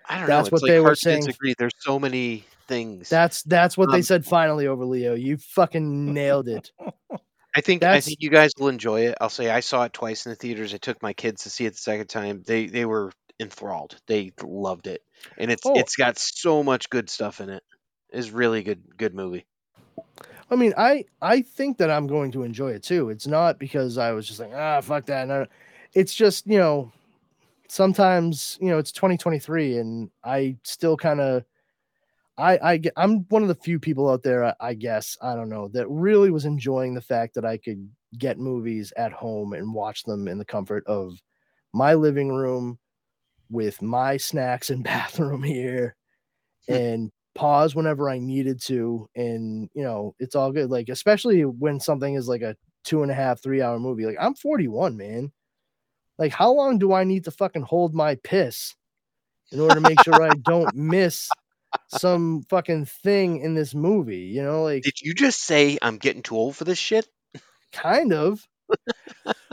[0.08, 0.56] I don't that's know.
[0.56, 1.26] what like they were saying.
[1.26, 1.56] Disagree.
[1.58, 3.10] There's so many things.
[3.10, 5.16] That's that's what um, they said finally over Leo.
[5.16, 6.72] You fucking nailed it.
[7.54, 7.98] I think that's...
[7.98, 9.18] I think you guys will enjoy it.
[9.20, 10.74] I'll say I saw it twice in the theaters.
[10.74, 12.44] I took my kids to see it the second time.
[12.46, 13.12] They they were
[13.42, 14.00] enthralled.
[14.08, 15.02] They loved it,
[15.38, 15.74] and it's oh.
[15.76, 17.64] it's got so much good stuff in it.
[18.10, 19.46] It's really good good movie.
[20.50, 23.10] I mean, I I think that I'm going to enjoy it too.
[23.10, 25.28] It's not because I was just like ah fuck that.
[25.28, 25.46] No,
[25.94, 26.92] it's just you know
[27.68, 31.46] sometimes you know it's 2023 and i still kind of
[32.38, 35.36] I, I get, I'm one of the few people out there, I, I guess, I
[35.36, 37.88] don't know, that really was enjoying the fact that I could
[38.18, 41.14] get movies at home and watch them in the comfort of
[41.74, 42.80] my living room
[43.52, 45.96] with my snacks and bathroom here
[46.68, 46.74] hmm.
[46.74, 49.08] and pause whenever I needed to.
[49.16, 50.70] And, you know, it's all good.
[50.70, 54.06] Like, especially when something is like a two and a half, three hour movie.
[54.06, 55.32] Like, I'm 41, man.
[56.18, 58.76] Like, how long do I need to fucking hold my piss
[59.52, 61.30] in order to make sure I don't miss
[61.90, 64.26] some fucking thing in this movie?
[64.26, 67.08] You know, like did you just say I'm getting too old for this shit?
[67.72, 68.46] Kind of.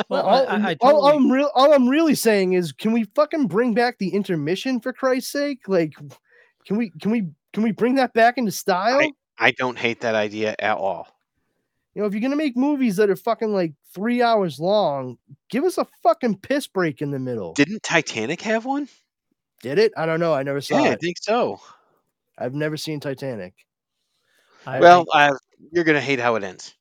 [0.08, 0.78] Well, all, I, I totally...
[0.80, 4.08] all, all, I'm real, all I'm really saying is, can we fucking bring back the
[4.08, 5.68] intermission for Christ's sake?
[5.68, 5.94] Like,
[6.66, 9.00] can we, can we, can we bring that back into style?
[9.00, 11.08] I, I don't hate that idea at all.
[11.94, 15.18] You know, if you're gonna make movies that are fucking like three hours long,
[15.48, 17.54] give us a fucking piss break in the middle.
[17.54, 18.88] Didn't Titanic have one?
[19.62, 19.92] Did it?
[19.96, 20.32] I don't know.
[20.32, 20.92] I never saw yeah, it.
[20.92, 21.60] I think so.
[22.38, 23.54] I've never seen Titanic.
[24.64, 25.32] I well, uh,
[25.72, 26.76] you're gonna hate how it ends.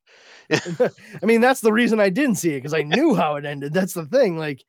[1.22, 3.74] I mean, that's the reason I didn't see it because I knew how it ended.
[3.74, 4.38] That's the thing.
[4.38, 4.64] Like,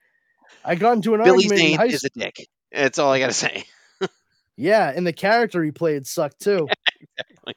[0.64, 1.80] I got into an Billy argument.
[1.80, 2.48] Zane is a dick.
[2.72, 3.64] That's all I gotta say.
[4.56, 6.68] yeah, and the character he played sucked too.
[6.68, 7.54] Yeah, exactly.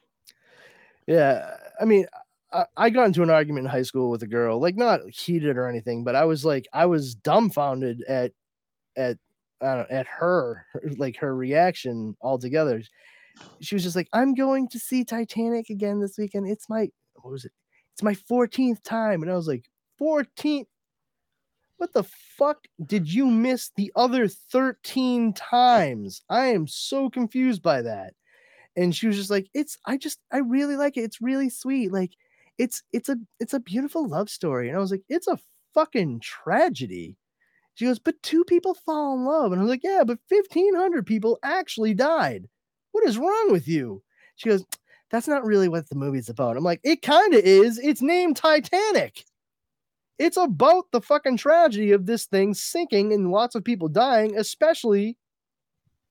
[1.06, 2.06] Yeah, I mean,
[2.76, 5.68] I, got into an argument in high school with a girl, like not heated or
[5.68, 8.32] anything, but I was like, I was dumbfounded at,
[8.96, 9.18] at,
[9.60, 10.66] uh, at her,
[10.96, 12.82] like her reaction altogether.
[13.60, 16.48] She was just like, I'm going to see Titanic again this weekend.
[16.48, 17.52] It's my, what was it?
[17.92, 19.22] It's my 14th time.
[19.22, 19.68] And I was like,
[20.00, 20.66] 14th?
[21.78, 26.22] What the fuck did you miss the other 13 times?
[26.28, 28.14] I am so confused by that.
[28.76, 31.02] And she was just like, it's, I just, I really like it.
[31.02, 31.92] It's really sweet.
[31.92, 32.12] Like,
[32.58, 35.38] it's it's a it's a beautiful love story and i was like it's a
[35.74, 37.16] fucking tragedy
[37.74, 39.52] She goes, but two people fall in love.
[39.52, 42.48] And I was like, yeah, but 1,500 people actually died.
[42.92, 44.02] What is wrong with you?
[44.36, 44.64] She goes,
[45.12, 46.56] that's not really what the movie's about.
[46.56, 47.78] I'm like, it kind of is.
[47.78, 49.24] It's named Titanic.
[50.18, 55.18] It's about the fucking tragedy of this thing sinking and lots of people dying, especially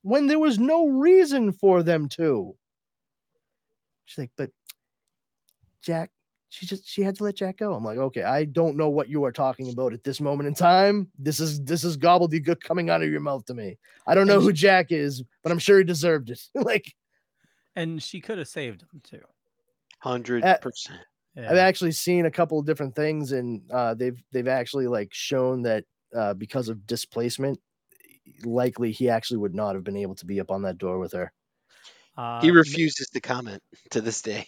[0.04, 2.56] when there was no reason for them to.
[4.06, 4.52] She's like, but
[5.82, 6.12] Jack,
[6.50, 7.74] she just she had to let Jack go.
[7.74, 10.54] I'm like, okay, I don't know what you are talking about at this moment in
[10.54, 11.10] time.
[11.18, 13.80] This is this is gobbledygook coming out of your mouth to me.
[14.06, 16.40] I don't know who Jack is, but I'm sure he deserved it.
[16.56, 16.94] like
[17.76, 19.22] And she could have saved him too.
[20.00, 21.00] Hundred percent.
[21.38, 25.62] I've actually seen a couple of different things, and uh, they've they've actually like shown
[25.64, 25.86] that
[26.16, 27.60] uh, because of displacement,
[28.44, 31.14] likely he actually would not have been able to be up on that door with
[31.14, 31.32] her.
[32.18, 34.48] Uh, He refuses to comment to this day.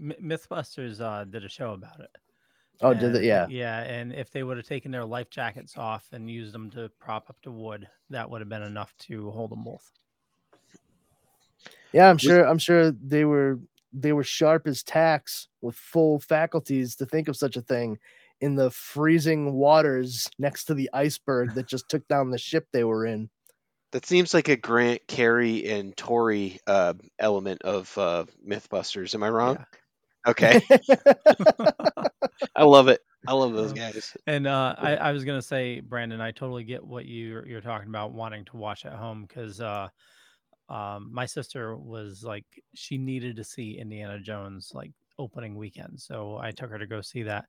[0.00, 2.10] Mythbusters uh, did a show about it.
[2.80, 3.24] Oh, did And, it?
[3.24, 3.46] Yeah.
[3.48, 6.88] Yeah, and if they would have taken their life jackets off and used them to
[6.98, 9.92] prop up the wood, that would have been enough to hold them both.
[11.92, 12.44] Yeah, I'm sure.
[12.46, 13.60] I'm sure they were
[13.92, 17.98] they were sharp as tacks with full faculties to think of such a thing
[18.40, 22.84] in the freezing waters next to the iceberg that just took down the ship they
[22.84, 23.30] were in.
[23.92, 29.14] That seems like a Grant, Kari, and Tory uh, element of uh, MythBusters.
[29.14, 29.64] Am I wrong?
[30.26, 30.60] Okay,
[32.56, 33.00] I love it.
[33.26, 34.16] I love those guys.
[34.26, 37.88] And uh, I, I was gonna say, Brandon, I totally get what you're you're talking
[37.88, 39.88] about wanting to watch at home because uh,
[40.68, 46.38] um, my sister was like she needed to see Indiana Jones like opening weekend, so
[46.38, 47.46] I took her to go see that.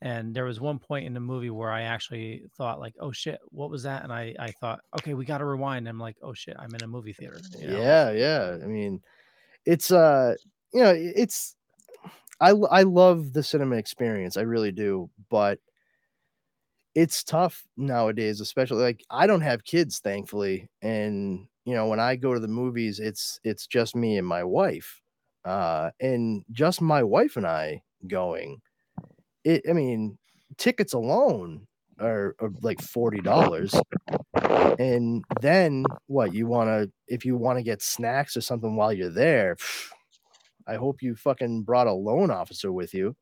[0.00, 3.40] And there was one point in the movie where I actually thought like, oh shit,
[3.48, 4.04] what was that?
[4.04, 5.88] And I I thought, okay, we got to rewind.
[5.88, 7.40] I'm like, oh shit, I'm in a movie theater.
[7.58, 7.80] you know?
[7.80, 8.56] Yeah, yeah.
[8.62, 9.00] I mean,
[9.64, 10.34] it's uh,
[10.72, 11.56] you know, it's
[12.40, 14.36] I I love the cinema experience.
[14.36, 15.58] I really do, but
[16.94, 22.16] it's tough nowadays, especially like I don't have kids, thankfully, and you know, when I
[22.16, 25.00] go to the movies, it's it's just me and my wife,
[25.44, 28.60] uh, and just my wife and I going.
[29.44, 30.18] It, I mean,
[30.56, 31.66] tickets alone
[32.00, 33.74] are, are like forty dollars
[34.78, 38.92] and then what you want to if you want to get snacks or something while
[38.92, 39.56] you're there
[40.66, 43.16] i hope you fucking brought a loan officer with you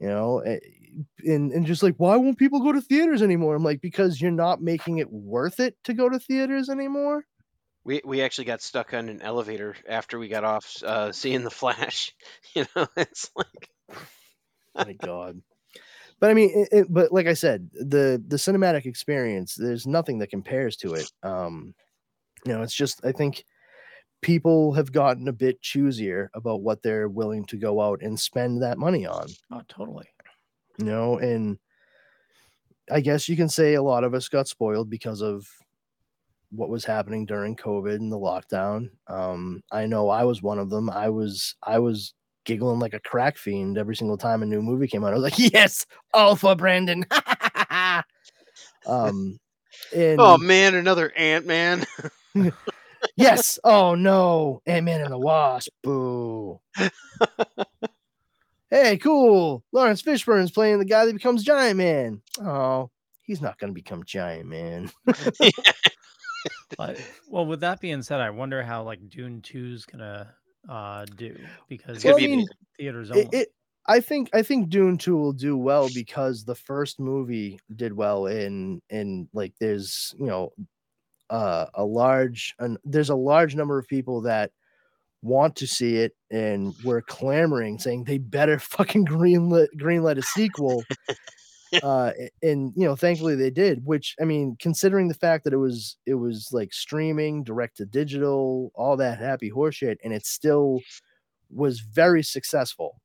[0.00, 0.58] you know eh,
[1.24, 4.30] and and just like why won't people go to theaters anymore i'm like because you're
[4.30, 7.24] not making it worth it to go to theaters anymore
[7.84, 11.50] We we actually got stuck on an elevator after we got off uh, seeing the
[11.50, 12.12] Flash.
[12.54, 13.70] You know, it's like
[14.76, 15.40] my god
[16.20, 20.18] but i mean it, it- but like i said the the cinematic experience there's nothing
[20.18, 21.74] that compares to it um
[22.46, 23.44] you know it's just i think
[24.22, 28.62] people have gotten a bit choosier about what they're willing to go out and spend
[28.62, 30.08] that money on Oh, totally.
[30.78, 31.58] you know and
[32.90, 35.46] i guess you can say a lot of us got spoiled because of
[36.54, 40.70] what was happening during covid and the lockdown um i know i was one of
[40.70, 40.90] them.
[40.90, 42.14] I was i was
[42.44, 45.12] giggling like a crack fiend every single time a new movie came out.
[45.12, 47.04] I was like yes all for brandon.
[48.86, 49.38] Um
[49.94, 51.84] and oh man, another Ant Man.
[53.16, 53.58] yes.
[53.62, 54.60] Oh no.
[54.66, 55.70] Ant-man and the wasp.
[55.82, 56.60] Boo.
[58.70, 59.62] Hey cool.
[59.70, 62.22] Laurence Fishburne's playing the guy that becomes giant man.
[62.40, 62.90] Oh
[63.22, 64.90] he's not going to become giant man
[66.76, 70.34] But well, with that being said, I wonder how like Dune 2's gonna
[70.68, 71.36] uh do
[71.68, 73.24] because It's gonna Well, I mean, theaters only.
[73.24, 73.48] it, it
[73.86, 78.26] i think i think dune 2 will do well because the first movie did well
[78.26, 80.52] in in like there's you know
[81.30, 84.52] uh a large and there's a large number of people that
[85.22, 90.82] want to see it and we're clamoring saying they better fucking greenlit greenlight a sequel
[91.82, 92.12] uh
[92.42, 95.96] and you know thankfully they did which i mean considering the fact that it was
[96.06, 100.80] it was like streaming direct to digital all that happy horseshit and it still
[101.50, 103.00] was very successful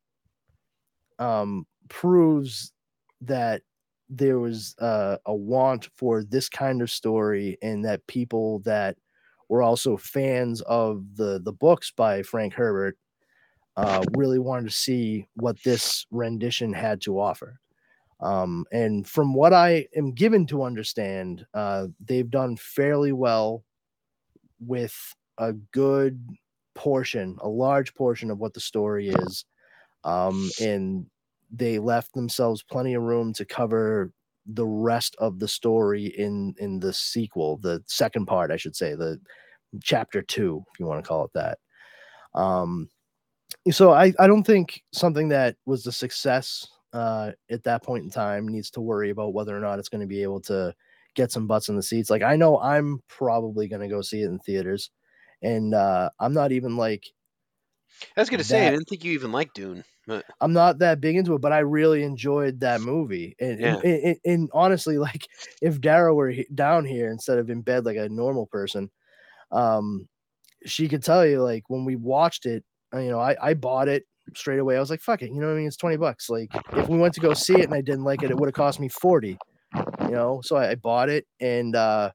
[1.19, 2.73] um proves
[3.21, 3.61] that
[4.09, 8.97] there was uh, a want for this kind of story and that people that
[9.49, 12.97] were also fans of the the books by Frank Herbert
[13.75, 17.59] uh, really wanted to see what this rendition had to offer.
[18.19, 23.63] Um, and from what I am given to understand, uh, they've done fairly well
[24.59, 24.95] with
[25.37, 26.19] a good
[26.73, 29.45] portion, a large portion of what the story is.
[30.03, 31.05] Um, and
[31.51, 34.11] they left themselves plenty of room to cover
[34.45, 38.95] the rest of the story in in the sequel, the second part, I should say,
[38.95, 39.19] the
[39.83, 41.59] chapter two, if you want to call it that.
[42.33, 42.89] Um,
[43.71, 46.65] so I, I don't think something that was a success
[46.97, 50.01] uh, at that point in time needs to worry about whether or not it's going
[50.01, 50.75] to be able to
[51.15, 52.09] get some butts in the seats.
[52.09, 54.91] Like I know I'm probably gonna go see it in theaters,
[55.41, 57.13] and uh, I'm not even like
[58.15, 59.83] I was gonna say I didn't think you even liked Dune.
[60.05, 63.35] But I'm not that big into it, but I really enjoyed that movie.
[63.39, 63.81] And, and- Yeah.
[63.83, 65.27] and, and honestly, like
[65.61, 68.91] if Dara were down here instead of in bed like a normal person,
[69.51, 70.07] um,
[70.65, 73.87] she could tell you like when we watched it, uh, you know, I, I bought
[73.89, 74.05] it
[74.35, 74.77] straight away.
[74.77, 75.67] I was like, fuck it, you know what I mean?
[75.67, 76.29] It's 20 bucks.
[76.29, 78.47] Like if we went to go see it and I didn't like it, it would
[78.47, 79.37] have cost me 40,
[80.01, 80.41] you know?
[80.43, 82.11] So I, I bought it and, uh,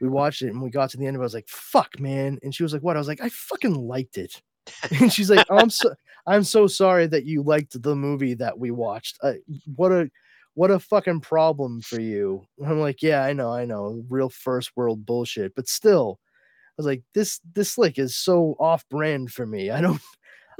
[0.00, 1.24] we watched it and we got to the end of it.
[1.24, 2.38] I was like, fuck, man.
[2.42, 2.96] And she was like, what?
[2.96, 4.40] I was like, I fucking liked it.
[5.00, 5.94] and she's like, oh, I'm so,
[6.26, 9.18] I'm so sorry that you liked the movie that we watched.
[9.22, 9.34] Uh,
[9.74, 10.10] what a,
[10.54, 12.44] what a fucking problem for you.
[12.58, 16.72] And I'm like, yeah, I know, I know, real first world bullshit, but still, I
[16.78, 19.70] was like, this, this slick is so off brand for me.
[19.70, 20.00] I don't,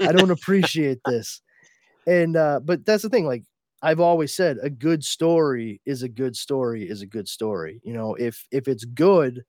[0.01, 1.41] I don't appreciate this.
[2.07, 3.43] And, uh, but that's the thing, like,
[3.83, 7.79] I've always said a good story is a good story is a good story.
[7.83, 9.43] You know, if if it's good,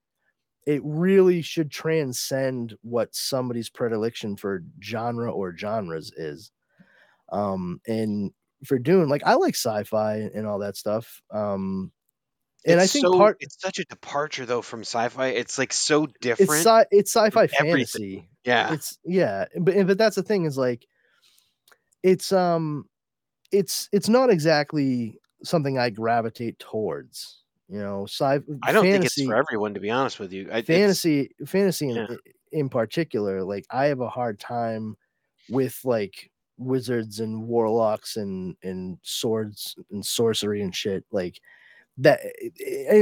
[0.67, 6.51] it really should transcend what somebody's predilection for genre or genres is.
[7.31, 8.31] Um and
[8.65, 11.21] for Dune, like I like sci-fi and all that stuff.
[11.31, 11.91] Um
[12.69, 15.27] and it's I think so, part it's such a departure though from sci-fi.
[15.27, 16.51] It's like so it's different.
[16.65, 17.71] sci- it's sci-fi everything.
[17.71, 18.29] fantasy.
[18.45, 20.85] yeah, it's yeah but but that's the thing is like
[22.03, 22.85] it's um
[23.51, 29.05] it's it's not exactly something i gravitate towards you know sci I don't fantasy, think
[29.05, 30.49] it's for everyone to be honest with you.
[30.51, 32.15] I, it's- fantasy fantasy in, yeah.
[32.51, 34.97] in particular like i have a hard time
[35.49, 41.39] with like wizards and warlocks and and swords and sorcery and shit like
[41.99, 42.21] that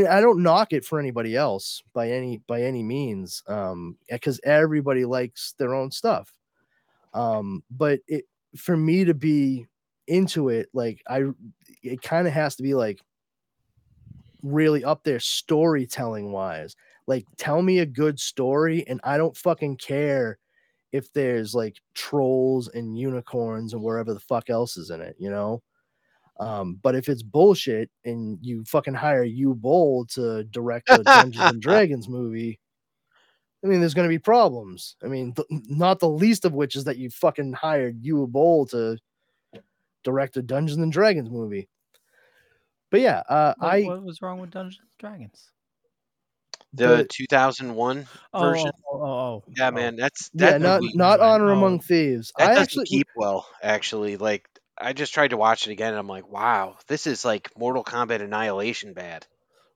[0.09, 5.05] i don't knock it for anybody else by any by any means um because everybody
[5.05, 6.33] likes their own stuff.
[7.13, 8.25] Um but it
[8.57, 9.67] for me to be
[10.07, 11.23] into it like i
[11.83, 12.99] it kind of has to be like
[14.41, 16.75] really up there storytelling wise.
[17.05, 20.39] Like tell me a good story and i don't fucking care
[20.91, 25.29] if there's like trolls and unicorns and wherever the fuck else is in it you
[25.29, 25.61] know
[26.39, 31.39] um but if it's bullshit and you fucking hire Uwe Boll to direct a dungeons
[31.51, 32.59] and dragons movie
[33.63, 36.75] i mean there's going to be problems i mean th- not the least of which
[36.75, 38.97] is that you fucking hired Uwe Boll to
[40.03, 41.67] direct a dungeons and dragons movie
[42.91, 45.51] but yeah uh What, i what was wrong with Dungeons and Dragons?
[46.73, 48.71] the the- 2001 Oh, version.
[48.91, 49.71] oh, oh, oh, Yeah, oh.
[49.71, 51.57] man, that's yeah not movie- not honor Oh.
[51.57, 53.47] among thieves that i doesn't actually keep well.
[53.63, 54.47] Actually, like
[54.79, 57.83] I just tried to watch it again, and I'm like, wow, this is like Mortal
[57.83, 59.25] Kombat Annihilation bad.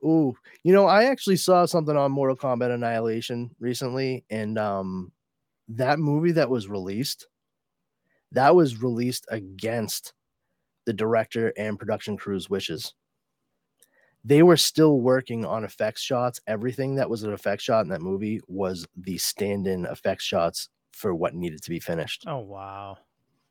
[0.04, 5.12] Ooh, you know, I actually saw something on Mortal Kombat Annihilation recently, and um,
[5.70, 7.28] that movie that was released,
[8.32, 10.14] that was released against
[10.86, 12.94] the director and production crew's wishes.
[14.24, 16.40] They were still working on effects shots.
[16.46, 21.16] Everything that was an effect shot in that movie was the stand-in effects shots for
[21.16, 22.26] what needed to be finished.
[22.28, 22.98] Oh wow.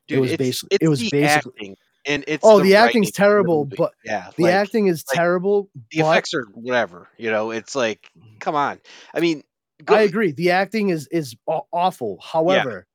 [0.07, 3.17] It was it's, basi- it's it was basically- acting, and it's Oh, the acting's the
[3.17, 3.75] terrible, movie.
[3.77, 5.69] but yeah, The like, acting is like, terrible.
[5.91, 7.07] the but- effects are whatever.
[7.17, 8.09] You know, it's like,
[8.39, 8.79] come on.
[9.13, 9.43] I mean,
[9.85, 10.31] go, I agree.
[10.31, 11.35] The acting is is
[11.71, 12.19] awful.
[12.21, 12.87] However,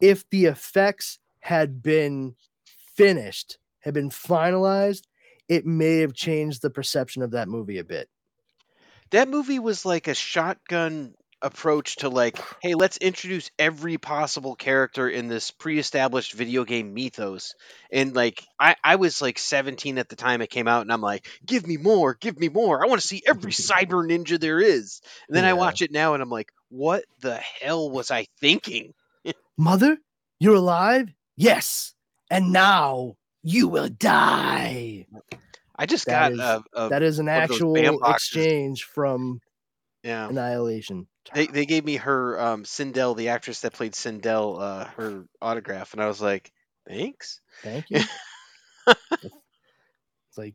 [0.00, 2.34] if the effects had been
[2.94, 5.02] finished, had been finalized,
[5.48, 8.08] it may have changed the perception of that movie a bit.
[9.10, 15.08] that movie was like a shotgun approach to like, hey, let's introduce every possible character
[15.08, 17.54] in this pre-established video game mythos.
[17.90, 21.00] And like, I I was like 17 at the time it came out, and I'm
[21.00, 22.82] like, give me more, give me more.
[22.84, 25.00] I want to see every cyber ninja there is.
[25.28, 28.94] And then I watch it now, and I'm like, what the hell was I thinking?
[29.56, 29.98] Mother,
[30.38, 31.08] you're alive?
[31.36, 31.94] Yes.
[32.30, 35.06] And now you will die.
[35.74, 38.84] I just That got is- a, a That is an one of those actual exchange
[38.84, 39.40] from
[40.02, 40.28] yeah.
[40.28, 41.06] Annihilation.
[41.34, 45.92] They they gave me her um Sindel, the actress that played Sindel, uh, her autograph,
[45.92, 46.50] and I was like,
[46.88, 47.40] thanks.
[47.62, 48.00] Thank you.
[48.86, 50.54] it's like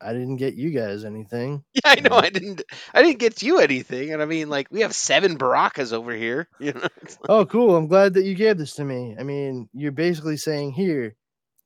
[0.00, 1.64] I didn't get you guys anything.
[1.74, 2.16] Yeah, I know.
[2.16, 2.62] I didn't.
[2.92, 6.48] I didn't get you anything, and I mean, like, we have seven Barakas over here.
[6.60, 6.88] You know,
[7.28, 7.76] Oh, cool.
[7.76, 9.16] I'm glad that you gave this to me.
[9.18, 11.16] I mean, you're basically saying here,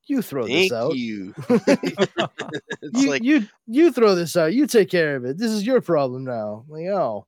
[0.08, 0.96] you throw thank this out.
[0.96, 1.34] you.
[1.48, 4.52] it's you, like, you you throw this out.
[4.52, 5.38] You take care of it.
[5.38, 6.64] This is your problem now.
[6.68, 7.26] Like, oh,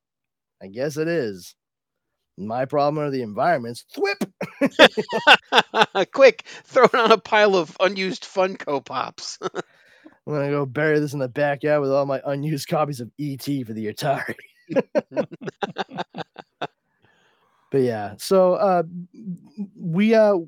[0.63, 1.55] I guess it is.
[2.39, 3.85] My problem are the environments.
[3.95, 4.31] Thwip.
[6.13, 9.39] quick, throw it on a pile of unused Funko Pops.
[9.43, 9.51] I'm
[10.27, 13.73] gonna go bury this in the backyard with all my unused copies of ET for
[13.73, 14.35] the Atari.
[17.71, 18.85] but yeah, so uh,
[19.77, 20.39] we uh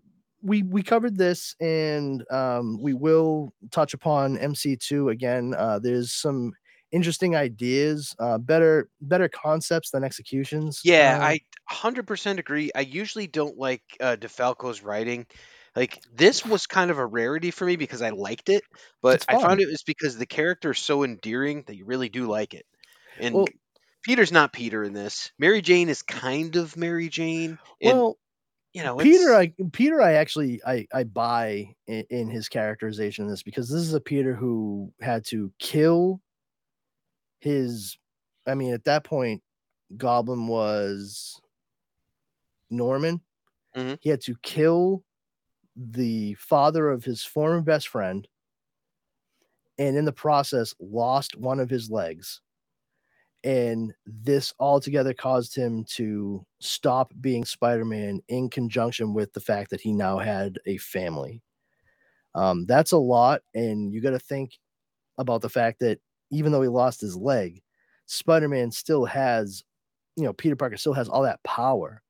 [0.43, 5.55] we we covered this, and um, we will touch upon MC2 again.
[5.57, 6.53] Uh, there's some
[6.91, 10.81] interesting ideas, uh, better better concepts than executions.
[10.85, 11.41] Yeah, uh, I
[11.71, 12.71] 100% agree.
[12.75, 15.27] I usually don't like uh, DeFalco's writing.
[15.75, 18.63] Like this was kind of a rarity for me because I liked it,
[19.01, 22.27] but I found it was because the character is so endearing that you really do
[22.27, 22.67] like it.
[23.19, 23.47] And Well-
[24.03, 25.31] Peter's not Peter in this.
[25.39, 27.59] Mary Jane is kind of Mary Jane.
[27.81, 28.17] And well,
[28.75, 33.31] you know, Peter, I Peter, I actually I I buy in, in his characterization of
[33.31, 36.23] this because this is a Peter who had to kill
[37.41, 37.99] his.
[38.47, 39.43] I mean, at that point,
[39.97, 41.41] Goblin was
[42.71, 43.21] Norman.
[43.75, 43.99] Mhm.
[44.01, 45.05] He had to kill
[45.77, 48.29] the father of his former best friend,
[49.79, 52.41] and in the process, lost one of his legs.
[53.45, 59.71] And this altogether caused him to stop being Spider Man in conjunction with the fact
[59.71, 61.43] that he now had a family.
[62.35, 63.43] Um, that's a lot.
[63.55, 64.59] And you got to think
[65.19, 65.99] about the fact that
[66.31, 67.63] even though he lost his leg,
[68.07, 69.65] Spider Man still has,
[70.17, 72.03] you know, Peter Parker still has all that power,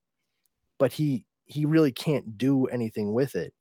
[0.78, 3.52] but he he really can't do anything with it.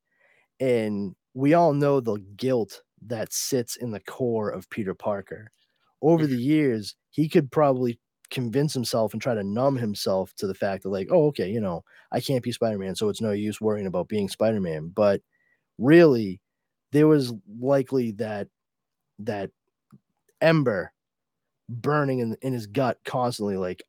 [0.60, 5.50] And we all know the guilt that sits in the core of Peter Parker.
[6.02, 7.98] Over the years, he could probably
[8.30, 11.60] convince himself and try to numb himself to the fact that, like, oh, okay, you
[11.60, 14.92] know, I can't be Spider Man, so it's no use worrying about being Spider Man.
[14.94, 15.22] But
[15.78, 16.40] really,
[16.92, 18.48] there was likely that
[19.20, 19.50] that
[20.40, 20.92] ember
[21.68, 23.82] burning in, in his gut constantly, like,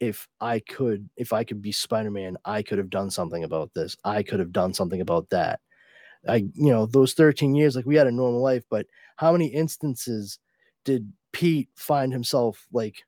[0.00, 3.72] if I could, if I could be Spider Man, I could have done something about
[3.74, 3.96] this.
[4.04, 5.60] I could have done something about that.
[6.28, 8.86] I, you know, those 13 years, like we had a normal life, but
[9.16, 10.38] how many instances
[10.84, 11.12] did
[11.42, 13.02] Pete find himself like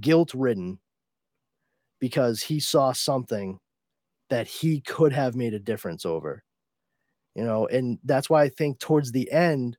[0.00, 0.80] guilt ridden
[2.00, 3.60] because he saw something
[4.28, 6.42] that he could have made a difference over?
[7.36, 9.76] You know, and that's why I think towards the end,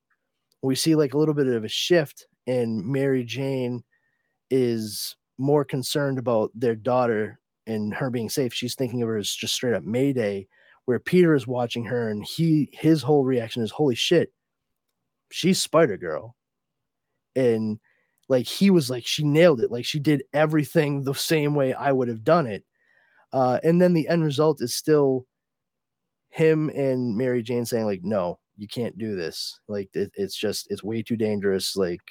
[0.61, 3.83] we see like a little bit of a shift, and Mary Jane
[4.49, 8.53] is more concerned about their daughter and her being safe.
[8.53, 10.47] She's thinking of her as just straight up Mayday,
[10.85, 14.31] where Peter is watching her and he his whole reaction is holy shit,
[15.29, 16.37] she's Spider Girl.
[17.35, 17.79] And
[18.27, 19.71] like he was like, she nailed it.
[19.71, 22.63] Like she did everything the same way I would have done it.
[23.33, 25.25] Uh, and then the end result is still
[26.29, 29.59] him and Mary Jane saying, like, no, you can't do this.
[29.67, 31.75] Like it, it's just it's way too dangerous.
[31.75, 32.01] Like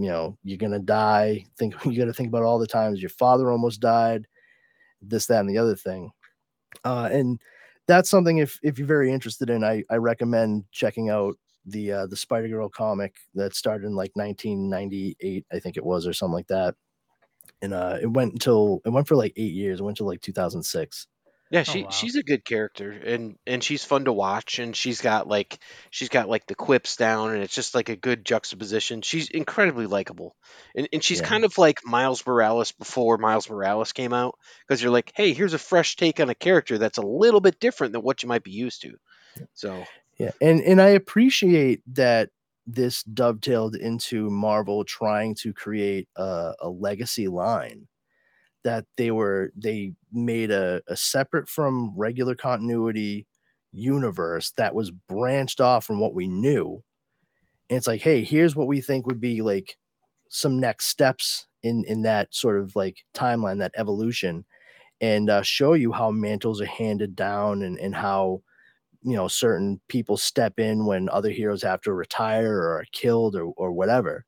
[0.00, 3.10] you know you're gonna die think you got to think about all the times your
[3.10, 4.26] father almost died
[5.02, 6.10] this that and the other thing
[6.84, 7.40] uh and
[7.86, 12.06] that's something if if you're very interested in i i recommend checking out the uh
[12.06, 16.34] the spider girl comic that started in like 1998 i think it was or something
[16.34, 16.74] like that
[17.62, 20.20] and uh it went until it went for like eight years it went to like
[20.20, 21.06] 2006
[21.50, 21.90] Yeah, Oh, she wow.
[21.90, 25.58] she's a good character and and she's fun to watch and she's got like
[25.90, 29.02] she's got like the quips down and it's just like a good juxtaposition.
[29.02, 30.36] She's incredibly likable.
[30.76, 31.32] And and she's Yeah.
[31.32, 35.54] kind of like Miles Morales before Miles Morales came out because you're like, "Hey, here's
[35.54, 38.44] a fresh take on a character that's a little bit different than what you might
[38.44, 38.96] be used to."
[39.54, 39.88] So,
[40.20, 42.30] Yeah, and and I appreciate that
[42.66, 47.88] this dovetailed into Marvel trying to create a, a legacy line
[48.64, 53.26] that they were they made a, a separate from regular continuity
[53.72, 56.82] universe that was branched off from what we knew.
[57.70, 59.76] And it's like, hey, here's what we think would be like
[60.30, 64.44] some next steps in in that sort of like timeline, that evolution,
[65.00, 68.42] and uh, show you how mantles are handed down and and how
[69.02, 73.36] you know certain people step in when other heroes have to retire or are killed
[73.36, 74.24] or or whatever.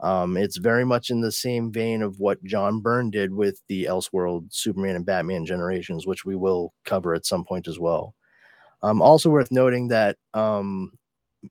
[0.00, 3.84] Um, it's very much in the same vein of what John Byrne did with the
[3.84, 8.14] Elseworld Superman and Batman generations, which we will cover at some point as well.
[8.82, 10.90] Um, also worth noting that um,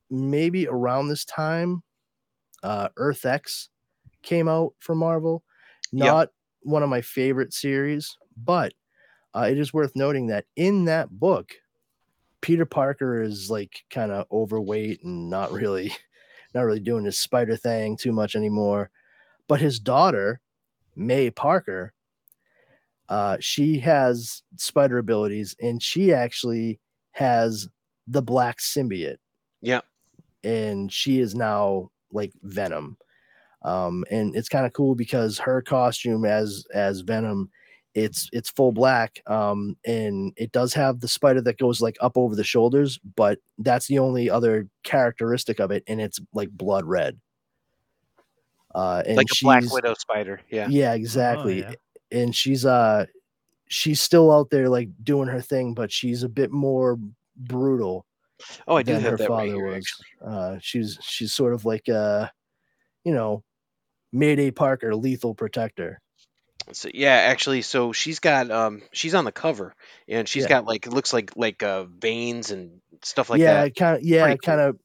[0.10, 1.82] maybe around this time,
[2.62, 3.70] uh, Earth X
[4.22, 5.44] came out for Marvel.
[5.94, 6.06] Yep.
[6.06, 6.30] Not
[6.64, 8.74] one of my favorite series, but
[9.34, 11.54] uh, it is worth noting that in that book,
[12.42, 15.94] Peter Parker is like kind of overweight and not really,
[16.54, 18.90] not really doing his spider thing too much anymore.
[19.48, 20.40] But his daughter,
[20.96, 21.94] May Parker,
[23.10, 26.80] uh, she has spider abilities, and she actually
[27.12, 27.68] has
[28.08, 29.18] the black symbiote
[29.62, 29.82] yeah.
[30.44, 32.98] and she is now like Venom.
[33.64, 37.50] Um, and it's kind of cool because her costume as as Venom,
[37.94, 39.22] it's it's full black.
[39.28, 43.40] Um, and it does have the spider that goes like up over the shoulders, but
[43.60, 47.20] that's the only other characteristic of it, and it's like blood red.
[48.74, 50.40] Uh, and like a Black Widow spider.
[50.50, 50.68] Yeah.
[50.70, 51.60] yeah, exactly.
[51.60, 51.74] yeah.
[52.12, 53.06] And she's uh
[53.68, 56.98] she's still out there like doing her thing, but she's a bit more
[57.36, 58.06] brutal
[58.68, 59.76] Oh, I do have her that right father here, was.
[59.76, 60.08] actually.
[60.26, 62.28] Uh, she's she's sort of like uh,
[63.04, 63.44] you know,
[64.12, 66.00] Mayday Parker, Lethal Protector.
[66.74, 69.74] So, yeah, actually, so she's got um she's on the cover
[70.08, 70.48] and she's Yeah.
[70.48, 73.70] got like it looks like like uh veins and stuff like yeah, that.
[73.70, 74.44] kind of yeah, Pretty cool.
[74.44, 74.80] kind of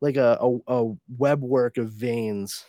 [0.00, 2.64] like a, a a web work of veins.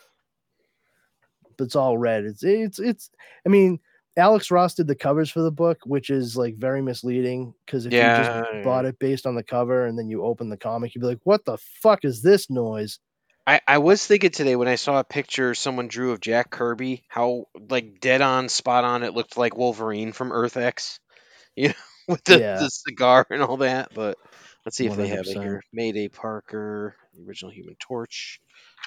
[1.57, 2.25] But it's all red.
[2.25, 3.09] It's it's it's
[3.45, 3.79] I mean,
[4.17, 7.99] Alex Ross did the covers for the book, which is like very misleading because if
[8.01, 10.93] you Yeah, just bought it based on the cover and then you open the comic,
[10.95, 12.99] you'd be like, "What the fuck is this noise?"
[13.47, 17.03] I, I was thinking today when I saw a picture someone drew of Jack Kirby,
[17.07, 20.99] how like dead on, spot on it looked like Wolverine from Earth X,
[21.55, 21.75] you know,
[22.07, 22.57] with the, Yeah.
[22.57, 23.89] the cigar and all that.
[23.93, 24.17] But
[24.65, 25.39] let's see if they have it 100%.
[25.39, 25.61] here.
[25.73, 28.39] Mayday Parker, the original Human Torch.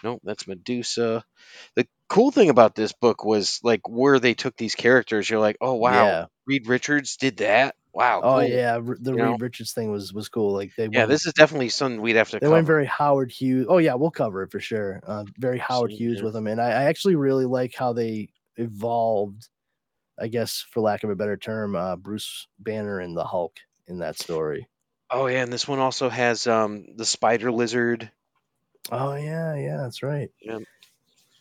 [0.04, 1.24] Nope, that's Medusa.
[1.76, 5.28] The cool thing about this book was like where they took these characters.
[5.28, 6.26] You're like, oh wow, Yeah.
[6.46, 7.76] Reed Richards did that.
[7.92, 8.22] Wow.
[8.22, 8.48] Oh cool.
[8.50, 9.40] yeah, the You Reed know?
[9.40, 10.52] Richards thing was was cool.
[10.52, 12.48] Like they Yeah, went, this is definitely something we'd have to they cover.
[12.48, 13.66] went very Howard Hughes.
[13.68, 15.00] Oh yeah, we'll cover it for sure.
[15.04, 19.48] Uh, very Howard Hughes with them, and I, I actually really like how they evolved.
[20.20, 23.58] I guess, for lack of a better term, uh, Bruce Banner and the Hulk
[23.88, 24.68] in that story.
[25.10, 28.10] oh yeah, and this one also has um the spider lizard.
[28.90, 30.30] Oh yeah, yeah, that's right.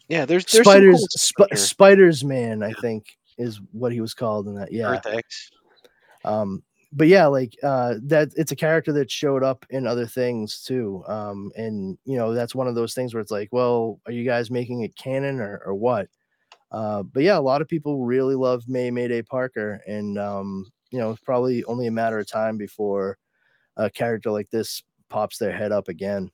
[0.10, 4.48] Yeah, there's there's Spiders, cool Sp- Spiders Man, I think is what he was called
[4.48, 4.72] in that.
[4.72, 4.92] Yeah.
[4.92, 5.52] Earth X.
[6.26, 10.64] Um, but yeah, like uh, that it's a character that showed up in other things
[10.64, 11.04] too.
[11.08, 14.24] Um, and you know that's one of those things where it's like, well, are you
[14.24, 16.08] guys making it canon or or what?
[16.72, 21.00] Uh, but yeah, a lot of people really love May Mayday Parker, and um, you
[21.00, 23.18] know it's probably only a matter of time before
[23.76, 26.32] a character like this pops their head up again.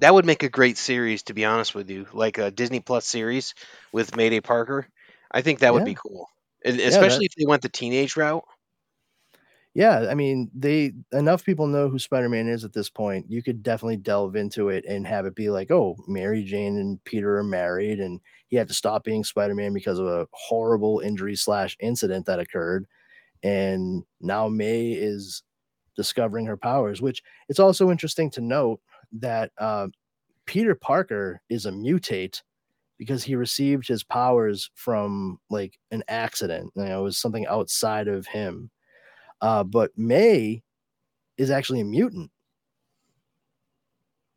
[0.00, 3.06] That would make a great series, to be honest with you, like a Disney Plus
[3.06, 3.54] series
[3.92, 4.88] with Mayday Parker.
[5.30, 6.28] I think that would be cool,
[6.64, 8.44] and especially if they went the teenage route.
[9.74, 13.30] Yeah, I mean, they enough people know who Spider-Man is at this point.
[13.30, 17.02] You could definitely delve into it and have it be like, oh, Mary Jane and
[17.04, 21.36] Peter are married, and he had to stop being Spider-Man because of a horrible injury
[21.36, 22.86] slash incident that occurred,
[23.42, 25.42] and now May is
[25.96, 27.00] discovering her powers.
[27.00, 28.80] Which it's also interesting to note
[29.12, 29.88] that uh,
[30.46, 32.42] Peter Parker is a mutate
[32.98, 36.70] because he received his powers from like an accident.
[36.76, 38.70] You know, it was something outside of him.
[39.40, 40.62] Uh, but May
[41.36, 42.30] is actually a mutant.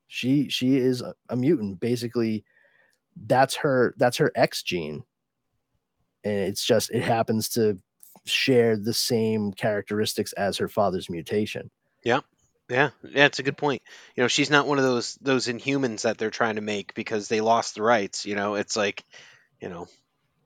[0.08, 1.80] She she is a, a mutant.
[1.80, 2.44] Basically,
[3.28, 5.04] that's her that's her X gene.
[6.24, 7.78] And it's just it happens to
[8.26, 11.70] share the same characteristics as her father's mutation.
[12.04, 12.22] Yeah,
[12.70, 13.82] yeah, it's a good point.
[14.16, 17.28] You know, she's not one of those those Inhumans that they're trying to make because
[17.28, 18.26] they lost the rights.
[18.26, 19.04] You know, it's like,
[19.62, 19.88] you know,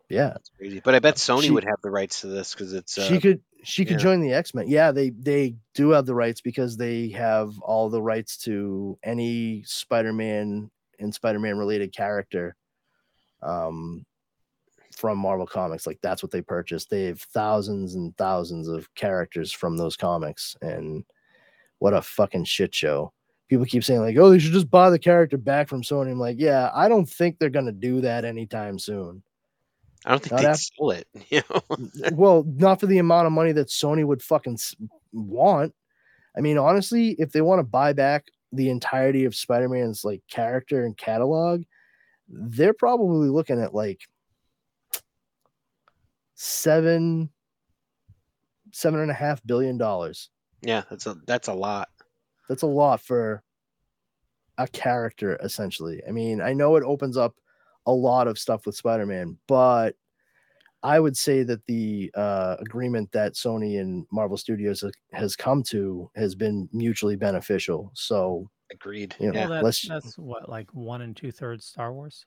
[0.10, 0.34] Yeah.
[0.36, 0.82] it's crazy.
[0.84, 3.20] But I bet Sony She- would have the rights to this because it's uh, she
[3.20, 4.04] could she could yeah.
[4.04, 4.68] join the X-Men.
[4.70, 9.64] Yeah, they they do have the rights because they have all the rights to any
[9.66, 12.56] Spider-Man and Spider-Man related character
[13.41, 14.06] um
[14.96, 15.88] from Marvel Comics.
[15.88, 16.90] Like that's what they purchased.
[16.90, 21.06] They have thousands and thousands of characters from those comics and
[21.80, 23.11] what a fucking shit show.
[23.47, 26.19] People keep saying like, "Oh, they should just buy the character back from Sony." I'm
[26.19, 29.23] like, "Yeah, I don't think they're going to do that anytime soon."
[30.06, 31.07] I don't think Not they'd af- sell it.
[31.30, 34.57] You know, well, not for the amount of money that Sony would fucking
[35.11, 35.73] want.
[36.38, 40.85] I mean, honestly, if they want to buy back the entirety of Spider-Man's like character
[40.85, 41.64] and catalog,
[42.27, 44.01] they're probably looking at like
[46.35, 47.30] seven,
[48.72, 50.30] seven and a half billion dollars.
[50.61, 51.90] Yeah, that's a that's a lot.
[52.48, 53.44] That's a lot for
[54.57, 56.02] a character, essentially.
[56.07, 57.36] I mean, I know it opens up
[57.86, 59.95] a lot of stuff with Spider-Man, but
[60.84, 64.84] I would say that the uh, agreement that Sony and Marvel Studios
[65.14, 67.91] has come to has been mutually beneficial.
[67.94, 69.15] So, Agreed.
[69.19, 72.26] You know, Yeah, Well, that's, that's what, like one and two thirds Star Wars?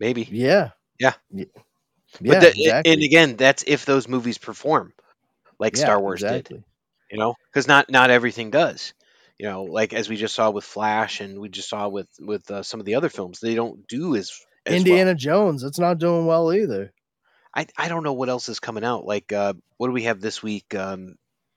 [0.00, 0.28] maybe.
[0.30, 1.14] yeah, Yeah.
[1.30, 1.46] Y-
[2.20, 2.92] But yeah, the- exactly.
[2.92, 4.92] and again, that's if those movies perform
[5.58, 6.48] like Yeah, Star Wars did.
[7.10, 8.92] you know because not not everything does
[9.38, 12.50] you know like as we just saw with flash and we just saw with with
[12.50, 14.32] uh, some of the other films they don't do as,
[14.64, 14.76] as well.
[14.78, 16.92] Indiana Jones, it's not doing well either.
[17.54, 20.20] I, I don't know what else is coming out like uh what do we have
[20.20, 21.16] this week um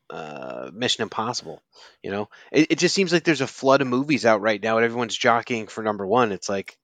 [0.10, 1.62] uh mission impossible
[2.02, 4.78] you know it, it just seems like there's a flood of movies out right now
[4.78, 6.78] and everyone's jockeying for number one it's like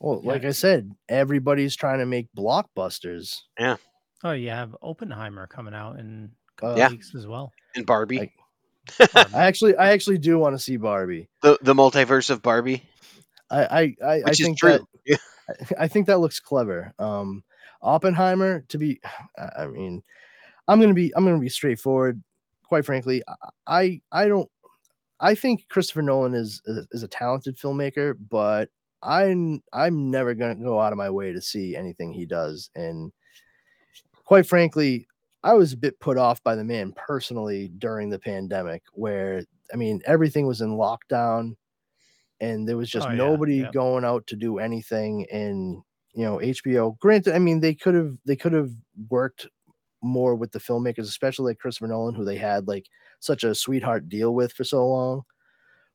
[0.00, 0.32] Well, Yeah.
[0.32, 3.40] like I said, everybody's trying to make blockbusters.
[3.58, 3.76] Yeah.
[4.24, 6.88] Oh, you have Oppenheimer coming out in a Uh, Yeah.
[6.90, 7.52] weeks as well.
[7.74, 8.32] And barbie Like-
[9.34, 11.28] I actually, I actually do want to see Barbie.
[11.40, 12.82] the the multiverse of barbie
[13.50, 15.16] I, I, I, I is think true that yeah
[15.78, 16.92] I think that looks clever.
[16.98, 17.44] Um,
[17.82, 19.00] Oppenheimer, to be,
[19.36, 20.02] I I mean,
[20.68, 22.22] I'm gonna be, I'm gonna be straightforward.
[22.64, 23.34] Quite frankly, I,
[23.66, 24.48] I I don't,
[25.20, 28.70] I think Christopher Nolan is is, is a talented filmmaker, but
[29.02, 32.70] I'm I'm never gonna go out of my way to see anything he does.
[32.74, 33.12] And
[34.24, 35.06] quite frankly,
[35.44, 39.76] I was a bit put off by the man personally during the pandemic, where I
[39.76, 41.56] mean everything was in lockdown
[42.40, 43.70] and there was just Oh, yeah, nobody yeah.
[43.72, 45.26] going out to do anything.
[45.32, 45.82] And
[46.14, 48.70] you know, HBO, granted, I mean they could have they could have
[49.10, 49.46] worked
[50.02, 52.86] more with the filmmakers, especially like Christopher Nolan, who they had like
[53.20, 55.22] such a sweetheart deal with for so long.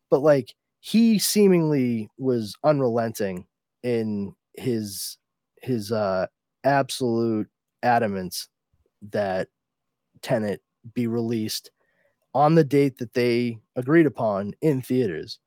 [0.10, 3.48] But like he seemingly was unrelenting
[3.84, 5.18] in his
[5.61, 6.28] his uh
[6.64, 7.48] absolute
[7.84, 8.48] adamance
[9.11, 9.49] that
[10.22, 10.61] Tenet
[10.94, 11.72] be released
[12.34, 15.40] on the date that they agreed upon in theaters.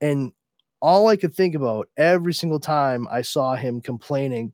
[0.00, 0.32] And
[0.80, 4.52] all I could think about every single time I saw him complaining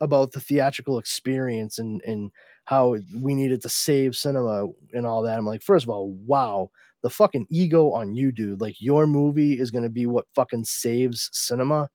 [0.00, 2.30] about the theatrical experience and and
[2.64, 5.38] how we needed to save cinema and all that.
[5.38, 6.70] I'm like, first of all, wow,
[7.02, 8.60] the fucking ego on you, dude.
[8.60, 11.88] Like your movie is gonna be what fucking saves cinema.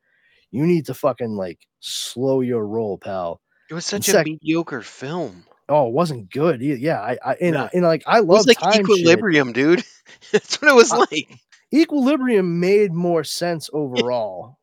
[0.52, 3.42] You need to fucking like slow your roll, pal.
[3.70, 5.46] It was such sec- a mediocre film.
[5.70, 6.62] Oh, it wasn't good.
[6.62, 7.64] Yeah, I, I and, No.
[7.66, 8.82] I- and like I love like time shit.
[8.82, 9.84] Equilibrium, dude.
[10.32, 11.30] That's what it was I- like.
[11.74, 14.58] Equilibrium made more sense overall,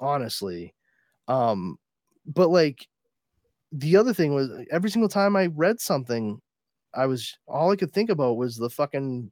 [0.00, 0.74] honestly.
[1.28, 1.78] Um,
[2.26, 2.88] but like
[3.70, 6.40] the other thing was every single time I read something,
[6.94, 9.30] I was all I could think about was the fucking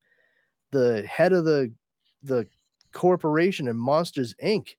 [0.70, 1.72] the head of the
[2.22, 2.46] the
[2.92, 4.76] corporation in Monsters Inc.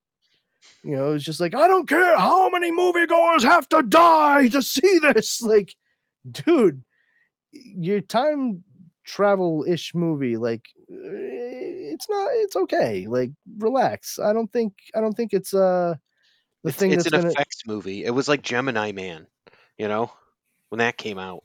[0.82, 4.62] You know, it's just like I don't care how many moviegoers have to die to
[4.62, 5.42] see this.
[5.48, 5.74] Like,
[6.30, 6.84] dude,
[7.52, 8.64] your time
[9.04, 12.28] travel ish movie, like, eh, it's not.
[12.34, 13.06] It's okay.
[13.06, 14.18] Like, relax.
[14.18, 14.74] I don't think.
[14.94, 15.96] I don't think it's uh
[16.64, 17.34] the It's, thing it's that's an gonna.
[17.34, 18.04] effects movie.
[18.04, 19.26] It was like Gemini Man,
[19.78, 20.12] you know,
[20.70, 21.42] when that came out.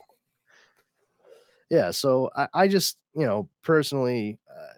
[1.70, 4.74] yeah so i, I just you know personally uh,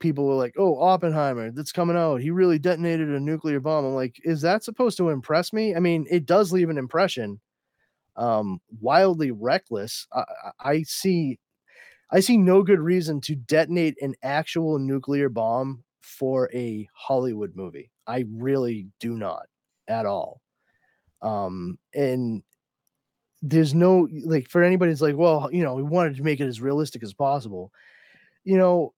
[0.00, 3.94] people were like oh oppenheimer that's coming out he really detonated a nuclear bomb i'm
[3.94, 7.40] like is that supposed to impress me i mean it does leave an impression
[8.18, 10.24] um wildly reckless i,
[10.60, 11.38] I see
[12.10, 17.90] i see no good reason to detonate an actual nuclear bomb for a hollywood movie.
[18.06, 19.46] I really do not
[19.88, 20.40] at all.
[21.22, 22.42] Um and
[23.42, 26.60] there's no like for anybody like well you know we wanted to make it as
[26.60, 27.72] realistic as possible.
[28.44, 28.94] You know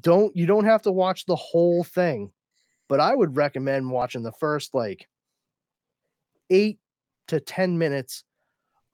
[0.00, 2.30] don't you don't have to watch the whole thing
[2.88, 5.08] but i would recommend watching the first like
[6.50, 6.78] eight
[7.28, 8.24] to ten minutes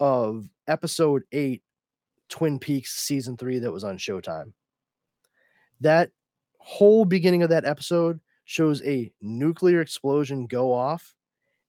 [0.00, 1.62] of episode eight
[2.28, 4.52] twin peaks season three that was on showtime.
[5.80, 6.10] That
[6.58, 11.14] whole beginning of that episode shows a nuclear explosion go off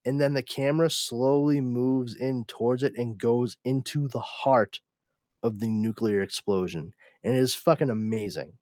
[0.06, 4.80] and then the camera slowly moves in towards it and goes into the heart
[5.44, 6.94] of the nuclear explosion
[7.24, 8.54] and it is fucking amazing.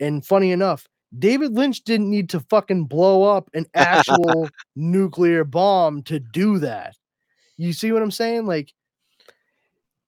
[0.00, 0.86] And funny enough
[1.18, 6.96] david lynch didn't need to fucking blow up an actual nuclear bomb to do that.
[7.56, 8.46] You see what i'm saying?
[8.46, 8.72] Like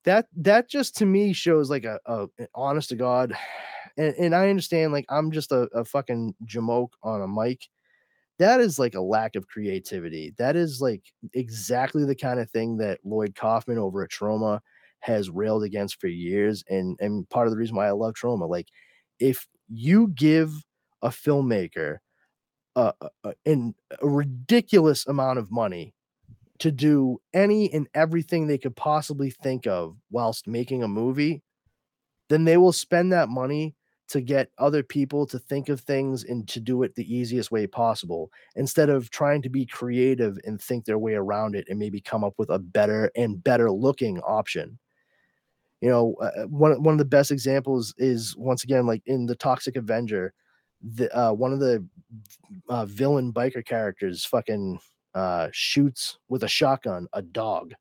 [0.04, 3.34] that that just to me shows like a, a honest to god
[3.96, 7.68] and, and i understand like i'm just a, a fucking jamoke on a mic
[8.38, 10.34] that is like a lack of creativity.
[10.38, 11.02] That is like
[11.34, 14.60] exactly the kind of thing that Lloyd Kaufman over at Troma
[15.00, 16.64] has railed against for years.
[16.68, 18.68] And and part of the reason why I love Troma, like
[19.20, 20.52] if you give
[21.02, 21.98] a filmmaker
[22.76, 22.92] a-
[23.24, 23.34] a
[24.02, 25.94] ridiculous amount of money
[26.60, 31.42] to do any and everything they could possibly think of whilst making a movie,
[32.28, 33.74] then they will spend that money
[34.08, 37.66] to get other people to think of things and to do it the easiest way
[37.66, 42.00] possible instead of trying to be creative and think their way around it and maybe
[42.00, 44.78] come up with a better and better looking option.
[45.80, 49.26] You know uh, uh, one, one of the best examples is once again like in
[49.26, 50.32] the toxic avenger
[50.82, 51.86] the uh, one of the
[52.68, 54.78] uh, villain biker characters fucking
[55.14, 57.74] uh, shoots with a shotgun a dog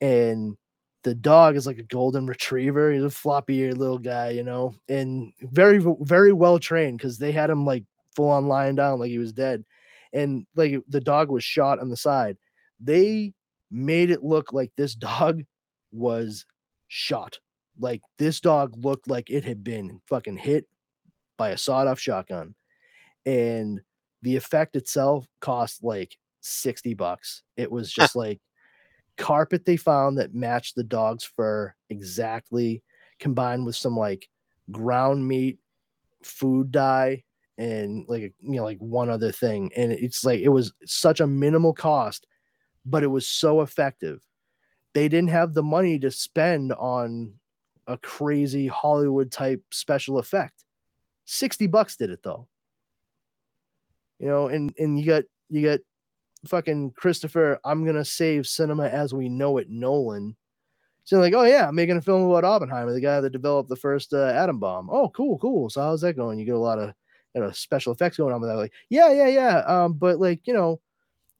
[0.00, 0.56] and
[1.02, 2.92] the dog is like a golden retriever.
[2.92, 7.50] He's a floppy little guy, you know, and very, very well trained because they had
[7.50, 7.84] him like
[8.16, 9.64] full on lying down like he was dead.
[10.12, 12.36] And like the dog was shot on the side.
[12.80, 13.34] They
[13.70, 15.42] made it look like this dog
[15.92, 16.46] was
[16.88, 17.38] shot.
[17.78, 20.66] Like this dog looked like it had been fucking hit
[21.36, 22.54] by a sawed off shotgun.
[23.26, 23.80] And
[24.24, 27.42] the effect itself cost like 60 bucks.
[27.56, 28.40] It was just like
[29.16, 32.82] carpet they found that matched the dog's fur exactly,
[33.18, 34.28] combined with some like
[34.70, 35.58] ground meat,
[36.22, 37.22] food dye,
[37.58, 39.70] and like you know like one other thing.
[39.76, 42.26] And it's like it was such a minimal cost,
[42.86, 44.22] but it was so effective.
[44.94, 47.34] They didn't have the money to spend on
[47.86, 50.64] a crazy Hollywood type special effect.
[51.26, 52.48] 60 bucks did it though.
[54.24, 55.80] You know, and and you got you got
[56.46, 57.60] fucking Christopher.
[57.62, 60.34] I'm gonna save cinema as we know it, Nolan.
[61.04, 63.76] So like, oh yeah, I'm making a film about Oppenheimer, the guy that developed the
[63.76, 64.88] first uh, atom bomb.
[64.90, 65.68] Oh, cool, cool.
[65.68, 66.38] So how's that going?
[66.38, 66.94] You get a lot of
[67.34, 68.56] you know special effects going on with that.
[68.56, 69.58] Like, yeah, yeah, yeah.
[69.58, 70.80] Um, but like, you know,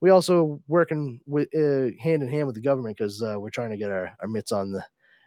[0.03, 3.71] we also working with uh, hand in hand with the government because uh, we're trying
[3.71, 4.85] to get our, our mitts on the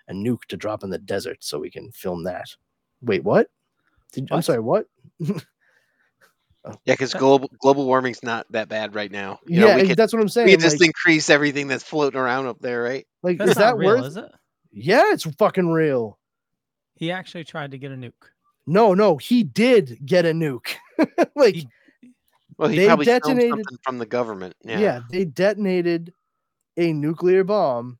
[0.10, 2.46] a nuke to drop in the desert so we can film that.
[3.02, 3.50] Wait, what?
[4.14, 4.86] Did, I'm sorry, what?
[6.66, 9.40] Yeah, because global global warming's not that bad right now.
[9.48, 10.48] You know, yeah, we could, that's what I'm saying.
[10.48, 13.08] We just like, increase everything that's floating around up there, right?
[13.24, 14.06] like, That's is not that real, worth?
[14.06, 14.26] is it?
[14.72, 16.20] Yeah, it's fucking real.
[16.96, 18.12] He actually tried to get a nuke.
[18.66, 20.76] No, no, he did get a nuke.
[21.36, 21.70] like, He-
[22.58, 24.56] Well, he They probably filmed detonated- something from the government.
[24.66, 24.80] yeah.
[24.80, 25.00] Yeah.
[25.10, 26.12] they detonated
[26.76, 27.98] a nuclear bomb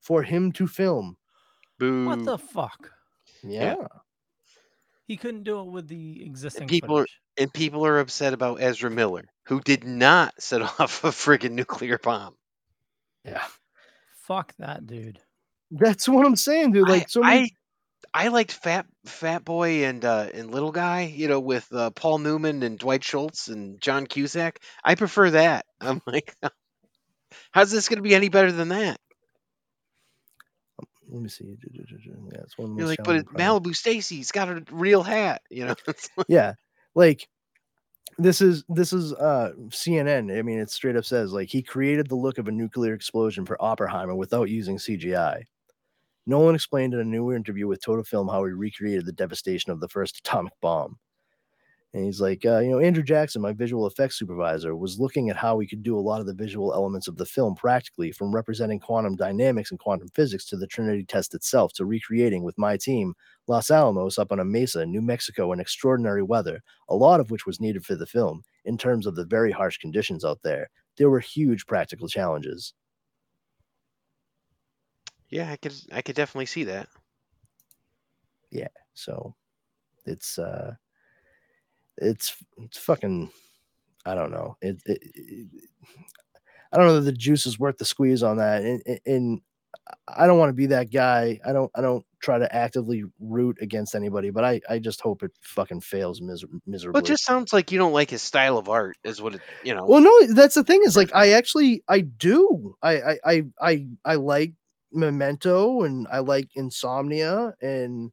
[0.00, 1.18] for him to film.
[1.78, 2.06] Boo.
[2.06, 2.90] What the fuck?
[3.42, 3.74] Yeah.
[5.10, 7.20] He couldn't do it with the existing people are- footage.
[7.36, 11.98] and people are upset about Ezra Miller, who did not set off a friggin' nuclear
[11.98, 12.36] bomb.
[13.24, 13.42] Yeah.
[14.28, 15.18] Fuck that dude.
[15.72, 16.88] That's what I'm saying, dude.
[16.88, 17.56] Like, I, so many,
[18.14, 21.90] I I liked Fat Fat Boy and uh, and Little Guy, you know, with uh,
[21.90, 24.60] Paul Newman and Dwight Schultz and John Cusack.
[24.84, 25.66] I prefer that.
[25.80, 26.36] I'm like,
[27.50, 29.00] how's this going to be any better than that?
[31.10, 31.44] Let me see.
[31.44, 33.26] Yeah, it's one of the You're most like, but it.
[33.28, 35.74] Malibu Stacy's got a real hat, you know.
[36.28, 36.54] Yeah
[36.94, 37.28] like
[38.18, 42.08] this is this is uh cnn i mean it straight up says like he created
[42.08, 45.42] the look of a nuclear explosion for oppenheimer without using cgi
[46.26, 49.80] nolan explained in a new interview with total film how he recreated the devastation of
[49.80, 50.98] the first atomic bomb
[51.92, 55.36] and he's like uh, you know andrew jackson my visual effects supervisor was looking at
[55.36, 58.34] how we could do a lot of the visual elements of the film practically from
[58.34, 62.76] representing quantum dynamics and quantum physics to the trinity test itself to recreating with my
[62.76, 63.14] team
[63.46, 67.32] Los Alamos up on a mesa in New Mexico in extraordinary weather, a lot of
[67.32, 70.70] which was needed for the film in terms of the very harsh conditions out there.
[70.96, 72.74] There were huge practical challenges.
[75.30, 76.88] yeah, I could I could definitely see that.
[78.50, 79.34] Yeah, so
[80.06, 80.74] it's uh
[82.00, 83.30] it's it's fucking
[84.06, 84.56] I don't know.
[84.62, 85.48] It, it, it
[86.72, 88.62] I don't know that the juice is worth the squeeze on that.
[88.62, 89.40] And, and-
[90.06, 91.40] I don't want to be that guy.
[91.44, 95.22] I don't I don't try to actively root against anybody, but I I just hope
[95.22, 96.98] it fucking fails miser- miserably.
[96.98, 99.40] Well, it just sounds like you don't like his style of art, is what it,
[99.64, 99.86] you know.
[99.86, 102.76] Well, no, that's the thing is like I actually I do.
[102.82, 104.52] I I I I, I like
[104.92, 108.10] Memento and I like Insomnia and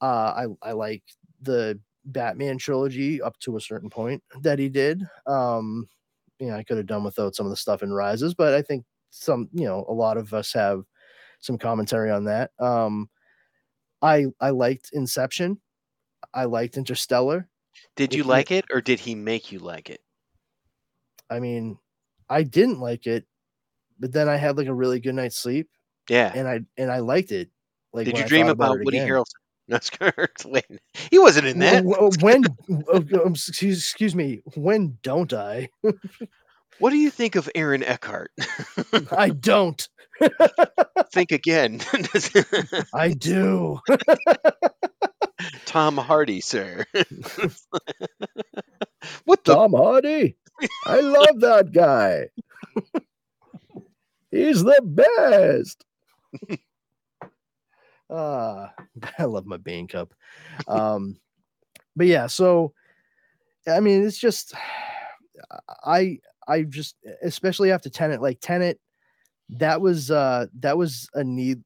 [0.00, 0.04] uh
[0.36, 1.02] I I like
[1.42, 5.02] the Batman trilogy up to a certain point that he did.
[5.26, 5.88] Um
[6.38, 8.62] you know, I could have done without some of the stuff in Rises, but I
[8.62, 10.82] think some, you know, a lot of us have
[11.40, 12.50] some commentary on that.
[12.58, 13.08] Um
[14.02, 15.60] I I liked Inception.
[16.32, 17.48] I liked Interstellar.
[17.96, 20.00] did you like it, or did he make you like it?
[21.30, 21.78] I mean,
[22.28, 23.26] I didn't like it,
[23.98, 25.68] but then I had like a really good night's sleep,
[26.08, 26.32] Yeah.
[26.34, 27.50] and I and I liked it.
[27.92, 29.08] Like, did you dream about, it Woody again.
[29.08, 29.34] Harrelson?
[29.68, 30.44] No, Skirks.
[30.46, 30.66] Wait,
[31.10, 31.84] he wasn't in that.
[31.84, 32.44] Wh- wh- When,
[32.92, 35.70] uh, um, excuse, excuse me, when don't I?
[36.80, 38.30] What do you think of Aaron Eckhart?
[39.10, 39.88] I don't.
[41.12, 41.80] think again.
[42.92, 43.80] I do.
[45.66, 46.84] Tom Hardy, sir.
[49.24, 49.54] what the?
[49.54, 50.36] Tom Hardy.
[50.86, 52.28] I love that guy.
[54.30, 55.84] He's the best.
[58.14, 58.74] Ah,
[59.18, 60.14] I love my Bane cup.
[60.68, 61.18] Um,
[61.96, 62.74] but yeah, so
[63.68, 64.54] I mean, it's just
[65.84, 66.18] I
[66.48, 68.80] I just especially after Tenet, like Tenet,
[69.50, 71.62] that was uh that was a need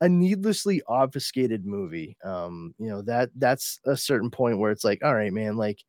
[0.00, 2.16] a needlessly obfuscated movie.
[2.24, 5.84] Um, you know, that that's a certain point where it's like, all right, man, like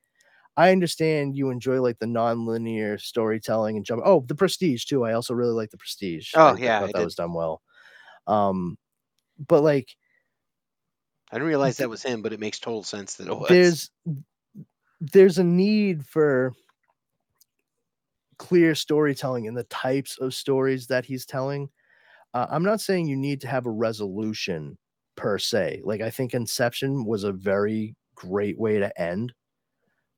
[0.58, 4.04] I understand you enjoy like the non-linear storytelling and jump.
[4.06, 5.06] Oh, the Prestige too.
[5.06, 6.36] I also really like the Prestige.
[6.36, 7.04] Oh, I yeah, thought I that did.
[7.04, 7.62] was done well.
[8.28, 8.78] Um,
[9.48, 9.96] but like
[11.32, 13.50] I didn't realize that was him, but it makes total sense that it was.
[13.50, 13.92] there's
[15.00, 16.54] there's a need for
[18.38, 21.70] clear storytelling in the types of stories that he's telling.
[22.34, 24.78] Uh, I'm not saying you need to have a resolution
[25.16, 25.82] per se.
[25.84, 29.34] Like I think Inception was a very great way to end.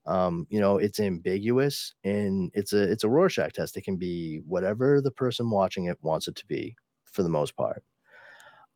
[0.06, 3.78] Um, you know, it's ambiguous and it's a it's a Rorschach test.
[3.78, 6.76] It can be whatever the person watching it wants it to be
[7.12, 7.84] for the most part.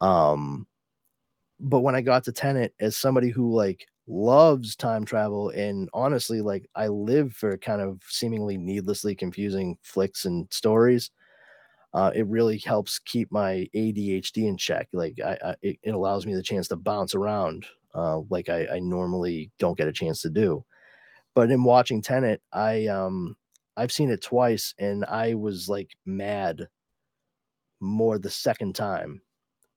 [0.02, 0.68] Um,
[1.60, 6.42] but when I got to Tenet, as somebody who like loves time travel and honestly,
[6.42, 11.12] like I live for kind of seemingly needlessly confusing flicks and stories,
[11.94, 14.88] uh, it really helps keep my ADHD in check.
[14.94, 17.66] Like I, I it, it allows me the chance to bounce around,
[17.96, 20.66] uh, like I, I normally don't get a chance to do.
[21.36, 23.38] but in watching Tenet, I um
[23.78, 26.68] I've seen it twice and I was like mad
[27.80, 29.22] more the second time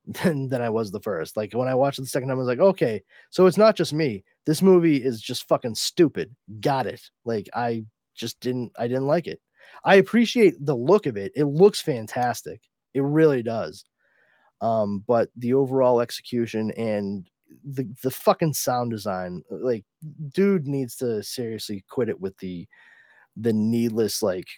[0.23, 1.37] than than I was the first.
[1.37, 3.77] Like when I watched it the second time, I was like, okay, so it's not
[3.77, 4.25] just me.
[4.47, 6.35] This movie is just fucking stupid.
[6.61, 7.03] Got it.
[7.25, 9.41] Like I just didn't I didn't like it.
[9.85, 11.33] I appreciate the look of it.
[11.37, 12.63] It looks fantastic.
[12.95, 13.85] It really does.
[14.61, 17.29] Um, but the overall execution and
[17.65, 19.85] the the fucking sound design, like
[20.33, 22.67] dude needs to seriously quit it with the
[23.37, 24.49] the needless like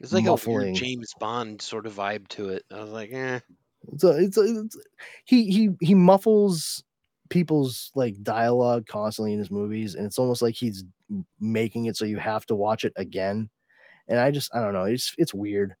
[0.00, 0.74] It's like a muffling.
[0.74, 2.64] weird James Bond sort of vibe to it.
[2.70, 3.40] I was like, eh.
[3.92, 4.76] It's a, it's, a, it's
[5.24, 6.82] he he he muffles
[7.28, 10.84] people's like dialogue constantly in his movies and it's almost like he's
[11.40, 13.48] making it so you have to watch it again.
[14.08, 15.74] And i just i don't know it's it's weird.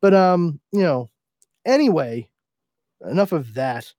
[0.00, 1.10] But um you know
[1.64, 2.28] anyway
[3.08, 3.92] enough of that.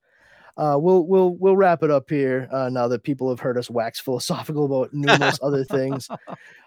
[0.57, 3.69] Uh we'll we'll we'll wrap it up here uh now that people have heard us
[3.69, 6.09] wax philosophical about numerous other things.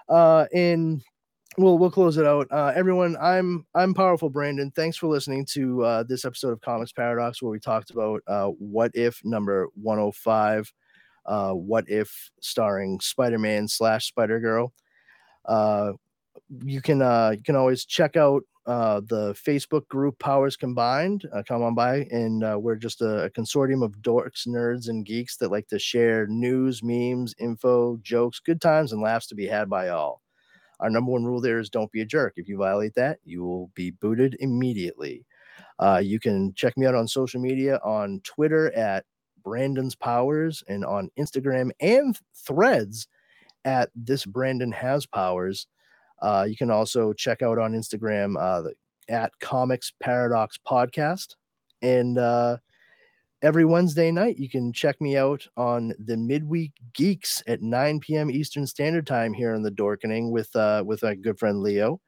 [0.08, 1.02] Uh and
[1.58, 2.46] we'll we'll close it out.
[2.50, 4.70] Uh everyone i'm i'm powerful brandon.
[4.74, 8.46] Thanks for listening to uh this episode of comix paradox where we talked about uh
[8.46, 10.72] what if number 105
[11.26, 14.72] uh what if starring spider-man slash spider-girl.
[15.44, 15.92] Uh
[16.64, 21.26] you can uh you can always check out the facebook group powers combined.
[21.48, 25.50] Come on by and we're just a, a consortium of dorks nerds and geeks that
[25.50, 29.88] like to share news memes info jokes good times and laughs to be had by
[29.88, 30.22] all
[30.80, 32.34] our number one rule there is don't be a jerk.
[32.36, 35.26] If you violate that, you will be booted immediately.
[35.78, 39.04] Uh, you can check me out on social media on Twitter at
[39.42, 43.08] Brandon's Powers and on Instagram and threads
[43.64, 45.66] at this Brandon has powers.
[46.20, 48.74] Uh, you can also check out on Instagram uh, the,
[49.08, 51.34] at Comix Paradox Podcast.
[51.82, 52.58] And uh,
[53.42, 58.30] every Wednesday night, you can check me out on the Midweek Geeks at 9 p.m.
[58.30, 62.00] Eastern Standard Time here in the Dorkening with uh, with my good friend Leo.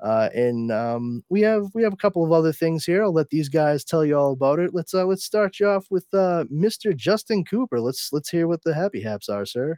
[0.00, 3.02] Uh, and um, we have we have a couple of other things here.
[3.02, 4.74] I'll let these guys tell you all about it.
[4.74, 6.94] Let's uh, let's start you off with uh, Mr.
[6.94, 7.80] Justin Cooper.
[7.80, 9.76] Let's let's hear what the happy haps are, sir.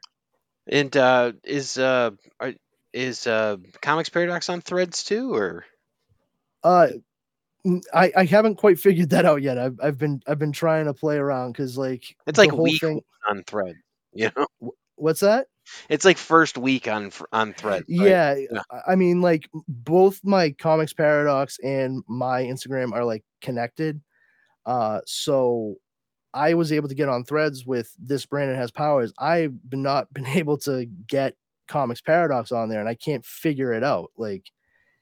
[0.67, 2.55] And uh, is uh, are,
[2.93, 5.65] is uh, Comix Paradox on Threads too, or
[6.65, 6.89] Uh,
[7.95, 9.59] I I haven't quite figured that out yet.
[9.59, 13.03] I've I've been I've been trying to play around because like it's like week thing-
[13.29, 13.77] on Thread?
[14.13, 14.47] You know,
[14.97, 15.49] What's that?
[15.89, 17.83] it's like first week on on Thread.
[17.83, 17.85] right?
[17.89, 18.61] Yeah, Yeah.
[18.71, 24.01] I- I mean, like both my comix paradox and my Instagram are like connected.
[24.65, 25.75] Uh, so
[26.35, 29.13] I was able to get on threads with this Brandon has powers.
[29.19, 31.35] I've not been able to get
[31.69, 34.13] comix paradox on there, and I can't figure it out.
[34.17, 34.45] Like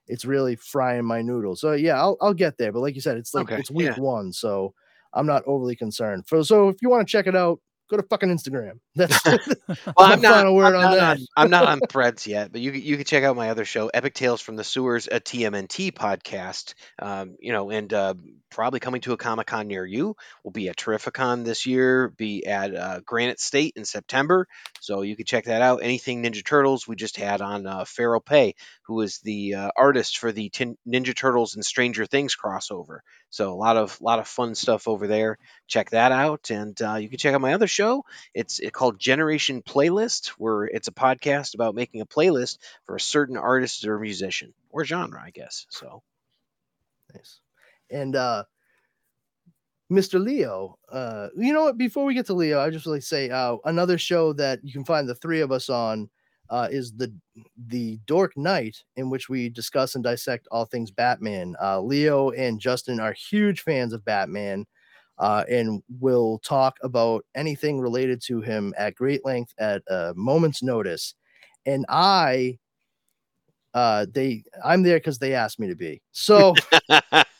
[0.07, 1.61] it's really frying my noodles.
[1.61, 2.73] So yeah, I'll I'll get there.
[2.73, 4.01] But like you said, it's like Okay, it's week yeah.
[4.01, 4.75] one, so
[5.13, 6.27] I'm not overly concerned.
[6.27, 7.61] For so if you want to check it out,
[7.91, 8.81] go to fucking Instagram.
[8.95, 10.47] That's Well, I'm not.
[10.47, 11.17] I'm on not that.
[11.19, 13.89] on, I'm not on Threads yet, but you you can check out my other show,
[13.89, 16.75] Epic Tales from the Sewers, a TMNT podcast.
[16.99, 18.15] Um, you know, and uh,
[18.55, 20.17] probably coming to a Comic Con near you.
[20.43, 22.09] Will be at Terrificon this year.
[22.09, 24.47] Be at uh, Granite State in September,
[24.81, 25.83] so you can check that out.
[25.83, 28.53] Anything Ninja Turtles, we just had on uh, Fero Pe,
[28.87, 33.01] who is the uh, artist for the Tin- Ninja Turtles and Stranger Things crossover.
[33.31, 35.39] So a lot of lot of fun stuff over there.
[35.67, 38.05] Check that out, and uh, you can check out my other show.
[38.33, 43.01] It's it called Generation Playlist, where it's a podcast about making a playlist for a
[43.01, 45.67] certain artist or musician or genre, I guess.
[45.71, 46.03] So
[47.15, 47.41] Nice.
[47.91, 48.45] And uh
[49.93, 50.19] Mr.
[50.19, 53.57] Leo, uh you know what before we get to Leo, I just to say uh
[53.65, 56.09] another show that you can find the three of us on
[56.51, 57.13] uh is the
[57.69, 61.55] the Dork Knight in which we discuss and dissect all things Batman.
[61.61, 64.67] Uh Leo and Justin are huge fans of Batman
[65.19, 70.63] uh and will talk about anything related to him at great length at a moment's
[70.63, 71.15] notice.
[71.67, 72.59] And I
[73.75, 76.01] uh they I'm there cuz they asked me to be.
[76.13, 76.55] So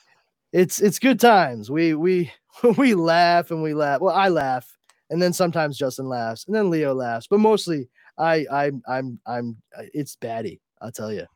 [0.55, 1.71] it's it's good times.
[1.71, 2.33] We we
[2.79, 4.01] we laugh and we laugh.
[4.01, 4.79] Well, I laugh,
[5.11, 9.57] and then sometimes Justin laughs, and then Leo laughs, but mostly I I'm I'm I'm
[9.93, 10.63] it's batty.
[10.81, 11.27] I'll tell you.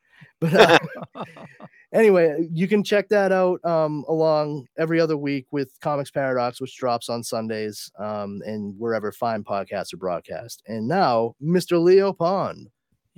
[0.40, 0.78] But uh,
[1.92, 6.76] anyway, you can check that out um, along every other week with Comix Paradox, which
[6.76, 10.62] drops on Sundays um, and wherever fine podcasts are broadcast.
[10.68, 11.82] And now, Mr.
[11.82, 12.68] Leo Pond.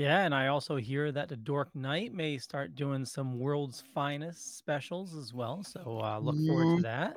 [0.00, 4.56] Yeah, and I also hear that the Dork Knight may start doing some world's finest
[4.56, 5.62] specials as well.
[5.62, 7.16] So uh, look forward to that.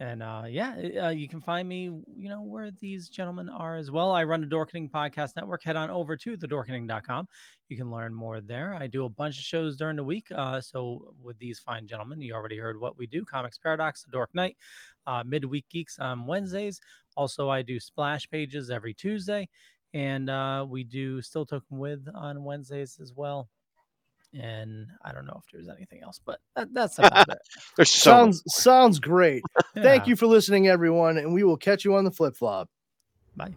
[0.00, 1.84] And uh, yeah, uh, you can find me,
[2.16, 4.10] you know, where these gentlemen are as well.
[4.10, 5.62] I run the Dorkening Podcast Network.
[5.62, 7.28] Head on over to thedorkening.com.
[7.68, 8.74] You can learn more there.
[8.74, 10.26] I do a bunch of shows during the week.
[10.34, 14.10] Uh, so with these fine gentlemen, you already heard what we do: Comix Paradox, The
[14.10, 14.56] Dork Knight,
[15.06, 16.80] uh, Midweek Geeks on Wednesdays.
[17.16, 19.48] Also, I do splash pages every Tuesday
[19.94, 23.48] and uh, we do still token with on Wednesdays as well.
[24.34, 27.38] And I don't know if there's anything else, but that, that's about it.
[27.76, 29.42] There's so sounds sounds great.
[29.74, 32.68] Thank you for listening, everyone, and we will catch you on the flip flop.
[33.36, 33.54] Bye.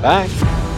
[0.00, 0.68] Bye.